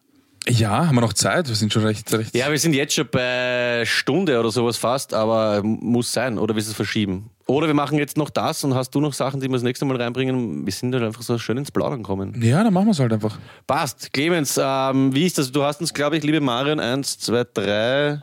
[0.47, 1.47] Ja, haben wir noch Zeit?
[1.47, 2.11] Wir sind schon recht.
[2.11, 6.37] recht Ja, wir sind jetzt schon bei Stunde oder sowas fast, aber muss sein.
[6.37, 7.29] Oder willst du es verschieben?
[7.45, 9.85] Oder wir machen jetzt noch das und hast du noch Sachen, die wir das nächste
[9.85, 10.65] Mal reinbringen?
[10.65, 12.41] Wir sind halt einfach so schön ins Plaudern gekommen.
[12.41, 13.37] ja, dann machen wir es halt einfach.
[13.67, 14.11] Passt.
[14.11, 15.51] Clemens, ähm, wie ist das?
[15.51, 18.21] Du hast uns, glaube ich, liebe Marion, 1, 2, 3,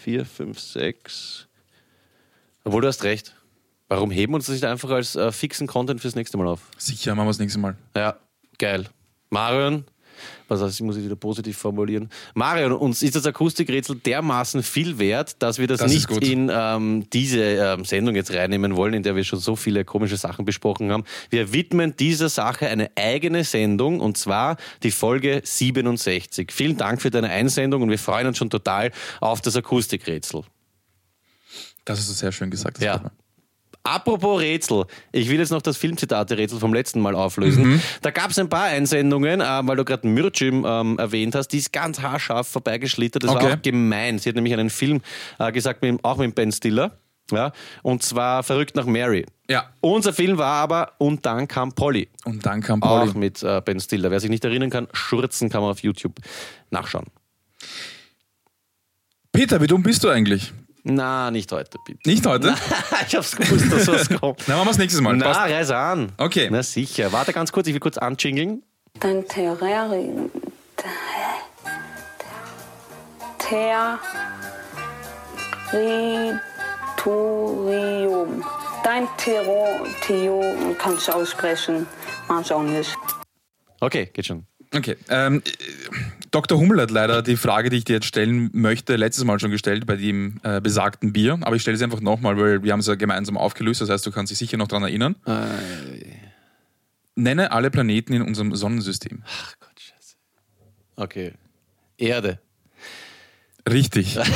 [0.00, 1.48] 4, 5, 6.
[2.64, 3.34] Obwohl du hast recht.
[3.88, 6.60] Warum heben wir uns das nicht einfach als äh, fixen Content fürs nächste Mal auf?
[6.78, 7.76] Sicher, machen wir das nächste Mal.
[7.96, 8.16] Ja,
[8.58, 8.88] geil.
[9.30, 9.84] Marion,
[10.50, 12.08] was heißt, ich muss es wieder positiv formulieren.
[12.34, 16.50] Marion, uns ist das Akustikrätsel dermaßen viel wert, dass wir das, Das ist nicht in
[16.52, 20.44] ähm, diese ähm, Sendung jetzt reinnehmen wollen, in der wir schon so viele komische Sachen
[20.44, 21.04] besprochen haben.
[21.30, 26.50] Wir widmen dieser Sache eine eigene Sendung und zwar die Folge 67.
[26.52, 28.90] Vielen Dank für deine Einsendung und wir freuen uns schon total
[29.20, 30.42] auf das Akustikrätsel.
[31.84, 32.80] Das du sehr schön gesagt.
[32.80, 33.10] Ja.
[33.82, 37.80] Apropos Rätsel, ich will jetzt noch das Filmzitate-Rätsel vom letzten Mal auflösen.
[38.02, 41.58] Da gab es ein paar Einsendungen, äh, weil du gerade Mürcim ähm, erwähnt hast, die
[41.58, 43.24] ist ganz haarscharf vorbeigeschlittert.
[43.24, 43.44] Das Okay.
[43.46, 44.18] war auch gemein.
[44.18, 45.00] Sie hat nämlich einen Film
[45.38, 46.98] äh, gesagt, mit, auch mit Ben Stiller.
[47.32, 47.52] Ja,
[47.84, 49.24] und zwar Verrückt nach Mary.
[49.48, 49.70] Ja.
[49.80, 52.08] Unser Film war aber Und dann kam Polly.
[52.24, 53.16] Und dann kam Auch Pauli.
[53.16, 54.10] mit äh, Ben Stiller.
[54.10, 56.16] Wer sich nicht erinnern kann, Schurzen kann man auf YouTube
[56.70, 57.06] nachschauen.
[59.32, 60.52] Peter, wie dumm bist du eigentlich?
[60.82, 62.08] Na, nicht heute, bitte.
[62.08, 62.54] Nicht heute?
[63.06, 64.42] ich hab's gewusst, dass was kommt.
[64.46, 65.16] Na, machen wir es nächstes Mal.
[65.16, 65.40] Na, Passt.
[65.40, 66.12] reiß an.
[66.16, 66.48] Okay.
[66.50, 67.12] Na sicher.
[67.12, 68.62] Warte ganz kurz, ich will kurz anjingeln.
[68.98, 70.30] Dein Terrarium.
[76.98, 78.44] Territorium.
[78.82, 81.86] Dein Territorium kannst du aussprechen,
[82.28, 82.96] manchmal auch nicht.
[83.80, 84.46] Okay, geht schon.
[84.74, 84.96] Okay.
[85.08, 85.50] Ähm, äh,
[86.30, 86.58] Dr.
[86.58, 89.86] Hummel hat leider die Frage, die ich dir jetzt stellen möchte, letztes Mal schon gestellt
[89.86, 91.38] bei dem äh, besagten Bier.
[91.42, 93.80] Aber ich stelle es einfach nochmal, weil wir haben es ja gemeinsam aufgelöst.
[93.80, 95.16] Das heißt, du kannst dich sicher noch daran erinnern.
[97.16, 99.22] Nenne alle Planeten in unserem Sonnensystem.
[99.26, 100.14] Ach Gott, scheiße.
[100.96, 101.32] Okay.
[101.98, 102.38] Erde.
[103.68, 104.18] Richtig.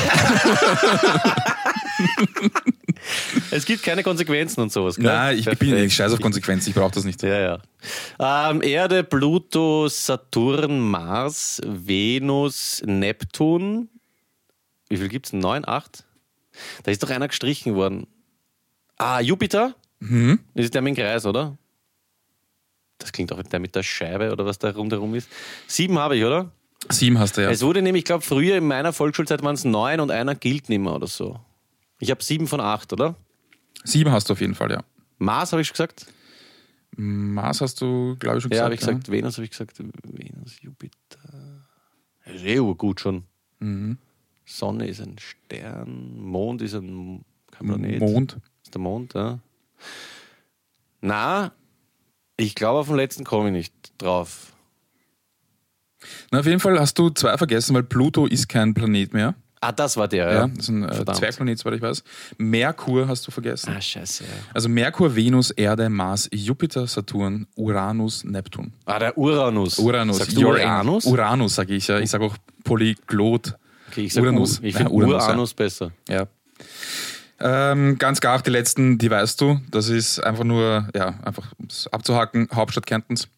[3.54, 5.04] Es gibt keine Konsequenzen und sowas, gell?
[5.04, 7.22] Nein, ich bin ich scheiß auf Konsequenz, ich brauche das nicht.
[7.22, 7.60] Ja,
[8.18, 8.50] ja.
[8.50, 13.88] Ähm, Erde, Pluto, Saturn, Mars, Venus, Neptun.
[14.88, 15.32] Wie viel gibt's?
[15.32, 16.02] Neun, acht?
[16.82, 18.08] Da ist doch einer gestrichen worden.
[18.96, 19.76] Ah, Jupiter?
[20.00, 20.40] Mhm.
[20.54, 21.56] Das ist der mit dem Kreis, oder?
[22.98, 25.28] Das klingt auch der mit der Scheibe oder was da rundherum ist.
[25.68, 26.50] Sieben habe ich, oder?
[26.88, 27.50] Sieben hast du ja.
[27.50, 30.68] Es wurde nämlich, ich glaube, früher in meiner Volksschulzeit waren es neun und einer gilt
[30.68, 31.38] nicht mehr oder so.
[32.00, 33.14] Ich habe sieben von acht, oder?
[33.82, 34.84] Sieben hast du auf jeden Fall, ja.
[35.18, 36.06] Mars habe ich schon gesagt.
[36.96, 38.72] Mars hast du, glaube ich, schon Ja, gesagt.
[38.72, 39.10] habe ich gesagt.
[39.10, 39.78] Venus habe ich gesagt.
[39.78, 41.18] Venus, Jupiter.
[42.24, 43.24] Das ist eh gut schon.
[43.58, 43.98] Mhm.
[44.46, 46.16] Sonne ist ein Stern.
[46.20, 48.00] Mond ist ein kein Planet.
[48.00, 48.38] Mond.
[48.62, 49.38] Ist der Mond, ja.
[51.00, 51.52] Na,
[52.36, 54.52] ich glaube, auf den letzten komme ich nicht drauf.
[56.30, 59.34] Na, auf jeden Fall hast du zwei vergessen, weil Pluto ist kein Planet mehr.
[59.66, 60.48] Ah, das war der, Ja, ja.
[60.48, 61.16] das sind äh, Verdammt.
[61.18, 62.04] Zwergplanet, soweit ich weiß.
[62.38, 63.72] Merkur hast du vergessen.
[63.76, 64.24] Ah, scheiße.
[64.24, 64.30] Ja.
[64.52, 68.72] Also Merkur, Venus, Erde, Mars, Jupiter, Saturn, Uranus, Neptun.
[68.84, 69.78] Ah, der Uranus.
[69.78, 70.18] Uranus.
[70.18, 71.06] Sagst du Uranus?
[71.06, 71.98] Uranus sage ich ja.
[71.98, 73.54] Ich sage auch Polyglot.
[73.90, 74.58] Okay, ich sag Uranus.
[74.58, 75.92] U- Ich Ja, finde Uranus, Uranus, besser.
[76.08, 76.26] Ja.
[77.40, 79.60] Ähm, ganz klar, die letzten, die weißt du.
[79.70, 82.48] Das ist einfach nur, ja, einfach um's abzuhaken.
[82.54, 83.28] Hauptstadt Kärntens.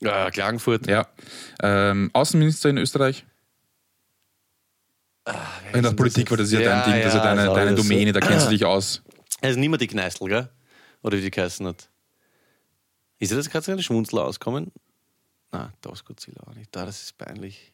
[0.00, 0.86] Ja, Klagenfurt.
[0.86, 1.06] Ja.
[1.62, 3.24] Ähm, Außenminister in Österreich.
[5.72, 7.82] In der Politik war das ja, dein Ding, das ist ja deine, ist deine alles
[7.82, 7.88] so.
[7.88, 9.02] Domäne, da kennst du dich aus.
[9.40, 10.48] Er ist nicht mehr die Kneißl, gell?
[11.02, 11.88] Oder wie die geheißen hat.
[13.18, 14.72] Ist dir das gerade so ein Schmunzler auskommen?
[15.52, 16.74] Na, das Godzilla auch nicht.
[16.74, 17.72] Da, das ist peinlich.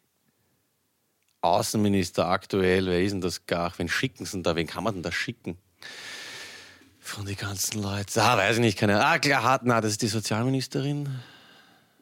[1.41, 3.73] Außenminister aktuell, wer ist denn das gar?
[3.77, 4.55] Wen schicken sie denn da?
[4.57, 5.59] Wen kann man denn da schicken?
[7.01, 8.21] Von den ganzen Leuten.
[8.21, 11.09] Ah, weiß ich nicht, keine Ah, klar, hat, na, das ist die Sozialministerin.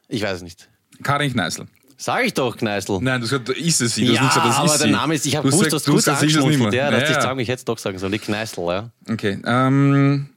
[0.09, 0.69] Ich weiß es nicht.
[1.03, 1.67] Karin Kneißl.
[2.03, 2.99] Sag ich doch, Kneißl.
[3.03, 4.07] Nein, gesagt, ist es sie.
[4.07, 4.93] Ja, nicht gesagt, das aber ist der sie.
[4.93, 6.71] Name ist, ich habe gewusst, dass du ich es nicht angeschmunzelt.
[6.73, 6.73] mehr.
[6.85, 7.21] Ja, dass Ja, ich ja.
[7.21, 8.13] sagen, ich hätte es doch sagen sollen.
[8.13, 8.91] Die Kneißl, ja.
[9.11, 9.39] Okay.
[9.45, 10.31] Ähm,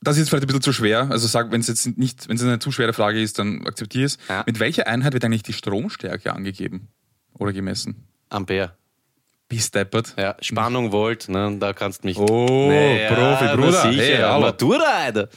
[0.00, 1.08] das ist jetzt vielleicht ein bisschen zu schwer.
[1.10, 4.06] Also sag, wenn es jetzt nicht, wenn es eine zu schwere Frage ist, dann akzeptiere
[4.06, 4.16] es.
[4.30, 4.44] Ja.
[4.46, 6.88] Mit welcher Einheit wird eigentlich die Stromstärke angegeben
[7.38, 8.06] oder gemessen?
[8.30, 8.72] Ampere.
[9.48, 10.14] Bis deppert.
[10.18, 12.16] Ja, Spannung Volt, ne, da kannst du mich.
[12.16, 13.82] Oh, Profi, na Bruder.
[13.82, 14.46] Sicher, Hey, hallo.
[14.46, 15.28] Matura, Alter.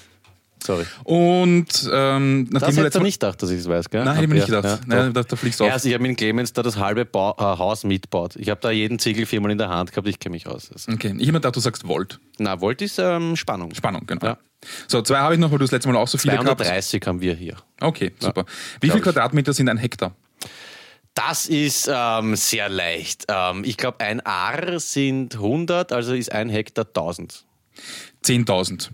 [0.66, 0.86] Sorry.
[1.04, 4.04] Und ähm, nachdem Das du Mal- nicht gedacht, dass ich es weiß, gell?
[4.04, 4.82] Nein, hätte ich mir nicht Ja, gedacht.
[4.90, 5.68] Ja, Nein, da, da fliegst du auf.
[5.68, 8.36] Ja, also ich habe mit Clemens da das halbe Bau, äh, Haus mitgebaut.
[8.36, 10.72] Ich habe da jeden Ziegel viermal in der Hand gehabt, ich kenne mich aus.
[10.72, 10.92] Also.
[10.92, 12.20] Okay, ich habe mir gedacht, du sagst Volt.
[12.40, 13.74] Na, Volt ist ähm, Spannung.
[13.76, 14.26] Spannung, genau.
[14.26, 14.38] Ja.
[14.88, 17.06] So, zwei habe ich noch, weil du das letzte Mal auch so viele gehabt 230
[17.06, 17.58] haben wir hier.
[17.80, 18.46] Okay, super.
[18.82, 19.14] Wie glaub viel ich.
[19.14, 20.16] Quadratmeter sind ein Hektar?
[21.14, 23.26] Das ist ähm, sehr leicht.
[23.30, 27.46] Ähm, ich glaube, ein Ar sind 100, also ist ein Hektar 1000.
[28.26, 28.90] 10.000.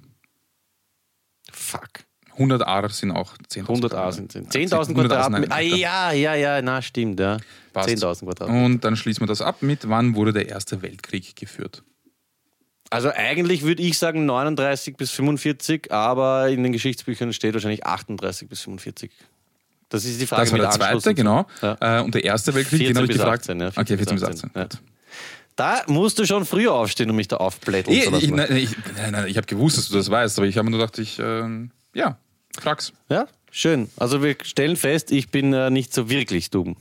[1.52, 1.90] Fuck.
[2.34, 3.60] 100 Ar sind auch 10.000.
[3.62, 5.56] 100 Ar sind 10.000 100 Ar sind ein Quadratmeter.
[5.56, 7.38] Ah, ja, ja, ja, na, stimmt, ja.
[7.74, 7.90] Passt.
[7.90, 8.66] 10.000 Quadratmeter.
[8.66, 11.84] Und dann schließen wir das ab mit, wann wurde der Erste Weltkrieg geführt?
[12.90, 18.50] Also eigentlich würde ich sagen 39 bis 45, aber in den Geschichtsbüchern steht wahrscheinlich 38
[18.50, 19.12] bis 45.
[19.88, 21.46] Das ist die Frage Das war der zweite, genau.
[21.62, 22.00] Ja.
[22.00, 23.42] Äh, und der Erste Weltkrieg, den 14 habe ich gefragt.
[23.44, 24.52] 18, ja, okay, 14 bis 18.
[24.56, 24.68] Ja.
[25.56, 29.12] Da musst du schon früher aufstehen und mich da aufblätteln Ich, ich, nein, ich, nein,
[29.12, 31.20] nein, ich habe gewusst, dass du das weißt, aber ich habe mir nur gedacht, ich,
[31.20, 32.18] ähm, ja,
[32.58, 32.94] frag's.
[33.10, 33.90] Ja, schön.
[33.98, 36.78] Also wir stellen fest, ich bin äh, nicht so wirklich dumm.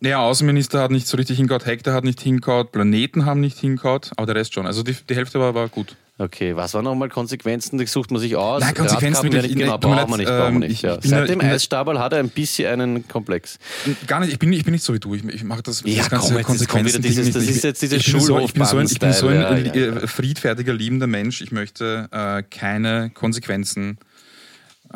[0.00, 4.12] Ja, Außenminister hat nicht so richtig hingehaut, Hektar hat nicht hingehaut, Planeten haben nicht hingehaut,
[4.16, 4.66] aber der Rest schon.
[4.66, 5.96] Also die, die Hälfte war, war gut.
[6.18, 7.76] Okay, was waren nochmal Konsequenzen?
[7.78, 8.62] Die sucht man sich aus.
[8.62, 10.70] Nein, Konsequenzen wirklich- Genau, nee, tut mir brauchen wir nicht, brauchen wir ähm, nicht.
[10.72, 10.94] ich- Ja.
[11.02, 13.58] Seit da- dem Eisstabel hat er ein bisschen einen Komplex.
[14.06, 15.14] Gar nicht, ich bin, ich bin nicht so wie du.
[15.14, 17.36] Ich, ich mache das, Ja, das ganze komm, Konsequenzen-Ding dieses- nicht.
[17.36, 19.56] das Ich- ist jetzt dieses so, ich bin so ein, ich bin so ein ja,
[19.56, 21.42] ja, friedfertiger, liebender Mensch.
[21.42, 23.98] Ich möchte äh, keine Konsequenzen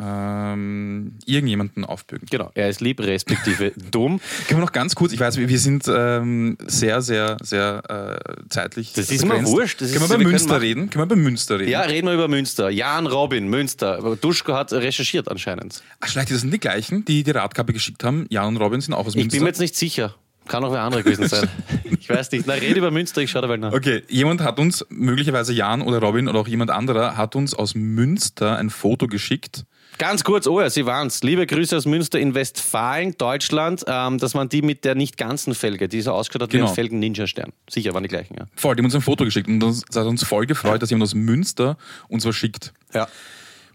[0.01, 2.27] ähm, irgendjemanden aufbürgen.
[2.29, 4.19] Genau, er ist lieb, respektive dumm.
[4.47, 8.33] Können wir noch ganz kurz, ich weiß, wir wir sind ähm, sehr, sehr, sehr äh,
[8.49, 8.93] zeitlich.
[8.93, 10.89] Das ist mir wurscht, das können ist- wir wir über Münster machen- reden?
[10.89, 11.71] Können wir über Münster reden?
[11.71, 12.69] Ja, reden wir über Münster.
[12.69, 14.15] Jan Robin, Münster.
[14.19, 15.83] Duschko hat recherchiert anscheinend.
[15.99, 18.25] Ach, vielleicht das sind die gleichen, die die Radkappe geschickt haben.
[18.29, 19.37] Jan und Robin sind auch aus Ich Münster.
[19.37, 20.15] bin mir jetzt nicht sicher.
[20.47, 21.47] Kann auch wer andere gewesen sein.
[21.99, 22.47] ich weiß nicht.
[22.47, 23.73] Na, rede über Münster, ich schaue dabei nach.
[23.73, 27.75] Okay, jemand hat uns, möglicherweise Jan oder Robin oder auch jemand anderer, hat uns aus
[27.75, 29.65] Münster ein Foto geschickt.
[29.97, 31.21] Ganz kurz, oh ja, Sie waren's.
[31.21, 33.83] Liebe Grüße aus Münster in Westfalen, Deutschland.
[33.87, 36.65] Ähm, das waren die mit der nicht ganzen Felge, die so ausgeschaut hat genau.
[36.65, 37.53] wie ein Felgen-Ninja-Stern.
[37.69, 38.45] Sicher, waren die gleichen, ja.
[38.55, 40.77] Voll, die haben uns ein Foto geschickt und das hat uns voll gefreut, ja.
[40.79, 41.77] dass jemand aus Münster
[42.07, 42.73] uns was schickt.
[42.93, 43.07] Ja.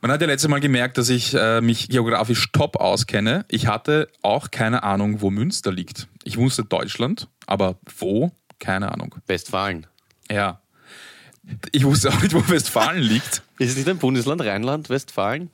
[0.00, 3.44] Man hat ja letztes Mal gemerkt, dass ich äh, mich geografisch top auskenne.
[3.48, 6.06] Ich hatte auch keine Ahnung, wo Münster liegt.
[6.24, 8.30] Ich wusste Deutschland, aber wo?
[8.58, 9.14] Keine Ahnung.
[9.26, 9.86] Westfalen.
[10.30, 10.60] Ja.
[11.72, 13.42] Ich wusste auch nicht, wo Westfalen liegt.
[13.58, 15.50] Ist es nicht ein Bundesland, Rheinland, Westfalen?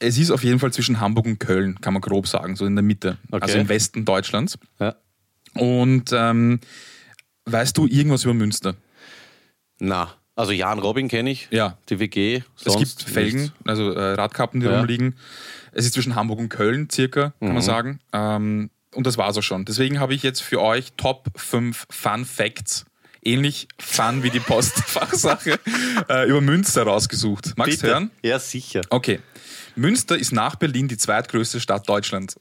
[0.00, 2.74] Es ist auf jeden Fall zwischen Hamburg und Köln, kann man grob sagen, so in
[2.74, 3.18] der Mitte.
[3.30, 3.42] Okay.
[3.42, 4.58] Also im Westen Deutschlands.
[4.78, 4.96] Ja.
[5.54, 6.60] Und ähm,
[7.44, 8.74] weißt du irgendwas über Münster?
[9.78, 10.14] Na.
[10.36, 11.48] Also Jan Robin kenne ich.
[11.50, 11.76] Ja.
[11.90, 12.42] Die WG.
[12.64, 13.56] es gibt Felgen, nichts.
[13.64, 14.78] also äh, Radkappen, die ja.
[14.78, 15.16] rumliegen.
[15.72, 17.54] Es ist zwischen Hamburg und Köln circa, kann mhm.
[17.54, 18.00] man sagen.
[18.12, 19.66] Ähm, und das war es auch schon.
[19.66, 22.86] Deswegen habe ich jetzt für euch Top 5 Fun Facts,
[23.22, 25.58] ähnlich fun wie die Postfachsache,
[26.08, 27.52] äh, über Münster rausgesucht.
[27.56, 28.10] Magst du hören?
[28.22, 28.82] Ja, sicher.
[28.90, 29.20] Okay.
[29.76, 32.36] Münster ist nach Berlin die zweitgrößte Stadt Deutschlands.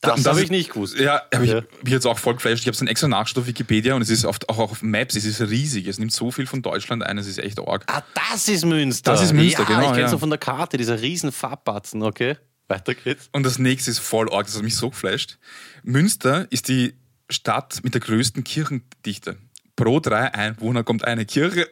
[0.00, 0.96] Das, das habe ich nicht gewusst.
[0.98, 1.62] Ja, habe ich, ja.
[1.82, 2.60] mich jetzt auch voll geflasht.
[2.60, 5.16] Ich habe es dann extra nachgeschaut auf Wikipedia und es ist oft, auch auf Maps,
[5.16, 5.88] es ist riesig.
[5.88, 7.82] Es nimmt so viel von Deutschland ein, es ist echt arg.
[7.88, 9.10] Ah, das ist Münster.
[9.10, 9.80] Das ist Münster, ja, genau.
[9.80, 10.08] Ich kenne es ja.
[10.10, 12.36] so von der Karte, dieser riesen Farbbatzen, okay?
[12.68, 13.28] Weiter geht's.
[13.32, 15.38] Und das nächste ist voll arg, das hat mich so geflasht.
[15.82, 16.94] Münster ist die
[17.30, 19.36] Stadt mit der größten Kirchendichte.
[19.76, 21.68] Pro drei Einwohner kommt eine Kirche.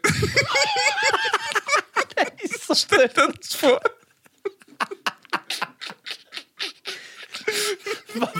[2.72, 3.80] Stell dir das vor.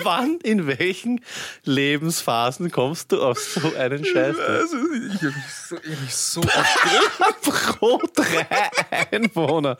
[0.02, 1.20] Wann, in welchen
[1.64, 4.38] Lebensphasen kommst du auf so einen Scheiß?
[4.38, 7.42] Also, ich habe mich so, ich hab mich so oft
[7.80, 8.70] Pro drei
[9.10, 9.76] Einwohner.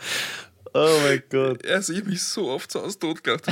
[0.75, 1.67] Oh mein Gott.
[1.67, 3.51] Also, ich habe mich so oft so aus tot gedacht.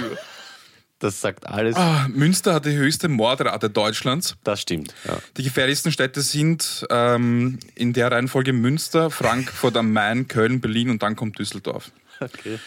[1.04, 1.76] Das sagt alles.
[1.76, 4.36] Ah, Münster hat die höchste Mordrate Deutschlands.
[4.42, 4.94] Das stimmt.
[5.06, 5.18] Ja.
[5.36, 11.02] Die gefährlichsten Städte sind ähm, in der Reihenfolge Münster, Frankfurt am Main, Köln, Berlin und
[11.02, 11.92] dann kommt Düsseldorf.
[12.20, 12.58] Okay.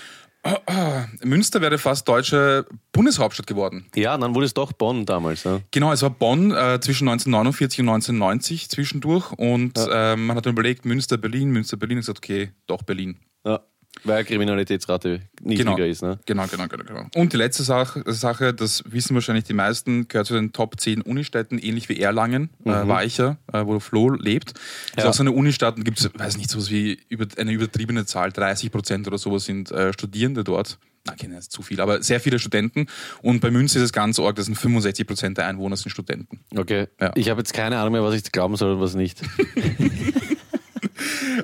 [1.24, 3.88] Münster wäre fast deutsche Bundeshauptstadt geworden.
[3.96, 5.44] Ja, dann wurde es doch Bonn damals.
[5.44, 5.62] Ja.
[5.72, 10.14] Genau, es war Bonn äh, zwischen 1949 und 1990 zwischendurch und ja.
[10.14, 13.18] äh, man hat dann überlegt, Münster, Berlin, Münster, Berlin und gesagt, okay, doch Berlin.
[13.44, 13.62] Ja.
[14.04, 15.88] Weil Kriminalitätsrate niedriger genau.
[15.88, 16.02] ist.
[16.02, 16.20] Ne?
[16.26, 17.06] Genau, genau, genau, genau.
[17.16, 21.02] Und die letzte Sache, Sache, das wissen wahrscheinlich die meisten, gehört zu den Top 10
[21.02, 22.76] Unistädten, ähnlich wie Erlangen, äh, mhm.
[22.76, 24.54] äh, war ich ja, äh, wo Flo lebt.
[24.96, 25.04] Ja.
[25.04, 28.06] Ist auch so eine Unistadt, da gibt es, weiß nicht, sowas wie über, eine übertriebene
[28.06, 30.78] Zahl, 30 Prozent oder sowas sind äh, Studierende dort.
[31.08, 32.88] Na, kenne jetzt zu viel, aber sehr viele Studenten.
[33.22, 36.42] Und bei Münster ist es ganz arg, das sind 65 Prozent der Einwohner sind Studenten.
[36.54, 36.88] Okay.
[37.00, 37.12] Ja.
[37.16, 39.22] Ich habe jetzt keine Ahnung mehr, was ich glauben soll und was nicht.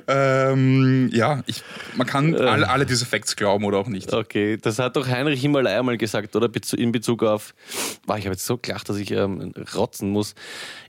[0.08, 1.62] ähm, ja, ich,
[1.96, 2.38] man kann äh.
[2.38, 4.12] alle, alle diese Facts glauben oder auch nicht.
[4.12, 6.50] Okay, das hat doch Heinrich Himalaya mal gesagt, oder?
[6.76, 7.54] In Bezug auf,
[8.06, 10.34] boah, ich habe jetzt so gelacht, dass ich ähm, rotzen muss.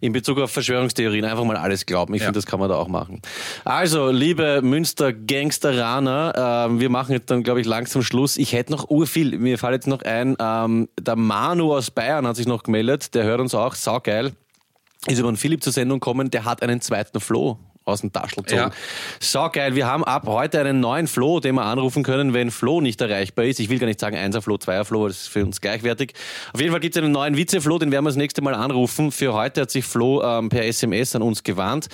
[0.02, 2.14] In Bezug auf Verschwörungstheorien einfach mal alles glauben.
[2.14, 2.28] Ich ja.
[2.28, 3.22] finde, das kann man da auch machen.
[3.64, 8.38] Also, liebe Münster-Gangsteraner, äh, wir machen jetzt dann, glaube ich, langsam Schluss.
[8.38, 9.38] Ich hätte noch urviel.
[9.38, 13.16] Mir fällt jetzt noch ein, ähm, der Manu aus Bayern hat sich noch gemeldet.
[13.16, 14.34] Der hört uns auch, saugeil
[15.08, 18.44] ist über den Philipp zur Sendung kommen, der hat einen zweiten Floh aus dem Taschel
[18.44, 18.62] gezogen.
[18.62, 18.72] Ja.
[19.20, 22.82] So geil, wir haben ab heute einen neuen Flo, den wir anrufen können, wenn Flo
[22.82, 23.60] nicht erreichbar ist.
[23.60, 26.14] Ich will gar nicht sagen 1er Flo, 2er Flo, das ist für uns gleichwertig.
[26.54, 29.12] Auf jeden Fall gibt es einen neuen Vize-Flo, den werden wir das nächste Mal anrufen.
[29.12, 31.88] Für heute hat sich Flo ähm, per SMS an uns gewarnt.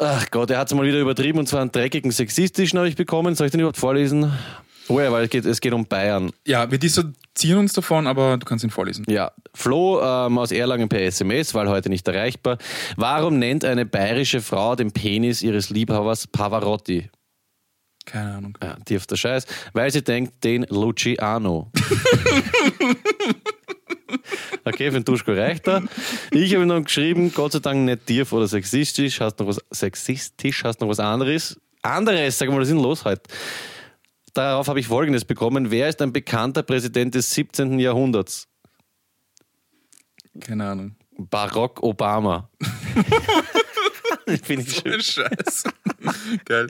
[0.00, 2.96] Ach Gott, er hat es mal wieder übertrieben und zwar einen dreckigen sexistischen habe ich
[2.96, 3.34] bekommen.
[3.34, 4.32] Soll ich den überhaupt vorlesen?
[4.88, 6.30] Oh ja, weil es geht, es geht um Bayern.
[6.46, 9.04] Ja, wir dissoziieren uns davon, aber du kannst ihn vorlesen.
[9.08, 12.58] Ja, Flo ähm, aus Erlangen per SMS, weil heute nicht erreichbar.
[12.96, 17.10] Warum nennt eine bayerische Frau den Penis ihres Liebhabers Pavarotti?
[18.06, 18.58] Keine Ahnung.
[18.62, 19.46] Ja, tiefster Scheiß.
[19.74, 21.70] Weil sie denkt, den Luciano.
[24.64, 25.82] Okay, für den Duschko reicht er.
[26.30, 30.62] Ich habe noch geschrieben, Gott sei Dank nicht tief oder sexistisch, hast noch was sexistisch,
[30.64, 31.58] hast noch was anderes.
[31.80, 33.22] Anderes, sag mal, was ist denn los heute?
[34.38, 35.72] Darauf habe ich Folgendes bekommen.
[35.72, 37.80] Wer ist ein bekannter Präsident des 17.
[37.80, 38.46] Jahrhunderts?
[40.38, 40.94] Keine Ahnung.
[41.16, 42.48] Barack Obama.
[44.44, 45.00] Finde ich schön.
[45.00, 45.64] Scheiß.
[46.44, 46.68] Geil.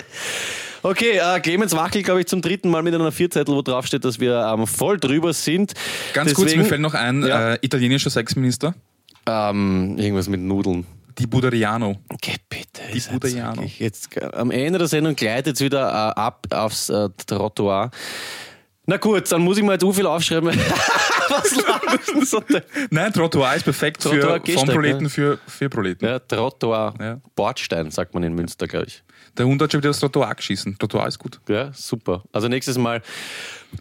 [0.82, 4.02] Okay, äh, Clemens Wachel, glaube ich, zum dritten Mal mit einer Vierzettel, wo drauf steht,
[4.02, 5.74] dass wir ähm, voll drüber sind.
[6.14, 7.52] Ganz Deswegen, kurz, mir fällt noch ein, ja.
[7.52, 8.74] äh, italienischer Sexminister.
[9.26, 10.86] Ähm, irgendwas mit Nudeln.
[11.18, 11.98] Die Buderiano.
[12.08, 12.82] Okay, bitte.
[12.92, 13.62] Die Buderiano.
[13.78, 17.90] Jetzt, am Ende der Sendung gleitet es wieder äh, ab aufs äh, Trottoir.
[18.86, 20.48] Na gut, dann muss ich mal so viel aufschreiben.
[21.28, 22.42] Was du so
[22.90, 26.08] Nein, Trottoir ist perfekt Trottoir für, vom Proleten für, für Proleten.
[26.08, 26.94] Ja, Trottoir.
[26.98, 27.20] Ja.
[27.34, 29.02] Bordstein, sagt man in Münster, glaube ich.
[29.36, 30.76] Der Hund hat schon wieder das Trottoir geschissen.
[30.78, 31.38] Trottoir ist gut.
[31.48, 32.24] Ja, super.
[32.32, 33.02] Also nächstes Mal.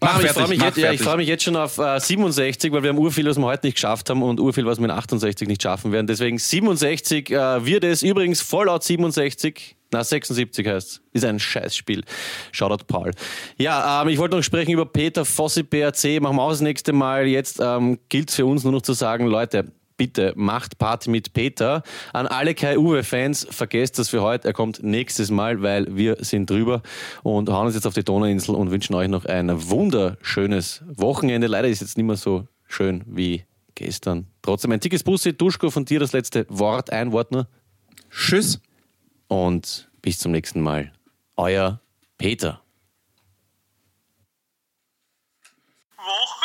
[0.00, 2.90] Mach ich freue mich, jetzt, ja, freu mich jetzt schon auf äh, 67, weil wir
[2.90, 5.62] haben urviel, was wir heute nicht geschafft haben und urviel, was wir in 68 nicht
[5.62, 6.06] schaffen werden.
[6.06, 8.02] Deswegen 67 äh, wird es.
[8.02, 9.76] Übrigens Fallout 67.
[9.90, 11.00] Na, 76 heißt es.
[11.12, 12.04] Ist ein Scheißspiel.
[12.52, 13.12] Shoutout Paul.
[13.56, 16.20] Ja, ähm, ich wollte noch sprechen über Peter Fossi BRC.
[16.20, 17.26] Machen wir auch das nächste Mal.
[17.26, 21.34] Jetzt ähm, gilt es für uns nur noch zu sagen, Leute, bitte macht Party mit
[21.34, 21.82] Peter.
[22.14, 24.48] An alle Kai-Uwe-Fans, vergesst das für heute.
[24.48, 26.80] Er kommt nächstes Mal, weil wir sind drüber
[27.22, 31.46] und hauen uns jetzt auf die Donauinsel und wünschen euch noch ein wunderschönes Wochenende.
[31.46, 33.44] Leider ist es jetzt nicht mehr so schön wie
[33.74, 34.26] gestern.
[34.40, 35.36] Trotzdem ein dickes Bussi.
[35.36, 36.90] Duschko, von dir das letzte Wort.
[36.90, 37.46] Ein Wort nur.
[38.10, 38.60] Tschüss.
[39.26, 40.92] Und bis zum nächsten Mal.
[41.36, 41.80] Euer
[42.16, 42.62] Peter.
[45.96, 46.37] Woche.